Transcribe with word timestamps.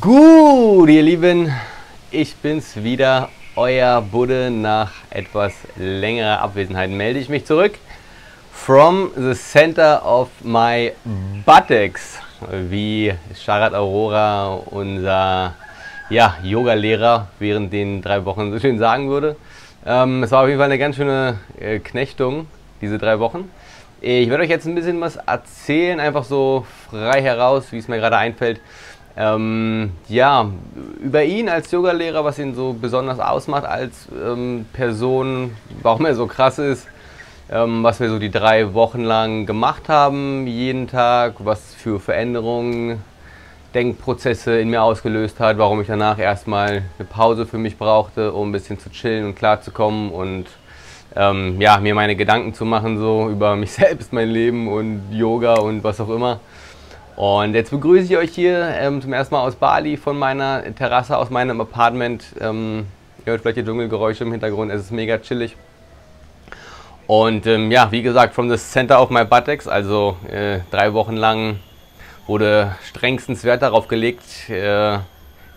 Gut, 0.00 0.88
ihr 0.88 1.02
Lieben, 1.02 1.52
ich 2.10 2.34
bin's 2.36 2.82
wieder, 2.82 3.28
euer 3.54 4.00
Budde. 4.00 4.50
Nach 4.50 4.90
etwas 5.10 5.52
längerer 5.76 6.40
Abwesenheit 6.40 6.88
melde 6.88 7.20
ich 7.20 7.28
mich 7.28 7.44
zurück. 7.44 7.74
From 8.50 9.10
the 9.14 9.34
center 9.34 10.02
of 10.02 10.30
my 10.42 10.92
buttocks, 11.44 12.18
wie 12.50 13.12
Sharat 13.38 13.74
Aurora, 13.74 14.54
unser 14.54 15.52
ja, 16.08 16.38
Yoga-Lehrer, 16.42 17.28
während 17.38 17.70
den 17.70 18.00
drei 18.00 18.24
Wochen 18.24 18.52
so 18.52 18.58
schön 18.58 18.78
sagen 18.78 19.10
würde. 19.10 19.36
Ähm, 19.84 20.22
es 20.22 20.30
war 20.30 20.44
auf 20.44 20.48
jeden 20.48 20.60
Fall 20.60 20.70
eine 20.70 20.78
ganz 20.78 20.96
schöne 20.96 21.40
äh, 21.60 21.78
Knechtung, 21.78 22.46
diese 22.80 22.96
drei 22.96 23.18
Wochen. 23.18 23.50
Ich 24.00 24.30
werde 24.30 24.44
euch 24.44 24.50
jetzt 24.50 24.66
ein 24.66 24.74
bisschen 24.74 24.98
was 25.02 25.16
erzählen, 25.16 26.00
einfach 26.00 26.24
so 26.24 26.66
frei 26.90 27.20
heraus, 27.20 27.66
wie 27.70 27.78
es 27.78 27.88
mir 27.88 27.98
gerade 27.98 28.16
einfällt. 28.16 28.60
Ähm, 29.16 29.92
ja, 30.08 30.50
über 31.00 31.22
ihn 31.22 31.48
als 31.48 31.70
Yogalehrer, 31.70 32.24
was 32.24 32.38
ihn 32.38 32.54
so 32.54 32.72
besonders 32.72 33.20
ausmacht 33.20 33.64
als 33.64 34.08
ähm, 34.12 34.66
Person, 34.72 35.56
warum 35.82 36.06
er 36.06 36.16
so 36.16 36.26
krass 36.26 36.58
ist, 36.58 36.88
ähm, 37.48 37.84
was 37.84 38.00
wir 38.00 38.08
so 38.08 38.18
die 38.18 38.30
drei 38.30 38.74
Wochen 38.74 39.02
lang 39.02 39.46
gemacht 39.46 39.88
haben, 39.88 40.48
jeden 40.48 40.88
Tag, 40.88 41.34
was 41.38 41.74
für 41.74 42.00
Veränderungen, 42.00 43.02
Denkprozesse 43.74 44.58
in 44.58 44.70
mir 44.70 44.82
ausgelöst 44.82 45.38
hat, 45.40 45.58
warum 45.58 45.80
ich 45.80 45.88
danach 45.88 46.18
erstmal 46.18 46.82
eine 46.98 47.08
Pause 47.08 47.46
für 47.46 47.58
mich 47.58 47.76
brauchte, 47.76 48.32
um 48.32 48.48
ein 48.48 48.52
bisschen 48.52 48.78
zu 48.78 48.90
chillen 48.90 49.26
und 49.26 49.34
klarzukommen 49.36 50.10
und 50.10 50.46
ähm, 51.16 51.60
ja, 51.60 51.78
mir 51.78 51.94
meine 51.94 52.16
Gedanken 52.16 52.54
zu 52.54 52.64
machen 52.64 52.98
so 52.98 53.28
über 53.28 53.54
mich 53.54 53.72
selbst, 53.72 54.12
mein 54.12 54.28
Leben 54.28 54.68
und 54.68 55.12
Yoga 55.12 55.54
und 55.54 55.84
was 55.84 56.00
auch 56.00 56.08
immer. 56.08 56.40
Und 57.16 57.54
jetzt 57.54 57.70
begrüße 57.70 58.12
ich 58.12 58.16
euch 58.16 58.32
hier 58.32 58.74
ähm, 58.76 59.00
zum 59.00 59.12
ersten 59.12 59.34
Mal 59.34 59.42
aus 59.42 59.54
Bali 59.54 59.96
von 59.96 60.18
meiner 60.18 60.64
Terrasse, 60.74 61.16
aus 61.16 61.30
meinem 61.30 61.60
Apartment. 61.60 62.24
Ähm, 62.40 62.86
ihr 63.24 63.30
hört 63.30 63.42
vielleicht 63.42 63.58
die 63.58 63.64
Dschungelgeräusche 63.64 64.24
im 64.24 64.32
Hintergrund, 64.32 64.72
es 64.72 64.82
ist 64.82 64.90
mega 64.90 65.18
chillig. 65.18 65.56
Und 67.06 67.46
ähm, 67.46 67.70
ja, 67.70 67.92
wie 67.92 68.02
gesagt, 68.02 68.34
from 68.34 68.50
the 68.50 68.56
center 68.56 69.00
of 69.00 69.10
my 69.10 69.24
buttocks, 69.24 69.68
also 69.68 70.16
äh, 70.28 70.60
drei 70.70 70.92
Wochen 70.92 71.16
lang 71.16 71.60
wurde 72.26 72.74
strengstens 72.82 73.44
Wert 73.44 73.62
darauf 73.62 73.86
gelegt, 73.86 74.48
äh, 74.48 74.98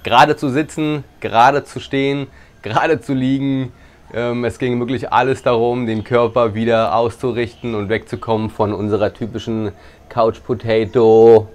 gerade 0.04 0.36
zu 0.36 0.50
sitzen, 0.50 1.06
gerade 1.22 1.64
zu 1.64 1.80
stehen, 1.80 2.28
gerade 2.62 3.02
zu 3.02 3.16
liegen. 3.16 3.72
Ähm, 4.14 4.46
es 4.46 4.58
ging 4.58 4.80
wirklich 4.80 5.12
alles 5.12 5.44
darum, 5.44 5.86
den 5.86 6.04
Körper 6.04 6.56
wieder 6.56 6.96
auszurichten 6.96 7.76
und 7.76 7.90
wegzukommen 7.90 8.50
von 8.50 8.74
unserer 8.74 9.14
typischen 9.14 9.74
Couch 10.08 10.38
Potato. 10.46 11.50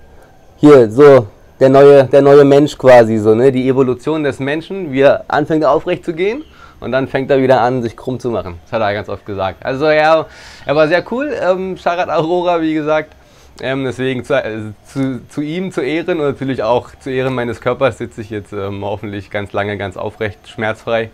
Hier, 0.58 0.90
so, 0.90 1.28
der 1.60 1.70
neue, 1.70 2.04
der 2.04 2.20
neue 2.20 2.44
Mensch 2.44 2.76
quasi, 2.76 3.16
so, 3.16 3.34
ne? 3.34 3.52
Die 3.52 3.68
Evolution 3.68 4.22
des 4.22 4.38
Menschen, 4.38 4.92
wie 4.92 5.00
er 5.00 5.24
anfängt 5.28 5.64
aufrecht 5.64 6.04
zu 6.04 6.12
gehen 6.12 6.44
und 6.80 6.92
dann 6.92 7.08
fängt 7.08 7.30
er 7.30 7.40
wieder 7.40 7.62
an, 7.62 7.82
sich 7.82 7.96
krumm 7.96 8.20
zu 8.20 8.30
machen. 8.30 8.58
Das 8.64 8.72
hat 8.72 8.82
er 8.82 8.92
ganz 8.92 9.08
oft 9.08 9.24
gesagt. 9.24 9.64
Also 9.64 9.86
er, 9.86 10.26
er 10.66 10.76
war 10.76 10.88
sehr 10.88 11.04
cool, 11.10 11.32
ähm, 11.40 11.78
Sharat 11.78 12.10
Aurora, 12.10 12.60
wie 12.60 12.74
gesagt. 12.74 13.14
Ähm, 13.62 13.84
deswegen 13.84 14.24
zu, 14.24 14.34
äh, 14.34 14.72
zu, 14.86 15.26
zu, 15.28 15.40
ihm 15.40 15.72
zu 15.72 15.80
Ehren 15.80 16.20
und 16.20 16.26
natürlich 16.26 16.62
auch 16.62 16.90
zu 17.00 17.10
Ehren 17.10 17.34
meines 17.34 17.60
Körpers 17.60 17.98
sitze 17.98 18.20
ich 18.20 18.30
jetzt 18.30 18.52
ähm, 18.52 18.84
hoffentlich 18.84 19.30
ganz 19.30 19.52
lange, 19.52 19.78
ganz 19.78 19.96
aufrecht, 19.96 20.48
schmerzfrei. 20.48 21.10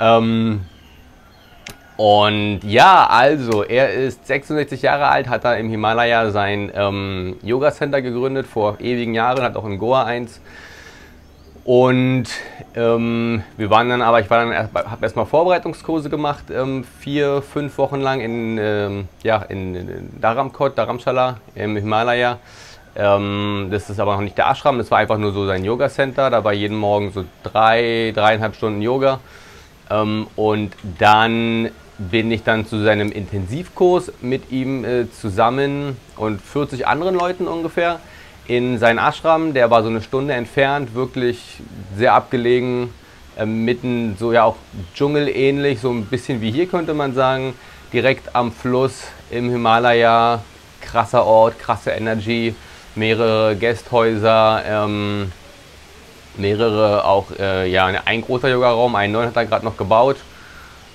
Ähm, 0.00 0.62
und 1.96 2.60
ja, 2.64 3.06
also, 3.06 3.62
er 3.62 3.92
ist 3.92 4.26
66 4.26 4.80
Jahre 4.80 5.08
alt, 5.08 5.28
hat 5.28 5.44
da 5.44 5.54
im 5.54 5.68
Himalaya 5.68 6.30
sein 6.30 6.72
ähm, 6.74 7.36
Yoga 7.42 7.72
Center 7.72 8.00
gegründet 8.00 8.46
vor 8.46 8.80
ewigen 8.80 9.12
Jahren, 9.12 9.42
hat 9.42 9.54
auch 9.54 9.66
in 9.66 9.78
Goa 9.78 10.04
eins. 10.04 10.40
Und 11.64 12.24
ähm, 12.74 13.42
wir 13.58 13.68
waren 13.68 13.90
dann 13.90 14.00
aber, 14.00 14.20
ich 14.20 14.30
war 14.30 14.38
dann 14.38 14.50
erst, 14.50 14.74
habe 14.74 15.02
erstmal 15.02 15.26
Vorbereitungskurse 15.26 16.08
gemacht, 16.08 16.44
ähm, 16.50 16.84
vier, 17.00 17.42
fünf 17.42 17.76
Wochen 17.76 18.00
lang 18.00 18.20
in, 18.20 18.56
ähm, 18.58 19.08
ja, 19.22 19.42
in, 19.42 20.08
Dharamkot, 20.20 20.78
Dharamshala 20.78 21.36
im 21.54 21.76
Himalaya. 21.76 22.38
Ähm, 22.96 23.68
das 23.70 23.90
ist 23.90 24.00
aber 24.00 24.14
noch 24.14 24.22
nicht 24.22 24.38
der 24.38 24.50
Ashram, 24.50 24.78
das 24.78 24.90
war 24.90 24.98
einfach 24.98 25.18
nur 25.18 25.32
so 25.32 25.46
sein 25.46 25.64
Yoga 25.64 25.90
Center. 25.90 26.30
Da 26.30 26.42
war 26.42 26.54
jeden 26.54 26.78
Morgen 26.78 27.12
so 27.12 27.26
drei, 27.42 28.12
dreieinhalb 28.14 28.56
Stunden 28.56 28.80
Yoga. 28.80 29.20
Ähm, 29.90 30.26
und 30.36 30.72
dann 30.98 31.70
bin 31.98 32.30
ich 32.30 32.42
dann 32.42 32.66
zu 32.66 32.82
seinem 32.82 33.12
Intensivkurs 33.12 34.12
mit 34.22 34.50
ihm 34.50 34.84
äh, 34.84 35.10
zusammen 35.10 35.96
und 36.16 36.40
40 36.40 36.86
anderen 36.86 37.14
Leuten 37.14 37.46
ungefähr 37.46 38.00
in 38.46 38.78
seinen 38.78 38.98
Ashram. 38.98 39.52
Der 39.52 39.70
war 39.70 39.82
so 39.82 39.90
eine 39.90 40.00
Stunde 40.00 40.34
entfernt, 40.34 40.94
wirklich 40.94 41.60
sehr 41.96 42.14
abgelegen, 42.14 42.94
äh, 43.36 43.44
mitten 43.44 44.16
so 44.18 44.32
ja 44.32 44.44
auch 44.44 44.56
dschungelähnlich, 44.94 45.80
so 45.80 45.90
ein 45.90 46.06
bisschen 46.06 46.40
wie 46.40 46.50
hier 46.50 46.66
könnte 46.66 46.94
man 46.94 47.12
sagen, 47.12 47.52
direkt 47.92 48.34
am 48.34 48.52
Fluss 48.52 49.02
im 49.30 49.50
Himalaya. 49.50 50.42
Krasser 50.80 51.26
Ort, 51.26 51.58
krasse 51.58 51.90
Energy, 51.90 52.54
mehrere 52.94 53.54
Gästhäuser. 53.54 54.62
Ähm, 54.66 55.30
mehrere 56.36 57.04
auch, 57.04 57.26
äh, 57.38 57.70
ja, 57.70 57.86
ein 57.86 58.22
großer 58.22 58.48
Yoga-Raum, 58.48 58.94
einen 58.94 59.12
neuen 59.12 59.28
hat 59.28 59.36
er 59.36 59.46
gerade 59.46 59.64
noch 59.64 59.76
gebaut 59.76 60.16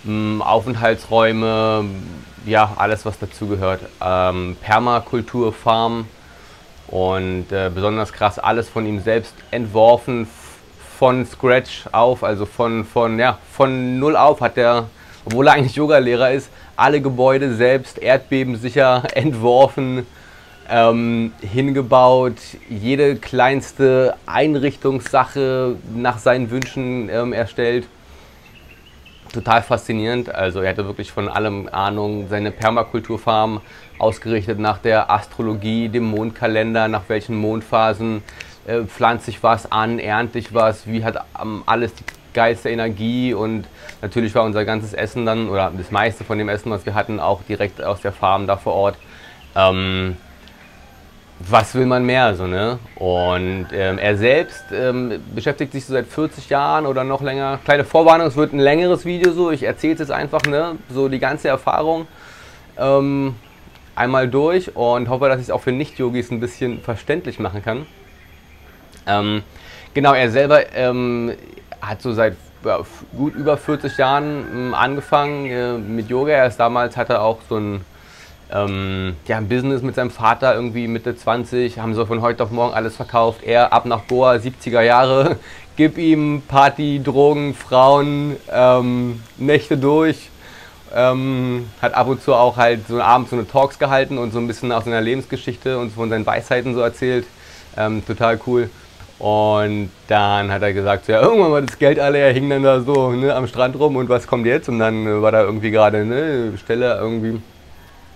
ähm, 0.05 0.41
Aufenthaltsräume, 0.41 1.85
ja, 2.45 2.73
alles 2.75 3.05
was 3.05 3.19
dazugehört. 3.19 3.81
Ähm, 4.01 4.55
Permakulturfarm 4.61 6.07
und 6.87 7.51
äh, 7.51 7.71
besonders 7.73 8.13
krass 8.13 8.37
alles 8.39 8.69
von 8.69 8.85
ihm 8.85 9.01
selbst 9.01 9.33
entworfen, 9.51 10.27
von 10.97 11.25
Scratch 11.25 11.85
auf, 11.91 12.23
also 12.23 12.45
von, 12.45 12.85
von, 12.85 13.19
ja, 13.19 13.39
von 13.51 13.99
null 13.99 14.15
auf 14.15 14.41
hat 14.41 14.57
er, 14.57 14.87
obwohl 15.25 15.47
er 15.47 15.53
eigentlich 15.53 15.75
Yogalehrer 15.75 16.31
ist, 16.31 16.49
alle 16.77 17.01
Gebäude 17.01 17.55
selbst 17.55 17.97
erdbebensicher 17.97 19.03
entworfen, 19.15 20.05
ähm, 20.69 21.33
hingebaut, 21.41 22.37
jede 22.69 23.15
kleinste 23.15 24.15
Einrichtungssache 24.25 25.75
nach 25.93 26.17
seinen 26.17 26.49
Wünschen 26.49 27.09
ähm, 27.09 27.33
erstellt 27.33 27.87
total 29.33 29.61
faszinierend. 29.61 30.33
Also 30.33 30.61
er 30.61 30.69
hatte 30.69 30.85
wirklich 30.85 31.11
von 31.11 31.27
allem 31.27 31.67
Ahnung, 31.71 32.27
seine 32.29 32.51
Permakulturfarm 32.51 33.61
ausgerichtet 33.99 34.59
nach 34.59 34.77
der 34.77 35.11
Astrologie, 35.11 35.89
dem 35.89 36.05
Mondkalender, 36.05 36.87
nach 36.87 37.03
welchen 37.07 37.35
Mondphasen 37.35 38.23
äh, 38.65 38.83
pflanzt 38.83 39.25
sich 39.25 39.43
was 39.43 39.71
an, 39.71 39.99
ernte 39.99 40.39
ich 40.39 40.53
was, 40.53 40.87
wie 40.87 41.03
hat 41.03 41.23
ähm, 41.41 41.63
alles 41.65 41.93
die 41.93 42.03
geilste 42.33 42.69
Energie 42.69 43.33
und 43.33 43.65
natürlich 44.01 44.35
war 44.35 44.43
unser 44.43 44.65
ganzes 44.65 44.93
Essen 44.93 45.25
dann, 45.25 45.49
oder 45.49 45.71
das 45.75 45.91
meiste 45.91 46.23
von 46.23 46.37
dem 46.37 46.49
Essen, 46.49 46.71
was 46.71 46.85
wir 46.85 46.93
hatten, 46.93 47.19
auch 47.19 47.43
direkt 47.43 47.81
aus 47.83 48.01
der 48.01 48.11
Farm 48.11 48.47
da 48.47 48.57
vor 48.57 48.73
Ort. 48.73 48.97
Ähm, 49.55 50.17
was 51.39 51.75
will 51.75 51.85
man 51.85 52.05
mehr? 52.05 52.35
So, 52.35 52.47
ne? 52.47 52.79
Und 52.95 53.67
ähm, 53.73 53.97
er 53.97 54.17
selbst 54.17 54.63
ähm, 54.71 55.21
beschäftigt 55.33 55.73
sich 55.73 55.85
so 55.85 55.93
seit 55.93 56.07
40 56.07 56.49
Jahren 56.49 56.85
oder 56.85 57.03
noch 57.03 57.21
länger. 57.21 57.59
Kleine 57.63 57.83
Vorwarnung, 57.83 58.27
es 58.27 58.35
wird 58.35 58.53
ein 58.53 58.59
längeres 58.59 59.05
Video 59.05 59.31
so. 59.31 59.51
Ich 59.51 59.63
erzähle 59.63 59.93
es 59.93 59.99
jetzt 59.99 60.11
einfach, 60.11 60.41
ne? 60.43 60.77
so 60.89 61.09
die 61.09 61.19
ganze 61.19 61.49
Erfahrung 61.49 62.07
ähm, 62.77 63.35
einmal 63.95 64.29
durch 64.29 64.75
und 64.75 65.09
hoffe, 65.09 65.27
dass 65.27 65.39
ich 65.39 65.45
es 65.45 65.51
auch 65.51 65.61
für 65.61 65.71
Nicht-Yogis 65.71 66.31
ein 66.31 66.39
bisschen 66.39 66.81
verständlich 66.81 67.39
machen 67.39 67.63
kann. 67.63 67.85
Ähm, 69.07 69.43
genau, 69.93 70.13
er 70.13 70.31
selber 70.31 70.73
ähm, 70.73 71.33
hat 71.81 72.01
so 72.01 72.13
seit 72.13 72.35
ja, 72.63 72.79
gut 73.15 73.35
über 73.35 73.57
40 73.57 73.97
Jahren 73.97 74.45
ähm, 74.53 74.73
angefangen 74.73 75.45
äh, 75.45 75.73
mit 75.77 76.09
Yoga. 76.09 76.31
Erst 76.31 76.59
damals 76.59 76.97
hatte 76.97 77.13
er 77.13 77.21
auch 77.21 77.39
so 77.47 77.57
ein 77.57 77.81
ähm, 78.55 79.15
ja, 79.27 79.37
ein 79.37 79.49
Business 79.49 79.81
mit 79.81 79.95
seinem 79.95 80.11
Vater 80.11 80.55
irgendwie 80.55 80.87
Mitte 80.87 81.15
20, 81.15 81.79
haben 81.79 81.93
so 81.93 82.05
von 82.05 82.21
heute 82.21 82.43
auf 82.43 82.51
morgen 82.51 82.73
alles 82.73 82.95
verkauft. 82.95 83.43
Er 83.43 83.73
ab 83.73 83.85
nach 83.85 84.07
Goa, 84.07 84.33
70er 84.35 84.81
Jahre, 84.81 85.37
gib 85.75 85.97
ihm 85.97 86.41
Party, 86.47 87.01
Drogen, 87.03 87.53
Frauen, 87.53 88.37
ähm, 88.51 89.21
Nächte 89.37 89.77
durch. 89.77 90.29
Ähm, 90.95 91.67
hat 91.81 91.93
ab 91.93 92.07
und 92.07 92.21
zu 92.21 92.33
auch 92.33 92.55
halt 92.55 92.87
so 92.87 93.01
abends 93.01 93.31
so 93.31 93.35
eine 93.35 93.45
Talks 93.45 93.77
gehalten 93.77 94.17
und 94.17 94.31
so 94.31 94.39
ein 94.39 94.47
bisschen 94.47 94.71
aus 94.71 94.85
seiner 94.85 95.01
Lebensgeschichte 95.01 95.77
und 95.77 95.91
von 95.91 96.09
seinen 96.09 96.25
Weisheiten 96.25 96.73
so 96.73 96.79
erzählt. 96.79 97.25
Ähm, 97.75 98.05
total 98.05 98.39
cool. 98.47 98.69
Und 99.19 99.89
dann 100.07 100.51
hat 100.51 100.61
er 100.61 100.71
gesagt, 100.71 101.07
ja, 101.09 101.21
irgendwann 101.21 101.51
war 101.51 101.61
das 101.61 101.77
Geld 101.77 101.99
alle, 101.99 102.19
er 102.19 102.31
hing 102.31 102.49
dann 102.49 102.63
da 102.63 102.79
so 102.79 103.11
ne, 103.11 103.33
am 103.35 103.47
Strand 103.47 103.77
rum 103.77 103.97
und 103.97 104.07
was 104.07 104.27
kommt 104.27 104.45
jetzt? 104.45 104.69
Und 104.69 104.79
dann 104.79 105.05
äh, 105.05 105.21
war 105.21 105.33
da 105.33 105.41
irgendwie 105.41 105.71
gerade 105.71 105.97
eine 105.97 106.57
Stelle 106.57 106.97
irgendwie 106.97 107.41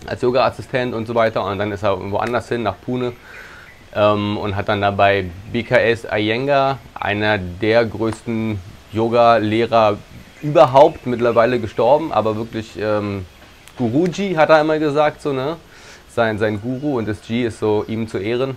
als 0.06 0.22
Yoga-Assistent 0.22 0.94
und 0.94 1.06
so 1.08 1.16
weiter. 1.16 1.44
Und 1.44 1.60
dann 1.60 1.72
ist 1.72 1.84
er 1.84 2.00
woanders 2.12 2.50
hin, 2.50 2.64
nach 2.64 2.76
Pune. 2.80 3.14
Ähm, 3.96 4.38
und 4.38 4.56
hat 4.56 4.70
dann 4.70 4.82
dabei 4.82 5.26
BKS 5.52 6.06
Iyengar, 6.12 6.78
einer 6.94 7.38
der 7.38 7.86
größten 7.86 8.60
Yoga-Lehrer 8.92 9.98
überhaupt, 10.42 11.06
mittlerweile 11.06 11.60
gestorben, 11.60 12.12
aber 12.12 12.36
wirklich 12.36 12.78
ähm, 12.80 13.26
Guruji 13.78 14.36
hat 14.36 14.50
er 14.50 14.62
immer 14.62 14.80
gesagt, 14.80 15.22
so, 15.22 15.34
ne? 15.34 15.58
Sein, 16.10 16.38
sein 16.38 16.62
Guru 16.62 16.98
und 16.98 17.08
das 17.08 17.22
G 17.22 17.46
ist 17.46 17.60
so 17.60 17.86
ihm 17.88 18.08
zu 18.08 18.18
Ehren. 18.18 18.56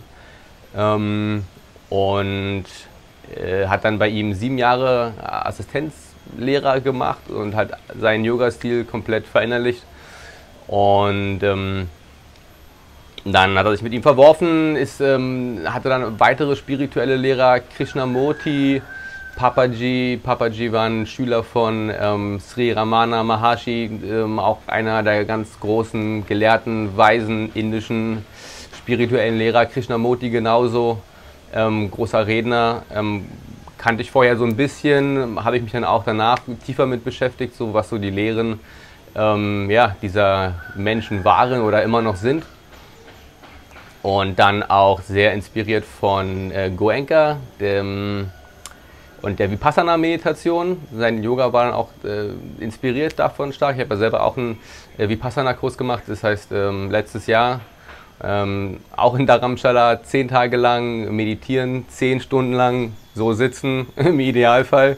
Ähm, 0.76 1.44
und 1.90 2.64
äh, 3.36 3.66
hat 3.66 3.84
dann 3.84 3.98
bei 3.98 4.08
ihm 4.08 4.34
sieben 4.34 4.58
Jahre 4.58 5.12
Assistenzlehrer 5.22 6.80
gemacht 6.80 7.30
und 7.30 7.54
hat 7.54 7.78
seinen 7.98 8.24
Yoga-Stil 8.24 8.84
komplett 8.84 9.26
verinnerlicht. 9.26 9.82
Und 10.72 11.40
ähm, 11.42 11.86
dann 13.26 13.58
hat 13.58 13.66
er 13.66 13.72
sich 13.72 13.82
mit 13.82 13.92
ihm 13.92 14.00
verworfen, 14.00 14.74
ist, 14.74 15.02
ähm, 15.02 15.60
hatte 15.66 15.90
dann 15.90 16.18
weitere 16.18 16.56
spirituelle 16.56 17.16
Lehrer, 17.16 17.60
Krishnamurti, 17.60 18.80
Papaji. 19.36 20.18
Papaji 20.22 20.72
war 20.72 20.86
ein 20.86 21.06
Schüler 21.06 21.44
von 21.44 21.92
ähm, 21.94 22.40
Sri 22.40 22.72
Ramana 22.72 23.22
Maharshi, 23.22 24.00
ähm, 24.02 24.38
auch 24.38 24.60
einer 24.66 25.02
der 25.02 25.26
ganz 25.26 25.60
großen 25.60 26.26
gelehrten, 26.26 26.96
weisen 26.96 27.50
indischen 27.52 28.24
spirituellen 28.78 29.36
Lehrer. 29.36 29.66
Krishnamurti 29.66 30.30
genauso, 30.30 31.02
ähm, 31.52 31.90
großer 31.90 32.26
Redner. 32.26 32.84
Ähm, 32.94 33.26
kannte 33.76 34.00
ich 34.00 34.10
vorher 34.10 34.38
so 34.38 34.46
ein 34.46 34.56
bisschen, 34.56 35.44
habe 35.44 35.58
ich 35.58 35.62
mich 35.62 35.72
dann 35.72 35.84
auch 35.84 36.04
danach 36.04 36.38
tiefer 36.64 36.86
mit 36.86 37.04
beschäftigt, 37.04 37.56
so 37.56 37.74
was 37.74 37.90
so 37.90 37.98
die 37.98 38.08
Lehren 38.08 38.58
ähm, 39.14 39.70
ja, 39.70 39.96
dieser 40.02 40.54
Menschen 40.74 41.24
waren 41.24 41.62
oder 41.62 41.82
immer 41.82 42.02
noch 42.02 42.16
sind. 42.16 42.44
Und 44.02 44.38
dann 44.38 44.62
auch 44.64 45.00
sehr 45.00 45.32
inspiriert 45.32 45.84
von 45.84 46.50
äh, 46.50 46.70
Goenka 46.74 47.36
dem, 47.60 48.30
und 49.22 49.38
der 49.38 49.50
Vipassana-Meditation. 49.50 50.78
Sein 50.92 51.22
Yoga 51.22 51.52
war 51.52 51.66
dann 51.66 51.74
auch 51.74 51.90
äh, 52.04 52.30
inspiriert 52.62 53.18
davon 53.18 53.52
stark. 53.52 53.76
Ich 53.76 53.80
habe 53.80 53.94
ja 53.94 53.98
selber 53.98 54.24
auch 54.24 54.36
einen 54.36 54.58
äh, 54.98 55.08
Vipassana-Kurs 55.08 55.78
gemacht, 55.78 56.02
das 56.08 56.24
heißt 56.24 56.50
ähm, 56.52 56.90
letztes 56.90 57.26
Jahr. 57.28 57.60
Ähm, 58.24 58.78
auch 58.96 59.14
in 59.14 59.26
Dharamshala 59.26 60.02
zehn 60.02 60.28
Tage 60.28 60.56
lang 60.56 61.14
meditieren, 61.14 61.86
zehn 61.88 62.20
Stunden 62.20 62.52
lang 62.52 62.92
so 63.14 63.32
sitzen 63.32 63.86
im 63.96 64.18
Idealfall. 64.20 64.96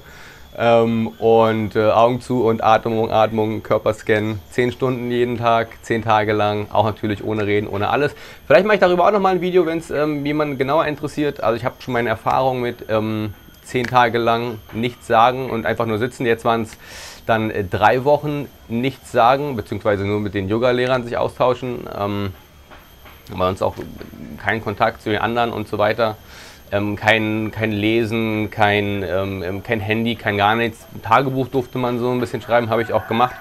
Ähm, 0.56 1.08
und 1.18 1.74
äh, 1.74 1.90
Augen 1.90 2.20
zu 2.20 2.44
und 2.44 2.62
Atmung, 2.62 3.10
Atmung, 3.10 3.62
Körperscan. 3.62 4.38
Zehn 4.50 4.70
Stunden 4.70 5.10
jeden 5.10 5.38
Tag, 5.38 5.68
zehn 5.82 6.02
Tage 6.02 6.32
lang. 6.32 6.68
Auch 6.72 6.84
natürlich 6.84 7.24
ohne 7.24 7.46
Reden, 7.46 7.66
ohne 7.66 7.88
alles. 7.90 8.14
Vielleicht 8.46 8.64
mache 8.64 8.76
ich 8.76 8.80
darüber 8.80 9.06
auch 9.06 9.12
nochmal 9.12 9.34
ein 9.34 9.40
Video, 9.40 9.66
wenn 9.66 9.78
es 9.78 9.90
ähm, 9.90 10.24
jemanden 10.24 10.56
genauer 10.56 10.86
interessiert. 10.86 11.42
Also 11.42 11.56
ich 11.56 11.64
habe 11.64 11.76
schon 11.80 11.94
meine 11.94 12.08
Erfahrung 12.08 12.60
mit 12.60 12.86
ähm, 12.88 13.34
zehn 13.64 13.86
Tage 13.86 14.18
lang 14.18 14.58
nichts 14.72 15.06
sagen 15.06 15.50
und 15.50 15.66
einfach 15.66 15.86
nur 15.86 15.98
sitzen. 15.98 16.24
Jetzt 16.24 16.44
waren 16.44 16.62
es 16.62 16.76
dann 17.26 17.50
äh, 17.50 17.64
drei 17.64 18.04
Wochen 18.04 18.46
nichts 18.68 19.10
sagen, 19.10 19.56
beziehungsweise 19.56 20.04
nur 20.04 20.20
mit 20.20 20.34
den 20.34 20.48
Yoga-Lehrern 20.48 21.02
sich 21.04 21.16
austauschen. 21.16 21.88
Ähm, 21.98 22.32
aber 23.32 23.48
uns 23.48 23.62
auch 23.62 23.74
keinen 24.42 24.62
Kontakt 24.62 25.02
zu 25.02 25.10
den 25.10 25.20
anderen 25.20 25.52
und 25.52 25.66
so 25.66 25.78
weiter. 25.78 26.16
Ähm, 26.74 26.96
kein, 26.96 27.52
kein 27.52 27.70
Lesen, 27.70 28.50
kein, 28.50 29.04
ähm, 29.04 29.44
ähm, 29.44 29.62
kein 29.62 29.78
Handy, 29.78 30.16
kein 30.16 30.36
gar 30.36 30.56
nichts. 30.56 30.84
Tagebuch 31.04 31.46
durfte 31.46 31.78
man 31.78 32.00
so 32.00 32.10
ein 32.10 32.18
bisschen 32.18 32.42
schreiben, 32.42 32.68
habe 32.68 32.82
ich 32.82 32.92
auch 32.92 33.06
gemacht. 33.06 33.36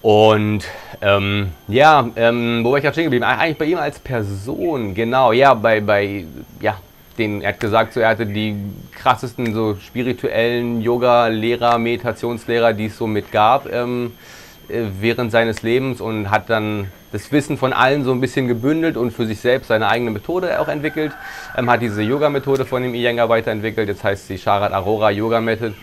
Und 0.00 0.64
ähm, 1.02 1.50
ja, 1.68 2.08
ähm, 2.16 2.64
wo 2.64 2.70
war 2.70 2.78
ich 2.78 2.82
gerade 2.82 2.94
stehen 2.94 3.04
geblieben? 3.04 3.24
Eigentlich 3.24 3.58
bei 3.58 3.66
ihm 3.66 3.76
als 3.76 3.98
Person, 3.98 4.94
genau, 4.94 5.32
ja, 5.32 5.52
bei, 5.52 5.82
bei 5.82 6.24
ja, 6.60 6.78
den, 7.18 7.42
er 7.42 7.50
hat 7.50 7.60
gesagt, 7.60 7.92
so, 7.92 8.00
er 8.00 8.08
hatte 8.08 8.24
die 8.24 8.56
krassesten 8.92 9.52
so 9.52 9.74
spirituellen 9.74 10.80
Yoga-Lehrer, 10.80 11.76
Meditationslehrer, 11.76 12.72
die 12.72 12.86
es 12.86 12.96
so 12.96 13.06
mit 13.06 13.30
gab 13.30 13.70
ähm, 13.70 14.06
äh, 14.06 14.41
während 14.68 15.32
seines 15.32 15.62
Lebens 15.62 16.00
und 16.00 16.30
hat 16.30 16.48
dann 16.48 16.88
das 17.12 17.30
Wissen 17.30 17.58
von 17.58 17.72
allen 17.72 18.04
so 18.04 18.12
ein 18.12 18.20
bisschen 18.20 18.48
gebündelt 18.48 18.96
und 18.96 19.10
für 19.10 19.26
sich 19.26 19.40
selbst 19.40 19.68
seine 19.68 19.88
eigene 19.88 20.10
Methode 20.10 20.60
auch 20.60 20.68
entwickelt. 20.68 21.12
Ähm, 21.56 21.70
hat 21.70 21.82
diese 21.82 22.02
Yoga-Methode 22.02 22.64
von 22.64 22.82
dem 22.82 22.94
Iyengar 22.94 23.28
weiterentwickelt. 23.28 23.88
Jetzt 23.88 24.02
heißt 24.02 24.28
sie 24.28 24.38
Sharad 24.38 24.72
Arora 24.72 25.10
Yoga 25.10 25.40
Method. 25.40 25.74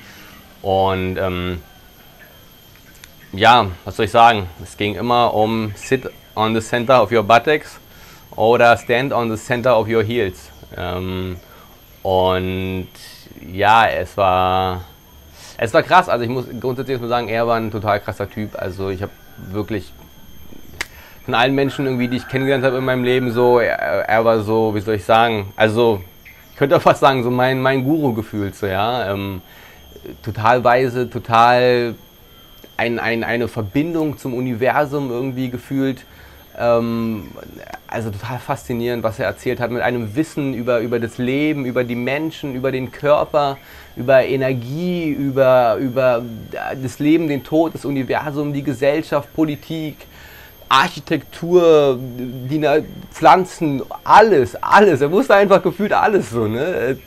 Und 0.62 1.18
ähm, 1.18 1.62
ja, 3.32 3.68
was 3.86 3.96
soll 3.96 4.06
ich 4.06 4.12
sagen? 4.12 4.48
Es 4.64 4.76
ging 4.76 4.96
immer 4.96 5.34
um 5.34 5.72
Sit 5.76 6.10
on 6.36 6.56
the 6.56 6.62
center 6.62 7.02
of 7.02 7.12
your 7.12 7.24
buttocks 7.24 7.80
oder 8.36 8.76
Stand 8.78 9.14
on 9.14 9.30
the 9.30 9.42
center 9.42 9.78
of 9.78 9.88
your 9.88 10.04
heels. 10.04 10.50
Ähm, 10.76 11.38
und 12.02 12.90
ja, 13.52 13.88
es 13.88 14.18
war, 14.18 14.86
es 15.62 15.74
war 15.74 15.84
krass. 15.84 16.10
Also 16.10 16.24
ich 16.24 16.30
muss 16.30 16.46
grundsätzlich 16.60 17.00
mal 17.00 17.10
sagen, 17.10 17.28
er 17.28 17.46
war 17.46 17.58
ein 17.58 17.72
total 17.72 18.00
krasser 18.00 18.30
Typ. 18.30 18.52
Also 18.56 18.90
ich 18.90 19.02
habe 19.02 19.12
wirklich 19.52 19.92
von 21.26 21.34
allen 21.36 21.54
Menschen 21.54 21.86
irgendwie, 21.86 22.08
die 22.08 22.18
ich 22.18 22.28
kennengelernt 22.28 22.64
habe 22.64 22.78
in 22.78 22.86
meinem 22.86 23.04
Leben, 23.04 23.32
so, 23.32 23.60
er, 23.60 23.78
er 23.78 24.26
war 24.26 24.42
so, 24.42 24.74
wie 24.74 24.80
soll 24.80 24.96
ich 24.96 25.04
sagen, 25.04 25.54
also 25.56 26.02
ich 26.52 26.58
könnte 26.58 26.80
fast 26.80 27.02
sagen, 27.02 27.24
so 27.24 27.30
mein, 27.30 27.62
mein 27.62 27.84
Guru 27.84 28.14
gefühlt, 28.14 28.56
so, 28.56 28.66
ja. 28.66 29.12
Ähm, 29.12 29.42
total 30.24 30.64
weise, 30.64 31.10
total 31.10 31.96
ein, 32.78 32.98
ein, 32.98 33.24
eine 33.24 33.48
Verbindung 33.48 34.18
zum 34.18 34.34
Universum 34.34 35.12
irgendwie 35.12 35.50
gefühlt. 35.50 36.06
Ähm, 36.60 37.30
also 37.88 38.12
total 38.12 38.38
faszinierend, 38.40 39.02
was 39.04 39.18
er 39.18 39.26
erzählt 39.26 39.60
hat, 39.60 39.72
mit 39.72 39.82
einem 39.82 40.16
Wissen 40.16 40.54
über, 40.54 40.80
über 40.80 41.00
das 41.00 41.18
Leben, 41.18 41.66
über 41.66 41.84
die 41.84 41.96
Menschen, 41.96 42.54
über 42.54 42.72
den 42.72 42.92
Körper, 42.92 43.58
über 43.96 44.24
Energie, 44.24 45.10
über, 45.10 45.78
über 45.80 46.22
das 46.82 47.00
Leben, 47.00 47.28
den 47.28 47.44
Tod, 47.44 47.74
das 47.74 47.86
Universum, 47.86 48.54
die 48.54 48.64
Gesellschaft, 48.64 49.34
Politik, 49.34 49.96
Architektur, 50.68 51.98
die 52.00 52.64
Pflanzen, 53.12 53.82
alles, 54.04 54.56
alles. 54.62 55.02
Er 55.02 55.12
wusste 55.12 55.36
einfach 55.36 55.64
gefühlt 55.64 55.94
alles 55.94 56.30
so, 56.30 56.48
ne? 56.48 56.98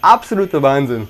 Absoluter 0.00 0.62
Wahnsinn. 0.62 1.08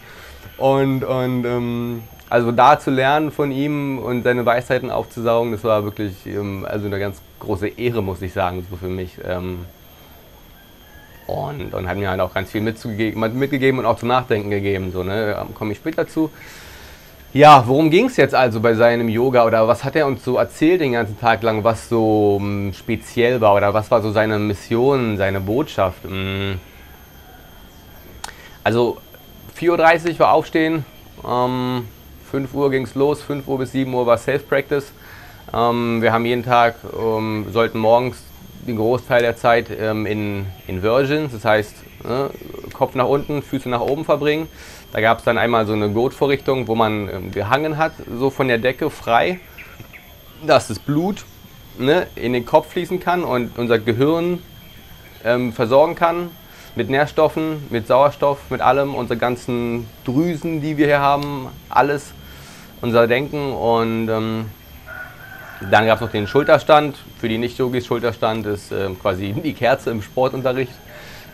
Und, 0.57 1.05
und 1.05 1.45
ähm, 1.45 2.03
also 2.31 2.51
da 2.53 2.79
zu 2.79 2.91
lernen 2.91 3.31
von 3.31 3.51
ihm 3.51 3.99
und 3.99 4.23
seine 4.23 4.45
Weisheiten 4.45 4.91
aufzusaugen, 4.91 5.53
das 5.53 5.65
war 5.65 5.85
wirklich 5.85 6.27
ähm, 6.27 6.67
also 6.69 6.87
eine 6.87 6.99
ganz 6.99 7.21
große 7.41 7.69
Ehre, 7.69 8.03
muss 8.03 8.23
ich 8.23 8.33
sagen, 8.33 8.67
so 8.71 8.77
für 8.77 8.89
mich. 8.89 9.13
Ähm, 9.25 9.67
und, 11.27 11.75
und 11.75 11.89
hat 11.89 11.99
mir 11.99 12.09
halt 12.09 12.21
auch 12.21 12.33
ganz 12.33 12.51
viel 12.51 12.63
mitgegeben 12.63 13.79
und 13.79 13.87
auch 13.87 13.99
zum 13.99 14.09
Nachdenken 14.09 14.51
gegeben. 14.51 14.93
So, 14.93 15.03
ne? 15.03 15.47
Komme 15.55 15.73
ich 15.73 15.79
später 15.79 16.09
zu. 16.09 16.31
Ja, 17.35 17.65
worum 17.67 17.91
ging 17.91 18.07
es 18.07 18.17
jetzt 18.17 18.35
also 18.35 18.61
bei 18.61 18.73
seinem 18.73 19.11
Yoga 19.11 19.45
oder 19.45 19.69
was 19.69 19.85
hat 19.85 19.95
er 19.95 20.07
uns 20.07 20.25
so 20.25 20.39
erzählt 20.39 20.81
den 20.81 20.93
ganzen 20.93 21.21
Tag 21.21 21.43
lang, 21.43 21.63
was 21.63 21.91
so 21.91 22.39
hm, 22.41 22.73
speziell 22.73 23.43
war 23.43 23.55
oder 23.55 23.75
was 23.75 23.91
war 23.91 24.01
so 24.01 24.11
seine 24.13 24.39
Mission, 24.39 25.19
seine 25.19 25.39
Botschaft? 25.39 26.07
Um, 26.07 26.59
also 28.65 28.97
4.30 29.61 30.13
Uhr 30.13 30.19
war 30.21 30.33
Aufstehen, 30.33 30.87
ähm, 31.27 31.87
5 32.31 32.55
Uhr 32.55 32.71
ging 32.71 32.85
es 32.85 32.95
los, 32.95 33.23
5 33.23 33.47
Uhr 33.47 33.59
bis 33.59 33.73
7 33.73 33.93
Uhr 33.93 34.07
war 34.07 34.17
Self-Practice. 34.17 34.93
Ähm, 35.53 36.03
wir 36.03 36.13
haben 36.13 36.25
jeden 36.27 36.45
Tag, 36.45 36.77
ähm, 36.99 37.47
sollten 37.51 37.79
morgens 37.79 38.23
den 38.67 38.77
Großteil 38.77 39.23
der 39.23 39.37
Zeit 39.37 39.69
ähm, 39.71 40.05
in 40.05 40.47
Inversions, 40.67 41.33
das 41.33 41.45
heißt 41.45 41.75
ne, 42.05 42.31
Kopf 42.73 42.95
nach 42.95 43.07
unten, 43.07 43.43
Füße 43.43 43.69
nach 43.69 43.81
oben 43.81 44.05
verbringen. 44.05 44.49
Da 44.93 45.01
gab 45.01 45.19
es 45.19 45.25
dann 45.25 45.39
einmal 45.39 45.67
so 45.67 45.73
eine 45.73 45.91
Gurtvorrichtung, 45.91 46.69
wo 46.69 46.75
man 46.75 47.09
ähm, 47.09 47.31
gehangen 47.31 47.79
hat, 47.79 47.93
so 48.19 48.31
von 48.31 48.49
der 48.49 48.59
Decke 48.59 48.91
frei, 48.91 49.41
dass 50.47 50.69
das 50.69 50.79
Blut 50.79 51.25
ne, 51.79 52.07
in 52.15 52.33
den 52.33 52.45
Kopf 52.45 52.73
fließen 52.73 53.01
kann 53.01 53.25
und 53.25 53.59
unser 53.59 53.79
Gehirn 53.79 54.43
ähm, 55.25 55.53
versorgen 55.53 55.95
kann 55.95 56.31
mit 56.75 56.91
Nährstoffen, 56.91 57.67
mit 57.71 57.87
Sauerstoff, 57.87 58.39
mit 58.51 58.61
allem, 58.61 58.95
unsere 58.95 59.19
ganzen 59.19 59.87
Drüsen, 60.05 60.61
die 60.61 60.77
wir 60.77 60.87
hier 60.87 61.01
haben, 61.01 61.49
alles, 61.69 62.13
unser 62.81 63.07
Denken 63.07 63.53
und 63.53 64.09
ähm, 64.09 64.47
dann 65.71 65.87
gab 65.87 65.97
es 65.97 66.01
noch 66.01 66.11
den 66.11 66.27
Schulterstand. 66.27 66.97
Für 67.21 67.29
die 67.29 67.39
Nicht-Yogis, 67.39 67.87
Schulterstand 67.87 68.47
ist 68.47 68.73
äh, 68.73 68.89
quasi 69.01 69.33
die 69.45 69.55
Kerze 69.55 69.91
im 69.91 70.03
Sportunterricht. 70.03 70.73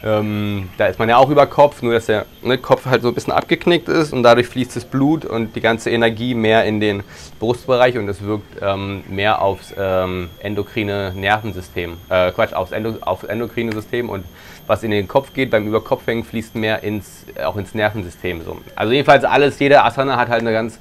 Ähm, 0.04 0.68
da 0.76 0.86
ist 0.86 0.98
man 0.98 1.08
ja 1.08 1.16
auch 1.16 1.30
über 1.30 1.46
Kopf, 1.46 1.80
nur 1.80 1.94
dass 1.94 2.06
der 2.06 2.26
ne, 2.42 2.58
Kopf 2.58 2.84
halt 2.84 3.00
so 3.00 3.08
ein 3.08 3.14
bisschen 3.14 3.32
abgeknickt 3.32 3.88
ist 3.88 4.12
und 4.12 4.22
dadurch 4.22 4.48
fließt 4.48 4.76
das 4.76 4.84
Blut 4.84 5.24
und 5.24 5.56
die 5.56 5.62
ganze 5.62 5.88
Energie 5.88 6.34
mehr 6.34 6.64
in 6.64 6.78
den 6.78 7.02
Brustbereich 7.38 7.96
und 7.96 8.06
es 8.10 8.22
wirkt 8.22 8.60
ähm, 8.60 9.02
mehr 9.08 9.40
aufs 9.40 9.72
ähm, 9.78 10.28
endokrine 10.40 11.14
Nervensystem, 11.14 11.96
äh, 12.10 12.32
Quatsch, 12.32 12.52
aufs, 12.52 12.72
Endo, 12.72 12.96
aufs 13.00 13.24
endokrine 13.24 13.72
System 13.72 14.10
und 14.10 14.26
was 14.66 14.82
in 14.82 14.90
den 14.90 15.08
Kopf 15.08 15.32
geht, 15.32 15.50
beim 15.50 15.66
Überkopfhängen 15.66 16.24
fließt 16.24 16.54
mehr 16.54 16.82
ins, 16.82 17.24
auch 17.42 17.56
ins 17.56 17.74
Nervensystem. 17.74 18.42
So. 18.44 18.58
Also 18.76 18.92
jedenfalls 18.92 19.24
alles, 19.24 19.58
jeder 19.58 19.86
Asana 19.86 20.16
hat 20.16 20.28
halt 20.28 20.40
eine 20.40 20.52
ganz, 20.52 20.80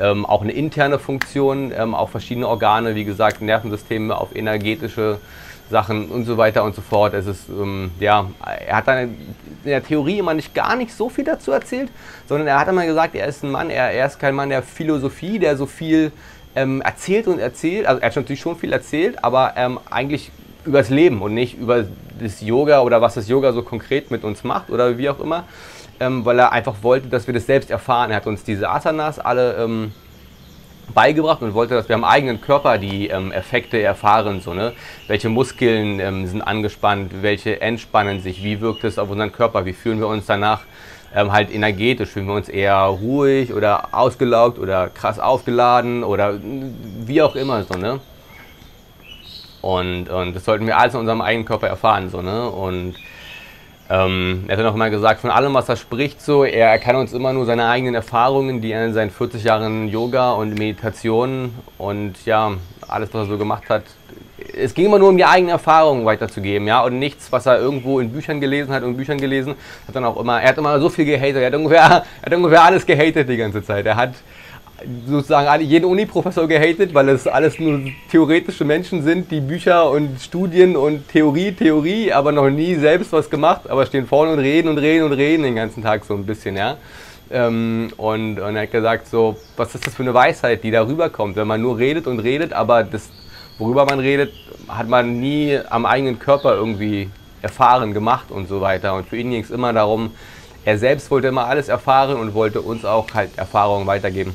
ähm, 0.00 0.26
auch 0.26 0.42
eine 0.42 0.52
interne 0.52 0.98
Funktion, 0.98 1.72
ähm, 1.76 1.94
auch 1.94 2.08
verschiedene 2.08 2.48
Organe, 2.48 2.94
wie 2.94 3.04
gesagt, 3.04 3.40
Nervensysteme 3.42 4.16
auf 4.16 4.34
energetische 4.34 5.18
Sachen 5.70 6.08
und 6.08 6.24
so 6.24 6.36
weiter 6.36 6.64
und 6.64 6.74
so 6.74 6.82
fort. 6.82 7.14
Es 7.14 7.26
ist, 7.26 7.48
ähm, 7.48 7.92
ja, 8.00 8.28
er 8.66 8.76
hat 8.76 8.88
dann 8.88 8.98
in 8.98 9.34
der 9.64 9.82
Theorie 9.82 10.18
immer 10.18 10.34
nicht 10.34 10.54
gar 10.54 10.76
nicht 10.76 10.92
so 10.92 11.08
viel 11.08 11.24
dazu 11.24 11.52
erzählt, 11.52 11.90
sondern 12.28 12.48
er 12.48 12.58
hat 12.58 12.68
immer 12.68 12.84
gesagt, 12.84 13.14
er 13.14 13.26
ist 13.26 13.44
ein 13.44 13.50
Mann, 13.50 13.70
er, 13.70 13.90
er 13.90 14.06
ist 14.06 14.18
kein 14.18 14.34
Mann 14.34 14.50
der 14.50 14.62
Philosophie, 14.62 15.38
der 15.38 15.56
so 15.56 15.66
viel 15.66 16.12
ähm, 16.56 16.80
erzählt 16.80 17.28
und 17.28 17.38
erzählt. 17.38 17.86
Also 17.86 18.00
er 18.00 18.08
hat 18.08 18.16
natürlich 18.16 18.40
schon 18.40 18.56
viel 18.56 18.72
erzählt, 18.72 19.22
aber 19.22 19.54
ähm, 19.56 19.78
eigentlich 19.90 20.32
über 20.64 20.78
das 20.78 20.90
Leben 20.90 21.22
und 21.22 21.34
nicht 21.34 21.58
über 21.58 21.86
das 22.20 22.40
Yoga 22.40 22.82
oder 22.82 23.00
was 23.00 23.14
das 23.14 23.28
Yoga 23.28 23.52
so 23.52 23.62
konkret 23.62 24.10
mit 24.10 24.24
uns 24.24 24.44
macht 24.44 24.70
oder 24.70 24.98
wie 24.98 25.08
auch 25.08 25.20
immer, 25.20 25.44
ähm, 26.00 26.24
weil 26.24 26.38
er 26.38 26.52
einfach 26.52 26.76
wollte, 26.82 27.08
dass 27.08 27.26
wir 27.26 27.34
das 27.34 27.46
selbst 27.46 27.70
erfahren. 27.70 28.10
Er 28.10 28.16
hat 28.16 28.26
uns 28.26 28.42
diese 28.42 28.68
Asanas 28.68 29.18
alle 29.18 29.54
ähm, 29.54 29.92
beigebracht 30.94 31.42
und 31.42 31.54
wollte, 31.54 31.74
dass 31.74 31.88
wir 31.88 31.94
am 31.94 32.04
eigenen 32.04 32.40
Körper 32.40 32.78
die 32.78 33.08
ähm, 33.08 33.32
Effekte 33.32 33.80
erfahren. 33.80 34.40
So, 34.40 34.54
ne? 34.54 34.72
Welche 35.06 35.28
Muskeln 35.28 36.00
ähm, 36.00 36.26
sind 36.26 36.42
angespannt, 36.42 37.22
welche 37.22 37.60
entspannen 37.60 38.20
sich, 38.20 38.42
wie 38.42 38.60
wirkt 38.60 38.84
es 38.84 38.98
auf 38.98 39.10
unseren 39.10 39.32
Körper, 39.32 39.64
wie 39.64 39.72
fühlen 39.72 40.00
wir 40.00 40.08
uns 40.08 40.26
danach 40.26 40.62
ähm, 41.14 41.32
halt 41.32 41.52
energetisch, 41.52 42.10
fühlen 42.10 42.26
wir 42.26 42.34
uns 42.34 42.48
eher 42.48 42.76
ruhig 42.76 43.52
oder 43.52 43.88
ausgelaugt 43.92 44.58
oder 44.58 44.88
krass 44.88 45.18
aufgeladen 45.18 46.02
oder 46.04 46.38
wie 46.42 47.22
auch 47.22 47.36
immer. 47.36 47.62
So, 47.64 47.74
ne? 47.74 48.00
und, 49.62 50.08
und 50.08 50.34
das 50.34 50.44
sollten 50.44 50.66
wir 50.66 50.78
alles 50.78 50.94
in 50.94 51.00
unserem 51.00 51.20
eigenen 51.20 51.46
Körper 51.46 51.68
erfahren. 51.68 52.08
So, 52.10 52.22
ne? 52.22 52.48
Und 52.48 52.94
ähm, 53.90 54.44
er 54.46 54.56
hat 54.56 54.64
dann 54.64 54.72
auch 54.72 54.76
mal 54.76 54.90
gesagt, 54.90 55.20
von 55.20 55.30
allem, 55.30 55.52
was 55.52 55.68
er 55.68 55.76
spricht, 55.76 56.22
so, 56.22 56.44
er 56.44 56.78
kann 56.78 56.94
uns 56.94 57.12
immer 57.12 57.32
nur 57.32 57.44
seine 57.44 57.68
eigenen 57.68 57.96
Erfahrungen, 57.96 58.60
die 58.60 58.70
er 58.70 58.86
in 58.86 58.94
seinen 58.94 59.10
40 59.10 59.42
Jahren 59.42 59.88
Yoga 59.88 60.32
und 60.32 60.56
Meditation 60.56 61.52
und 61.76 62.24
ja, 62.24 62.52
alles, 62.86 63.12
was 63.12 63.26
er 63.26 63.30
so 63.30 63.38
gemacht 63.38 63.68
hat, 63.68 63.82
es 64.56 64.74
ging 64.74 64.86
immer 64.86 64.98
nur 64.98 65.08
um 65.08 65.16
die 65.16 65.24
eigenen 65.24 65.50
Erfahrungen 65.50 66.04
weiterzugeben, 66.04 66.68
ja, 66.68 66.82
und 66.84 66.98
nichts, 66.98 67.32
was 67.32 67.46
er 67.46 67.58
irgendwo 67.58 68.00
in 68.00 68.12
Büchern 68.12 68.40
gelesen 68.40 68.72
hat 68.72 68.84
und 68.84 68.96
Büchern 68.96 69.18
gelesen, 69.18 69.54
hat 69.86 69.96
dann 69.96 70.04
auch 70.04 70.16
immer, 70.18 70.40
er 70.40 70.50
hat 70.50 70.58
immer 70.58 70.78
so 70.78 70.88
viel 70.88 71.04
gehatet, 71.04 71.36
er 71.36 71.46
hat 71.46 71.54
ungefähr, 71.54 71.80
er 72.22 72.26
hat 72.26 72.32
ungefähr 72.32 72.62
alles 72.62 72.86
gehatet 72.86 73.28
die 73.28 73.36
ganze 73.36 73.62
Zeit. 73.62 73.86
Er 73.86 73.96
hat 73.96 74.14
sozusagen 75.06 75.62
jeden 75.62 75.84
Uni-Professor 75.84 76.46
gehatet, 76.46 76.94
weil 76.94 77.08
es 77.08 77.26
alles 77.26 77.58
nur 77.58 77.80
theoretische 78.10 78.64
Menschen 78.64 79.02
sind, 79.02 79.30
die 79.30 79.40
Bücher 79.40 79.90
und 79.90 80.20
Studien 80.20 80.76
und 80.76 81.08
Theorie, 81.08 81.52
Theorie, 81.52 82.12
aber 82.12 82.32
noch 82.32 82.50
nie 82.50 82.74
selbst 82.76 83.12
was 83.12 83.28
gemacht, 83.28 83.68
aber 83.68 83.86
stehen 83.86 84.06
vorne 84.06 84.32
und 84.32 84.38
reden 84.38 84.68
und 84.68 84.78
reden 84.78 85.04
und 85.04 85.12
reden 85.12 85.42
den 85.42 85.56
ganzen 85.56 85.82
Tag 85.82 86.04
so 86.04 86.14
ein 86.14 86.24
bisschen, 86.24 86.56
ja. 86.56 86.76
Ähm, 87.30 87.92
und, 87.96 88.40
und 88.40 88.56
er 88.56 88.62
hat 88.62 88.72
gesagt, 88.72 89.08
so, 89.08 89.36
was 89.56 89.74
ist 89.74 89.86
das 89.86 89.94
für 89.94 90.02
eine 90.02 90.14
Weisheit, 90.14 90.64
die 90.64 90.70
da 90.70 90.86
rüberkommt, 90.86 91.36
wenn 91.36 91.46
man 91.46 91.62
nur 91.62 91.78
redet 91.78 92.06
und 92.06 92.18
redet, 92.20 92.52
aber 92.52 92.82
das, 92.82 93.08
worüber 93.58 93.84
man 93.84 94.00
redet, 94.00 94.32
hat 94.68 94.88
man 94.88 95.20
nie 95.20 95.58
am 95.68 95.86
eigenen 95.86 96.18
Körper 96.18 96.54
irgendwie 96.54 97.08
erfahren 97.42 97.94
gemacht 97.94 98.30
und 98.30 98.48
so 98.48 98.60
weiter. 98.60 98.94
Und 98.94 99.08
für 99.08 99.16
ihn 99.16 99.30
ging 99.30 99.42
es 99.42 99.50
immer 99.50 99.72
darum, 99.72 100.10
er 100.64 100.78
selbst 100.78 101.10
wollte 101.10 101.28
immer 101.28 101.46
alles 101.46 101.68
erfahren 101.68 102.16
und 102.16 102.34
wollte 102.34 102.60
uns 102.60 102.84
auch 102.84 103.06
halt 103.14 103.38
Erfahrungen 103.38 103.86
weitergeben. 103.86 104.34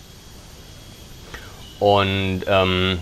Und 1.80 2.42
ähm, 2.48 3.00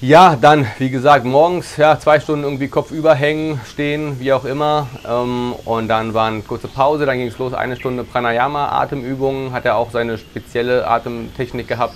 ja, 0.00 0.36
dann, 0.36 0.66
wie 0.78 0.90
gesagt, 0.90 1.24
morgens 1.24 1.78
ja, 1.78 1.98
zwei 1.98 2.20
Stunden 2.20 2.44
irgendwie 2.44 2.68
Kopf 2.68 2.90
überhängen, 2.90 3.58
stehen, 3.66 4.20
wie 4.20 4.32
auch 4.32 4.44
immer. 4.44 4.88
Ähm, 5.08 5.54
und 5.64 5.88
dann 5.88 6.12
war 6.12 6.26
eine 6.28 6.42
kurze 6.42 6.68
Pause, 6.68 7.06
dann 7.06 7.16
ging 7.16 7.28
es 7.28 7.38
los, 7.38 7.54
eine 7.54 7.76
Stunde 7.76 8.04
Pranayama, 8.04 8.68
Atemübungen, 8.68 9.52
hat 9.52 9.64
er 9.64 9.76
auch 9.76 9.90
seine 9.90 10.18
spezielle 10.18 10.86
Atemtechnik 10.86 11.66
gehabt. 11.66 11.94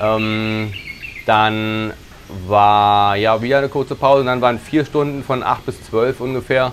Ähm, 0.00 0.72
dann 1.26 1.92
war 2.48 3.16
ja 3.16 3.40
wieder 3.40 3.58
eine 3.58 3.68
kurze 3.68 3.94
Pause, 3.94 4.24
dann 4.24 4.40
waren 4.40 4.58
vier 4.58 4.84
Stunden 4.84 5.22
von 5.22 5.44
8 5.44 5.64
bis 5.64 5.82
12 5.84 6.20
ungefähr. 6.20 6.72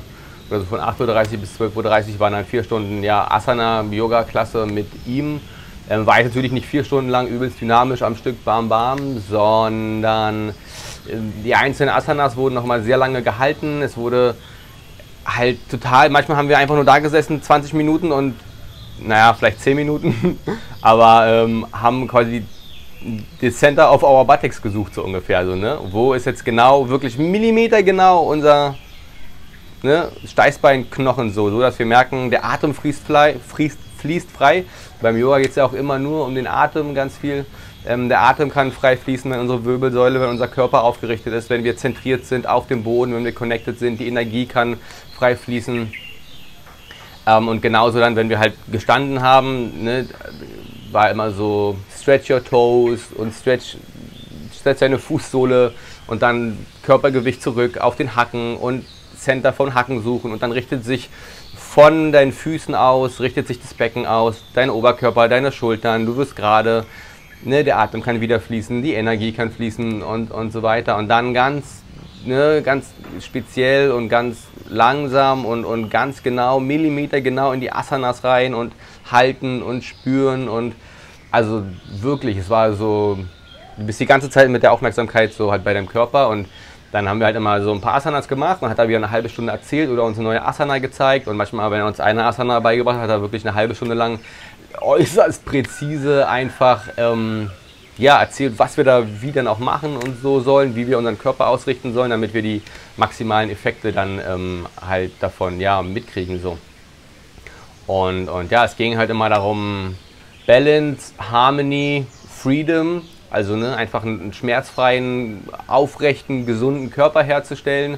Also 0.49 0.65
von 0.65 0.79
8.30 0.79 1.33
Uhr 1.33 1.37
bis 1.37 1.59
12.30 1.59 2.13
Uhr 2.13 2.19
waren 2.19 2.33
dann 2.33 2.45
vier 2.45 2.63
Stunden 2.63 3.03
ja, 3.03 3.29
Asana-Yoga-Klasse 3.29 4.65
mit 4.65 4.87
ihm. 5.05 5.41
Ähm, 5.89 6.05
war 6.05 6.19
ich 6.19 6.27
natürlich 6.27 6.51
nicht 6.51 6.67
vier 6.67 6.83
Stunden 6.83 7.09
lang 7.09 7.27
übelst 7.27 7.59
dynamisch 7.59 8.03
am 8.03 8.15
Stück 8.15 8.43
Bam 8.45 8.69
Bam, 8.69 9.19
sondern 9.27 10.49
äh, 10.49 10.53
die 11.43 11.55
einzelnen 11.55 11.93
Asanas 11.93 12.35
wurden 12.35 12.53
nochmal 12.53 12.83
sehr 12.83 12.97
lange 12.97 13.23
gehalten. 13.23 13.81
Es 13.81 13.97
wurde 13.97 14.35
halt 15.25 15.57
total, 15.69 16.09
manchmal 16.09 16.37
haben 16.37 16.49
wir 16.49 16.57
einfach 16.57 16.75
nur 16.75 16.85
da 16.85 16.99
gesessen, 16.99 17.41
20 17.41 17.73
Minuten 17.73 18.11
und 18.11 18.35
naja, 18.99 19.33
vielleicht 19.33 19.61
10 19.61 19.75
Minuten, 19.75 20.39
aber 20.81 21.25
ähm, 21.27 21.65
haben 21.71 22.07
quasi 22.07 22.43
das 23.41 23.55
Center 23.55 23.91
of 23.91 24.03
our 24.03 24.25
buttocks 24.25 24.61
gesucht, 24.61 24.93
so 24.93 25.03
ungefähr. 25.03 25.45
So, 25.45 25.55
ne? 25.55 25.79
Wo 25.89 26.13
ist 26.13 26.25
jetzt 26.25 26.43
genau, 26.43 26.87
wirklich 26.89 27.17
Millimeter 27.17 27.81
genau 27.81 28.23
unser 28.23 28.75
ne, 29.81 30.09
Steißbeinknochen 30.25 31.31
so, 31.31 31.49
so 31.49 31.61
dass 31.61 31.79
wir 31.79 31.85
merken, 31.85 32.29
der 32.29 32.45
Atem 32.45 32.73
fließt, 32.73 33.03
fließt, 33.47 33.77
fließt 33.99 34.31
frei. 34.31 34.65
Beim 35.01 35.17
Yoga 35.17 35.39
geht 35.39 35.51
es 35.51 35.55
ja 35.55 35.65
auch 35.65 35.73
immer 35.73 35.99
nur 35.99 36.25
um 36.25 36.35
den 36.35 36.47
Atem 36.47 36.95
ganz 36.95 37.17
viel. 37.17 37.45
Ähm, 37.85 38.09
der 38.09 38.21
Atem 38.21 38.49
kann 38.49 38.71
frei 38.71 38.97
fließen, 38.97 39.31
wenn 39.31 39.39
unsere 39.39 39.63
Wirbelsäule, 39.63 40.19
wenn 40.19 40.29
unser 40.29 40.47
Körper 40.47 40.83
aufgerichtet 40.83 41.33
ist, 41.33 41.49
wenn 41.49 41.63
wir 41.63 41.77
zentriert 41.77 42.25
sind 42.25 42.47
auf 42.47 42.67
dem 42.67 42.83
Boden, 42.83 43.13
wenn 43.13 43.23
wir 43.23 43.33
connected 43.33 43.79
sind. 43.79 43.99
Die 43.99 44.07
Energie 44.07 44.45
kann 44.45 44.77
frei 45.17 45.35
fließen. 45.35 45.91
Ähm, 47.27 47.47
und 47.47 47.61
genauso 47.61 47.99
dann, 47.99 48.15
wenn 48.15 48.29
wir 48.29 48.39
halt 48.39 48.53
gestanden 48.71 49.21
haben, 49.21 49.83
ne, 49.83 50.07
war 50.91 51.09
immer 51.11 51.31
so 51.31 51.77
stretch 52.01 52.29
your 52.29 52.43
toes 52.43 53.07
und 53.15 53.33
stretch, 53.33 53.77
stretch 54.59 54.79
deine 54.79 54.99
Fußsohle 54.99 55.73
und 56.07 56.21
dann 56.21 56.65
Körpergewicht 56.83 57.41
zurück 57.41 57.77
auf 57.77 57.95
den 57.95 58.15
Hacken 58.15 58.57
und 58.57 58.85
Center 59.17 59.53
von 59.53 59.73
Hacken 59.73 60.01
suchen 60.01 60.31
und 60.31 60.41
dann 60.41 60.51
richtet 60.51 60.83
sich 60.83 61.09
von 61.69 62.11
deinen 62.11 62.31
Füßen 62.31 62.73
aus, 62.73 63.19
richtet 63.19 63.45
sich 63.47 63.61
das 63.61 63.75
Becken 63.75 64.07
aus, 64.07 64.41
dein 64.55 64.71
Oberkörper, 64.71 65.29
deine 65.29 65.51
Schultern, 65.51 66.07
du 66.07 66.17
wirst 66.17 66.35
gerade, 66.35 66.83
ne, 67.43 67.63
der 67.63 67.77
Atem 67.77 68.01
kann 68.01 68.21
wieder 68.21 68.39
fließen, 68.39 68.81
die 68.81 68.95
Energie 68.95 69.33
kann 69.33 69.51
fließen 69.51 70.01
und, 70.01 70.31
und 70.31 70.51
so 70.51 70.63
weiter. 70.63 70.97
Und 70.97 71.09
dann 71.09 71.31
ganz, 71.35 71.83
ne, 72.25 72.63
ganz 72.63 72.87
speziell 73.21 73.91
und 73.91 74.09
ganz 74.09 74.47
langsam 74.67 75.45
und, 75.45 75.63
und 75.63 75.91
ganz 75.91 76.23
genau, 76.23 76.59
Millimeter 76.59 77.21
genau 77.21 77.51
in 77.51 77.61
die 77.61 77.71
Asanas 77.71 78.23
rein 78.23 78.55
und 78.55 78.73
halten 79.11 79.61
und 79.61 79.83
spüren 79.83 80.49
und 80.49 80.73
also 81.29 81.63
wirklich, 82.01 82.37
es 82.37 82.49
war 82.49 82.73
so, 82.73 83.19
du 83.77 83.85
bist 83.85 83.99
die 83.99 84.07
ganze 84.07 84.31
Zeit 84.31 84.49
mit 84.49 84.63
der 84.63 84.71
Aufmerksamkeit 84.71 85.33
so 85.33 85.51
halt 85.51 85.63
bei 85.63 85.75
deinem 85.75 85.87
Körper 85.87 86.29
und 86.29 86.47
dann 86.91 87.07
haben 87.07 87.19
wir 87.19 87.27
halt 87.27 87.35
immer 87.35 87.61
so 87.61 87.71
ein 87.71 87.81
paar 87.81 87.95
Asanas 87.95 88.27
gemacht, 88.27 88.61
man 88.61 88.71
hat 88.71 88.79
da 88.79 88.87
wieder 88.87 88.97
eine 88.97 89.11
halbe 89.11 89.29
Stunde 89.29 89.51
erzählt 89.51 89.89
oder 89.89 90.03
uns 90.03 90.17
eine 90.17 90.27
neue 90.27 90.43
Asana 90.43 90.79
gezeigt 90.79 91.27
und 91.27 91.37
manchmal, 91.37 91.69
wenn 91.71 91.79
er 91.79 91.87
uns 91.87 91.99
eine 91.99 92.25
Asana 92.25 92.59
beigebracht 92.59 92.95
hat, 92.95 93.03
hat 93.03 93.09
er 93.09 93.21
wirklich 93.21 93.45
eine 93.45 93.55
halbe 93.55 93.75
Stunde 93.75 93.95
lang 93.95 94.19
äußerst 94.81 95.45
präzise 95.45 96.27
einfach 96.27 96.83
ähm, 96.97 97.51
ja, 97.97 98.19
erzählt, 98.19 98.53
was 98.57 98.77
wir 98.77 98.85
da 98.85 99.05
wie 99.21 99.31
dann 99.31 99.47
auch 99.47 99.59
machen 99.59 99.97
und 99.97 100.21
so 100.21 100.39
sollen, 100.39 100.75
wie 100.75 100.87
wir 100.87 100.97
unseren 100.97 101.19
Körper 101.19 101.47
ausrichten 101.47 101.93
sollen, 101.93 102.11
damit 102.11 102.33
wir 102.33 102.41
die 102.41 102.61
maximalen 102.95 103.49
Effekte 103.49 103.91
dann 103.91 104.21
ähm, 104.25 104.67
halt 104.79 105.11
davon 105.19 105.59
ja, 105.59 105.81
mitkriegen. 105.81 106.41
So. 106.41 106.57
Und, 107.87 108.29
und 108.29 108.51
ja, 108.51 108.65
es 108.65 108.77
ging 108.77 108.97
halt 108.97 109.09
immer 109.09 109.29
darum, 109.29 109.95
Balance, 110.47 111.13
Harmony, 111.19 112.05
Freedom 112.29 113.01
also 113.29 113.55
ne, 113.55 113.75
einfach 113.75 114.03
einen 114.03 114.33
schmerzfreien, 114.33 115.43
aufrechten, 115.67 116.45
gesunden 116.45 116.89
Körper 116.89 117.23
herzustellen, 117.23 117.97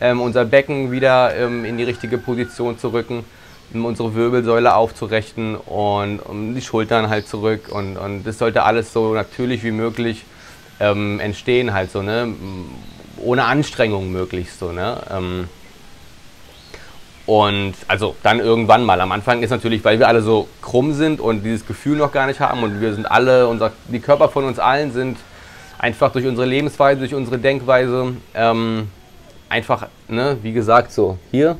ähm, 0.00 0.20
unser 0.20 0.44
Becken 0.44 0.90
wieder 0.90 1.34
ähm, 1.36 1.64
in 1.64 1.78
die 1.78 1.84
richtige 1.84 2.18
Position 2.18 2.78
zu 2.78 2.88
rücken, 2.88 3.24
um 3.72 3.84
unsere 3.84 4.14
Wirbelsäule 4.14 4.74
aufzurichten 4.74 5.56
und 5.56 6.20
um 6.20 6.54
die 6.54 6.62
Schultern 6.62 7.08
halt 7.08 7.28
zurück. 7.28 7.68
Und, 7.70 7.96
und 7.96 8.24
das 8.24 8.38
sollte 8.38 8.64
alles 8.64 8.92
so 8.92 9.14
natürlich 9.14 9.62
wie 9.62 9.70
möglich 9.70 10.24
ähm, 10.80 11.20
entstehen, 11.20 11.72
halt 11.72 11.90
so, 11.90 12.02
ne? 12.02 12.34
ohne 13.18 13.44
Anstrengung 13.44 14.10
möglichst 14.10 14.58
so. 14.58 14.72
Ne? 14.72 15.00
Und 17.24 17.74
also 17.86 18.16
dann 18.22 18.40
irgendwann 18.40 18.84
mal. 18.84 19.00
Am 19.00 19.12
Anfang 19.12 19.42
ist 19.42 19.50
natürlich, 19.50 19.84
weil 19.84 19.98
wir 19.98 20.08
alle 20.08 20.22
so 20.22 20.48
krumm 20.60 20.92
sind 20.92 21.20
und 21.20 21.44
dieses 21.44 21.66
Gefühl 21.66 21.96
noch 21.96 22.12
gar 22.12 22.26
nicht 22.26 22.40
haben 22.40 22.62
und 22.62 22.80
wir 22.80 22.94
sind 22.94 23.08
alle, 23.10 23.46
unser, 23.46 23.72
die 23.88 24.00
Körper 24.00 24.28
von 24.28 24.44
uns 24.44 24.58
allen 24.58 24.92
sind 24.92 25.18
einfach 25.78 26.12
durch 26.12 26.26
unsere 26.26 26.46
Lebensweise, 26.46 27.00
durch 27.00 27.14
unsere 27.14 27.38
Denkweise 27.38 28.14
ähm, 28.34 28.88
einfach, 29.48 29.88
ne, 30.08 30.38
wie 30.42 30.52
gesagt, 30.52 30.92
so 30.92 31.18
hier. 31.30 31.58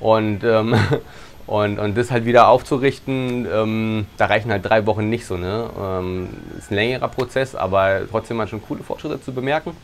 Und, 0.00 0.44
ähm, 0.44 0.74
und, 1.46 1.78
und 1.78 1.96
das 1.96 2.10
halt 2.10 2.24
wieder 2.24 2.48
aufzurichten, 2.48 3.46
ähm, 3.52 4.06
da 4.16 4.26
reichen 4.26 4.50
halt 4.50 4.64
drei 4.64 4.86
Wochen 4.86 5.10
nicht 5.10 5.26
so. 5.26 5.36
Ne? 5.36 5.68
Ähm, 5.78 6.28
ist 6.58 6.70
ein 6.70 6.76
längerer 6.76 7.08
Prozess, 7.08 7.54
aber 7.54 8.00
trotzdem 8.10 8.36
man 8.36 8.48
schon 8.48 8.62
coole 8.62 8.82
Fortschritte 8.82 9.20
zu 9.20 9.32
bemerken. 9.32 9.76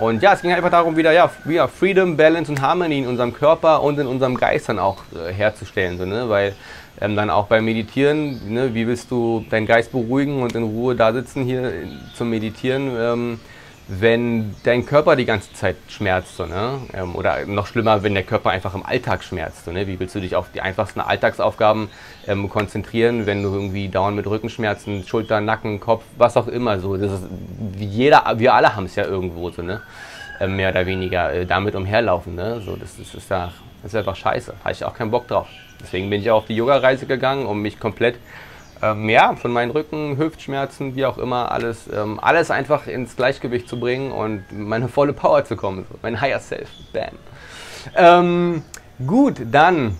Und 0.00 0.22
ja, 0.22 0.32
es 0.32 0.40
ging 0.40 0.50
einfach 0.50 0.70
darum, 0.70 0.96
wieder, 0.96 1.12
ja, 1.12 1.30
wieder 1.44 1.68
Freedom, 1.68 2.16
Balance 2.16 2.50
und 2.50 2.62
Harmony 2.62 3.00
in 3.00 3.06
unserem 3.06 3.34
Körper 3.34 3.82
und 3.82 3.98
in 3.98 4.06
unserem 4.06 4.34
Geist 4.34 4.70
dann 4.70 4.78
auch 4.78 5.02
äh, 5.14 5.30
herzustellen. 5.30 5.98
So, 5.98 6.06
ne? 6.06 6.26
Weil 6.30 6.54
ähm, 7.02 7.16
dann 7.16 7.28
auch 7.28 7.48
beim 7.48 7.66
Meditieren, 7.66 8.40
ne, 8.50 8.74
wie 8.74 8.86
willst 8.86 9.10
du 9.10 9.44
deinen 9.50 9.66
Geist 9.66 9.92
beruhigen 9.92 10.42
und 10.42 10.54
in 10.54 10.62
Ruhe 10.62 10.96
da 10.96 11.12
sitzen 11.12 11.44
hier 11.44 11.64
äh, 11.64 11.86
zum 12.14 12.30
Meditieren, 12.30 12.90
ähm, 12.98 13.40
wenn 13.92 14.54
dein 14.62 14.86
Körper 14.86 15.16
die 15.16 15.24
ganze 15.24 15.52
Zeit 15.52 15.76
schmerzt, 15.88 16.36
so, 16.36 16.46
ne? 16.46 16.80
Ähm, 16.94 17.16
oder 17.16 17.44
noch 17.46 17.66
schlimmer, 17.66 18.04
wenn 18.04 18.14
der 18.14 18.22
Körper 18.22 18.50
einfach 18.50 18.74
im 18.74 18.86
Alltag 18.86 19.24
schmerzt. 19.24 19.64
So, 19.64 19.72
ne? 19.72 19.88
Wie 19.88 19.98
willst 19.98 20.14
du 20.14 20.20
dich 20.20 20.36
auf 20.36 20.52
die 20.52 20.60
einfachsten 20.60 21.00
Alltagsaufgaben 21.00 21.88
ähm, 22.28 22.48
konzentrieren, 22.48 23.26
wenn 23.26 23.42
du 23.42 23.52
irgendwie 23.52 23.88
dauernd 23.88 24.16
mit 24.16 24.26
Rückenschmerzen, 24.26 25.04
Schulter, 25.06 25.40
Nacken, 25.40 25.80
Kopf, 25.80 26.04
was 26.16 26.36
auch 26.36 26.46
immer 26.46 26.78
so. 26.78 26.96
Das 26.96 27.12
ist, 27.12 27.24
jeder, 27.78 28.24
wir 28.36 28.54
alle 28.54 28.76
haben 28.76 28.84
es 28.84 28.94
ja 28.94 29.04
irgendwo 29.04 29.50
so, 29.50 29.62
ne? 29.62 29.82
äh, 30.40 30.46
mehr 30.46 30.70
oder 30.70 30.86
weniger 30.86 31.32
äh, 31.32 31.46
damit 31.46 31.74
umherlaufen. 31.74 32.34
Ne? 32.34 32.60
So, 32.64 32.76
das, 32.76 32.96
das, 32.96 33.14
ist 33.14 33.30
ja, 33.30 33.52
das 33.82 33.92
ist 33.92 33.98
einfach 33.98 34.16
scheiße. 34.16 34.54
Habe 34.62 34.72
ich 34.72 34.84
auch 34.84 34.94
keinen 34.94 35.10
Bock 35.10 35.28
drauf. 35.28 35.48
Deswegen 35.80 36.10
bin 36.10 36.20
ich 36.20 36.30
auch 36.30 36.38
auf 36.38 36.46
die 36.46 36.56
Yoga-Reise 36.56 37.06
gegangen, 37.06 37.46
um 37.46 37.60
mich 37.60 37.80
komplett 37.80 38.16
ähm, 38.82 39.08
ja, 39.08 39.36
von 39.36 39.52
meinen 39.52 39.70
Rücken, 39.70 40.16
Hüftschmerzen, 40.16 40.94
wie 40.96 41.04
auch 41.04 41.18
immer, 41.18 41.52
alles, 41.52 41.88
ähm, 41.92 42.18
alles 42.20 42.50
einfach 42.50 42.86
ins 42.86 43.16
Gleichgewicht 43.16 43.68
zu 43.68 43.78
bringen 43.78 44.12
und 44.12 44.44
meine 44.52 44.88
volle 44.88 45.12
Power 45.12 45.44
zu 45.44 45.56
kommen. 45.56 45.86
Mein 46.02 46.20
Higher 46.20 46.40
Self. 46.40 46.68
Bam. 46.92 47.10
Ähm, 47.94 48.62
gut, 49.06 49.42
dann 49.50 49.96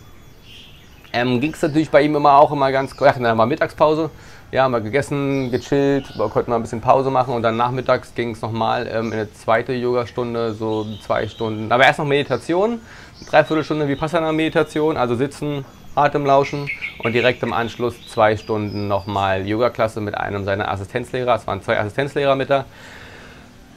ähm, 1.12 1.40
ging 1.40 1.52
es 1.52 1.62
natürlich 1.62 1.90
bei 1.90 2.02
ihm 2.02 2.14
immer 2.14 2.34
auch 2.34 2.52
immer 2.52 2.70
ganz, 2.72 2.94
ja, 2.98 3.12
dann 3.12 3.38
war 3.38 3.46
Mittagspause, 3.46 4.10
ja, 4.52 4.64
haben 4.64 4.72
wir 4.72 4.80
gegessen, 4.80 5.50
gechillt, 5.50 6.12
konnten 6.30 6.50
mal 6.50 6.56
ein 6.56 6.62
bisschen 6.62 6.80
Pause 6.80 7.10
machen 7.10 7.34
und 7.34 7.42
dann 7.42 7.56
nachmittags 7.56 8.14
ging 8.14 8.32
es 8.32 8.42
nochmal 8.42 8.88
ähm, 8.92 9.06
in 9.06 9.12
eine 9.12 9.32
zweite 9.32 9.72
Yogastunde, 9.72 10.54
so 10.54 10.86
zwei 11.04 11.28
Stunden. 11.28 11.70
Aber 11.70 11.84
erst 11.84 11.98
noch 11.98 12.06
Meditation, 12.06 12.80
dreiviertel 13.28 13.64
Stunde 13.64 13.88
Vipassana-Meditation, 13.88 14.96
also 14.96 15.14
sitzen, 15.14 15.64
Atem 16.00 16.24
lauschen 16.24 16.68
und 16.98 17.12
direkt 17.12 17.42
im 17.42 17.52
Anschluss 17.52 17.94
zwei 18.08 18.36
Stunden 18.36 18.88
nochmal 18.88 19.46
Yoga-Klasse 19.46 20.00
mit 20.00 20.16
einem 20.16 20.44
seiner 20.44 20.70
Assistenzlehrer. 20.70 21.34
Es 21.34 21.46
waren 21.46 21.62
zwei 21.62 21.78
Assistenzlehrer 21.78 22.36
mit 22.36 22.50
da. 22.50 22.64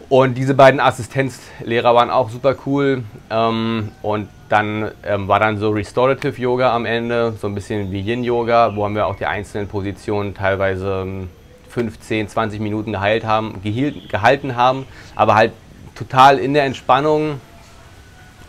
Und 0.09 0.35
diese 0.35 0.53
beiden 0.53 0.79
Assistenzlehrer 0.79 1.95
waren 1.95 2.09
auch 2.09 2.29
super 2.29 2.55
cool. 2.65 3.03
Ähm, 3.29 3.91
und 4.01 4.29
dann 4.49 4.91
ähm, 5.03 5.27
war 5.27 5.39
dann 5.39 5.57
so 5.57 5.71
Restorative 5.71 6.39
Yoga 6.39 6.75
am 6.75 6.85
Ende, 6.85 7.33
so 7.41 7.47
ein 7.47 7.55
bisschen 7.55 7.91
wie 7.91 8.01
Yin 8.01 8.23
Yoga, 8.23 8.75
wo 8.75 8.87
wir 8.89 9.07
auch 9.07 9.15
die 9.15 9.25
einzelnen 9.25 9.67
Positionen 9.67 10.35
teilweise 10.35 11.27
15, 11.69 12.19
ähm, 12.19 12.27
20 12.27 12.59
Minuten 12.59 12.91
geheilt 12.91 13.25
haben, 13.25 13.61
gehielt, 13.63 14.09
gehalten 14.09 14.55
haben, 14.55 14.85
aber 15.15 15.33
halt 15.33 15.53
total 15.95 16.37
in 16.37 16.53
der 16.53 16.65
Entspannung 16.65 17.41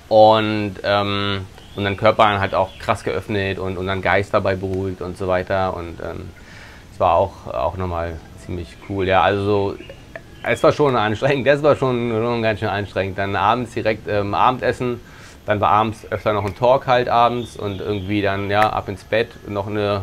und, 0.09 0.75
ähm, 0.83 1.47
und 1.77 1.85
dann 1.85 1.97
Körper 1.97 2.41
halt 2.41 2.55
auch 2.55 2.71
krass 2.79 3.05
geöffnet 3.05 3.59
und, 3.59 3.77
und 3.77 3.87
dann 3.87 4.03
Geist 4.03 4.33
dabei 4.35 4.55
beruhigt 4.55 5.01
und 5.01 5.17
so 5.17 5.29
weiter. 5.29 5.77
Und 5.77 6.01
es 6.01 6.11
ähm, 6.11 6.29
war 6.99 7.15
auch, 7.15 7.47
auch 7.47 7.77
nochmal 7.77 8.19
ziemlich 8.45 8.77
cool. 8.89 9.07
Ja, 9.07 9.23
also 9.23 9.45
so 9.45 9.77
es 10.47 10.63
war 10.63 10.73
schon 10.73 10.97
anstrengend, 10.97 11.47
das 11.47 11.63
war 11.63 11.75
schon, 11.75 12.11
schon 12.11 12.43
ganz 12.43 12.61
schön 12.61 12.69
anstrengend. 12.69 13.19
Dann 13.19 13.35
abends 13.35 13.73
direkt 13.73 14.07
ähm, 14.09 14.35
Abendessen, 14.35 15.01
dann 15.47 15.61
war 15.61 15.71
abends 15.71 16.07
öfter 16.11 16.33
noch 16.33 16.45
ein 16.45 16.55
Talk 16.55 16.87
halt 16.87 17.09
abends 17.09 17.57
und 17.57 17.81
irgendwie 17.81 18.23
dann 18.23 18.51
ja 18.51 18.71
ab 18.71 18.89
ins 18.89 19.05
Bett, 19.05 19.29
noch 19.49 19.67
eine 19.67 20.03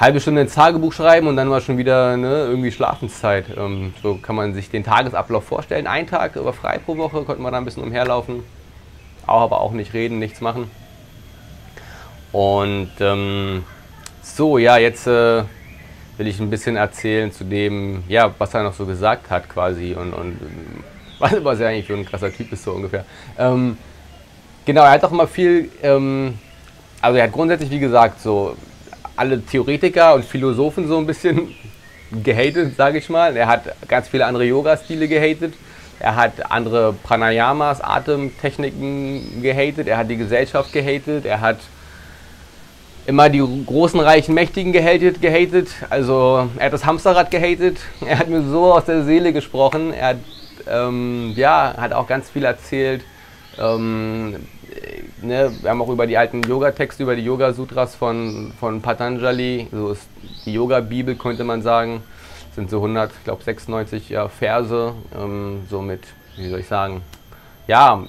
halbe 0.00 0.20
Stunde 0.20 0.40
ins 0.40 0.54
Tagebuch 0.54 0.92
schreiben 0.92 1.28
und 1.28 1.36
dann 1.36 1.50
war 1.50 1.60
schon 1.60 1.78
wieder 1.78 2.16
ne, 2.16 2.46
irgendwie 2.46 2.72
Schlafenszeit. 2.72 3.46
Ähm, 3.56 3.94
so 4.02 4.16
kann 4.16 4.36
man 4.36 4.54
sich 4.54 4.70
den 4.70 4.84
Tagesablauf 4.84 5.44
vorstellen. 5.44 5.86
Ein 5.86 6.06
Tag 6.06 6.36
über 6.36 6.52
frei 6.52 6.78
pro 6.78 6.96
Woche 6.96 7.22
konnten 7.22 7.42
wir 7.42 7.50
da 7.50 7.58
ein 7.58 7.64
bisschen 7.64 7.82
umherlaufen, 7.82 8.42
aber 9.26 9.60
auch 9.60 9.72
nicht 9.72 9.94
reden, 9.94 10.18
nichts 10.18 10.40
machen. 10.40 10.70
Und 12.32 12.90
ähm, 13.00 13.64
so, 14.22 14.58
ja, 14.58 14.76
jetzt 14.76 15.06
äh, 15.06 15.44
will 16.16 16.26
ich 16.26 16.40
ein 16.40 16.50
bisschen 16.50 16.76
erzählen 16.76 17.32
zu 17.32 17.44
dem, 17.44 18.04
ja, 18.08 18.34
was 18.38 18.54
er 18.54 18.62
noch 18.62 18.74
so 18.74 18.86
gesagt 18.86 19.30
hat 19.30 19.48
quasi 19.48 19.94
und, 19.94 20.12
und 20.12 20.38
was, 21.18 21.60
er 21.60 21.68
eigentlich 21.68 21.86
für 21.86 21.94
ein 21.94 22.04
krasser 22.04 22.32
Typ 22.32 22.52
ist 22.52 22.64
so 22.64 22.72
ungefähr. 22.72 23.04
Ähm, 23.38 23.76
genau, 24.64 24.82
er 24.82 24.90
hat 24.90 25.04
auch 25.04 25.12
immer 25.12 25.28
viel, 25.28 25.70
ähm, 25.82 26.38
also 27.00 27.18
er 27.18 27.24
hat 27.24 27.32
grundsätzlich, 27.32 27.70
wie 27.70 27.78
gesagt, 27.78 28.20
so 28.20 28.56
alle 29.16 29.40
Theoretiker 29.40 30.14
und 30.14 30.24
Philosophen 30.24 30.88
so 30.88 30.98
ein 30.98 31.06
bisschen 31.06 31.54
gehatet, 32.22 32.76
sage 32.76 32.98
ich 32.98 33.08
mal. 33.08 33.36
Er 33.36 33.46
hat 33.46 33.74
ganz 33.88 34.08
viele 34.08 34.26
andere 34.26 34.44
Yoga-Stile 34.44 35.08
gehatet. 35.08 35.54
Er 36.04 36.16
hat 36.16 36.50
andere 36.50 36.92
Pranayamas, 36.92 37.80
Atemtechniken 37.80 39.40
gehatet. 39.40 39.88
Er 39.88 39.96
hat 39.96 40.10
die 40.10 40.18
Gesellschaft 40.18 40.70
gehatet. 40.70 41.24
Er 41.24 41.40
hat 41.40 41.56
immer 43.06 43.30
die 43.30 43.42
großen, 43.64 43.98
reichen, 44.00 44.34
Mächtigen 44.34 44.74
gehatet, 44.74 45.22
gehatet. 45.22 45.70
Also 45.88 46.50
er 46.58 46.66
hat 46.66 46.74
das 46.74 46.84
Hamsterrad 46.84 47.30
gehatet. 47.30 47.78
Er 48.06 48.18
hat 48.18 48.28
mir 48.28 48.42
so 48.42 48.74
aus 48.74 48.84
der 48.84 49.04
Seele 49.04 49.32
gesprochen. 49.32 49.94
Er 49.94 50.08
hat, 50.08 50.16
ähm, 50.68 51.32
ja, 51.36 51.72
hat 51.74 51.94
auch 51.94 52.06
ganz 52.06 52.28
viel 52.28 52.44
erzählt. 52.44 53.02
Ähm, 53.58 54.32
ne, 55.22 55.52
wir 55.62 55.70
haben 55.70 55.80
auch 55.80 55.88
über 55.88 56.06
die 56.06 56.18
alten 56.18 56.42
Yoga-Texte, 56.42 57.04
über 57.04 57.16
die 57.16 57.24
Yoga-Sutras 57.24 57.94
von, 57.94 58.52
von 58.60 58.82
Patanjali, 58.82 59.68
so 59.72 59.92
ist 59.92 60.06
die 60.44 60.52
Yoga-Bibel, 60.52 61.14
könnte 61.14 61.44
man 61.44 61.62
sagen. 61.62 62.02
Sind 62.54 62.70
so 62.70 62.76
100, 62.76 63.10
ich 63.10 63.24
glaube 63.24 63.42
96 63.42 64.10
ja, 64.10 64.28
Verse, 64.28 64.94
ähm, 65.18 65.62
so 65.68 65.82
mit, 65.82 66.02
wie 66.36 66.48
soll 66.48 66.60
ich 66.60 66.68
sagen, 66.68 67.02
ja, 67.66 68.02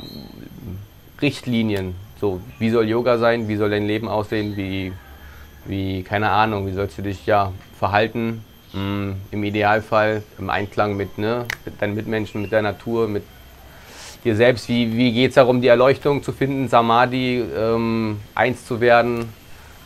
Richtlinien, 1.22 1.96
so, 2.20 2.40
wie 2.60 2.70
soll 2.70 2.88
Yoga 2.88 3.18
sein? 3.18 3.48
Wie 3.48 3.56
soll 3.56 3.70
dein 3.70 3.86
Leben 3.86 4.08
aussehen? 4.08 4.56
Wie, 4.56 4.94
wie 5.66 6.04
keine 6.04 6.30
Ahnung, 6.30 6.68
wie 6.68 6.72
sollst 6.72 6.98
du 6.98 7.02
dich 7.02 7.26
ja 7.26 7.52
verhalten? 7.78 8.44
Mm, 8.74 9.12
Im 9.32 9.44
Idealfall 9.44 10.24
im 10.38 10.50
Einklang 10.50 10.96
mit, 10.96 11.18
ne, 11.18 11.46
mit 11.66 11.82
deinen 11.82 11.96
Mitmenschen, 11.96 12.42
mit 12.42 12.52
der 12.52 12.62
Natur, 12.62 13.08
mit 13.08 13.24
dir 14.24 14.36
selbst. 14.36 14.70
Wie, 14.70 14.96
wie 14.96 15.12
geht 15.12 15.30
es 15.30 15.36
darum, 15.36 15.62
die 15.62 15.68
Erleuchtung 15.68 16.24
zu 16.24 16.32
finden, 16.32 16.68
Samadhi, 16.68 17.44
ähm, 17.56 18.20
eins 18.34 18.66
zu 18.66 18.80
werden 18.80 19.30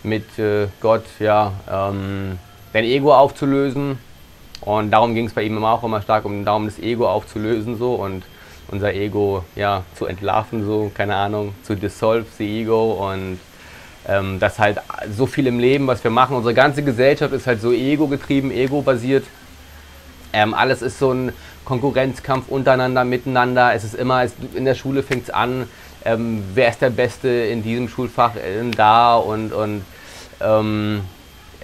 mit 0.03 0.37
äh, 0.39 0.67
Gott, 0.81 1.05
ja, 1.19 1.51
ähm, 1.69 2.37
dein 2.73 2.83
Ego 2.83 3.13
aufzulösen. 3.13 3.97
Und 4.61 4.91
darum 4.91 5.15
ging 5.15 5.25
es 5.25 5.33
bei 5.33 5.43
ihm 5.43 5.57
immer 5.57 5.71
auch 5.71 5.83
immer 5.83 6.01
stark 6.01 6.25
um 6.25 6.43
darum, 6.43 6.65
das 6.65 6.79
Ego 6.79 7.07
aufzulösen 7.07 7.77
so 7.77 7.95
und 7.95 8.23
unser 8.71 8.93
Ego 8.93 9.43
ja, 9.55 9.83
zu 9.95 10.05
entlarven, 10.05 10.65
so, 10.65 10.91
keine 10.93 11.15
Ahnung, 11.15 11.53
zu 11.63 11.75
dissolve 11.75 12.25
the 12.37 12.61
ego 12.61 13.11
und 13.11 13.39
ähm, 14.07 14.39
das 14.39 14.59
halt 14.59 14.79
so 15.15 15.25
viel 15.25 15.47
im 15.47 15.59
Leben, 15.59 15.87
was 15.87 16.03
wir 16.03 16.11
machen, 16.11 16.35
unsere 16.35 16.53
ganze 16.53 16.83
Gesellschaft 16.83 17.33
ist 17.33 17.47
halt 17.47 17.61
so 17.61 17.71
ego-getrieben, 17.71 18.51
ego-basiert. 18.51 19.25
Ähm, 20.31 20.53
alles 20.53 20.81
ist 20.81 20.99
so 20.99 21.11
ein 21.11 21.33
Konkurrenzkampf 21.65 22.49
untereinander, 22.49 23.03
miteinander. 23.03 23.73
Es 23.73 23.83
ist 23.83 23.95
immer, 23.95 24.23
es, 24.23 24.33
in 24.53 24.65
der 24.65 24.75
Schule 24.75 25.03
fängt 25.03 25.23
es 25.23 25.29
an, 25.29 25.67
ähm, 26.05 26.43
wer 26.53 26.69
ist 26.69 26.81
der 26.81 26.91
Beste 26.91 27.27
in 27.27 27.63
diesem 27.63 27.89
Schulfach 27.89 28.35
äh, 28.35 28.69
da 28.75 29.15
und, 29.15 29.51
und 29.53 29.83
ähm, 30.41 31.01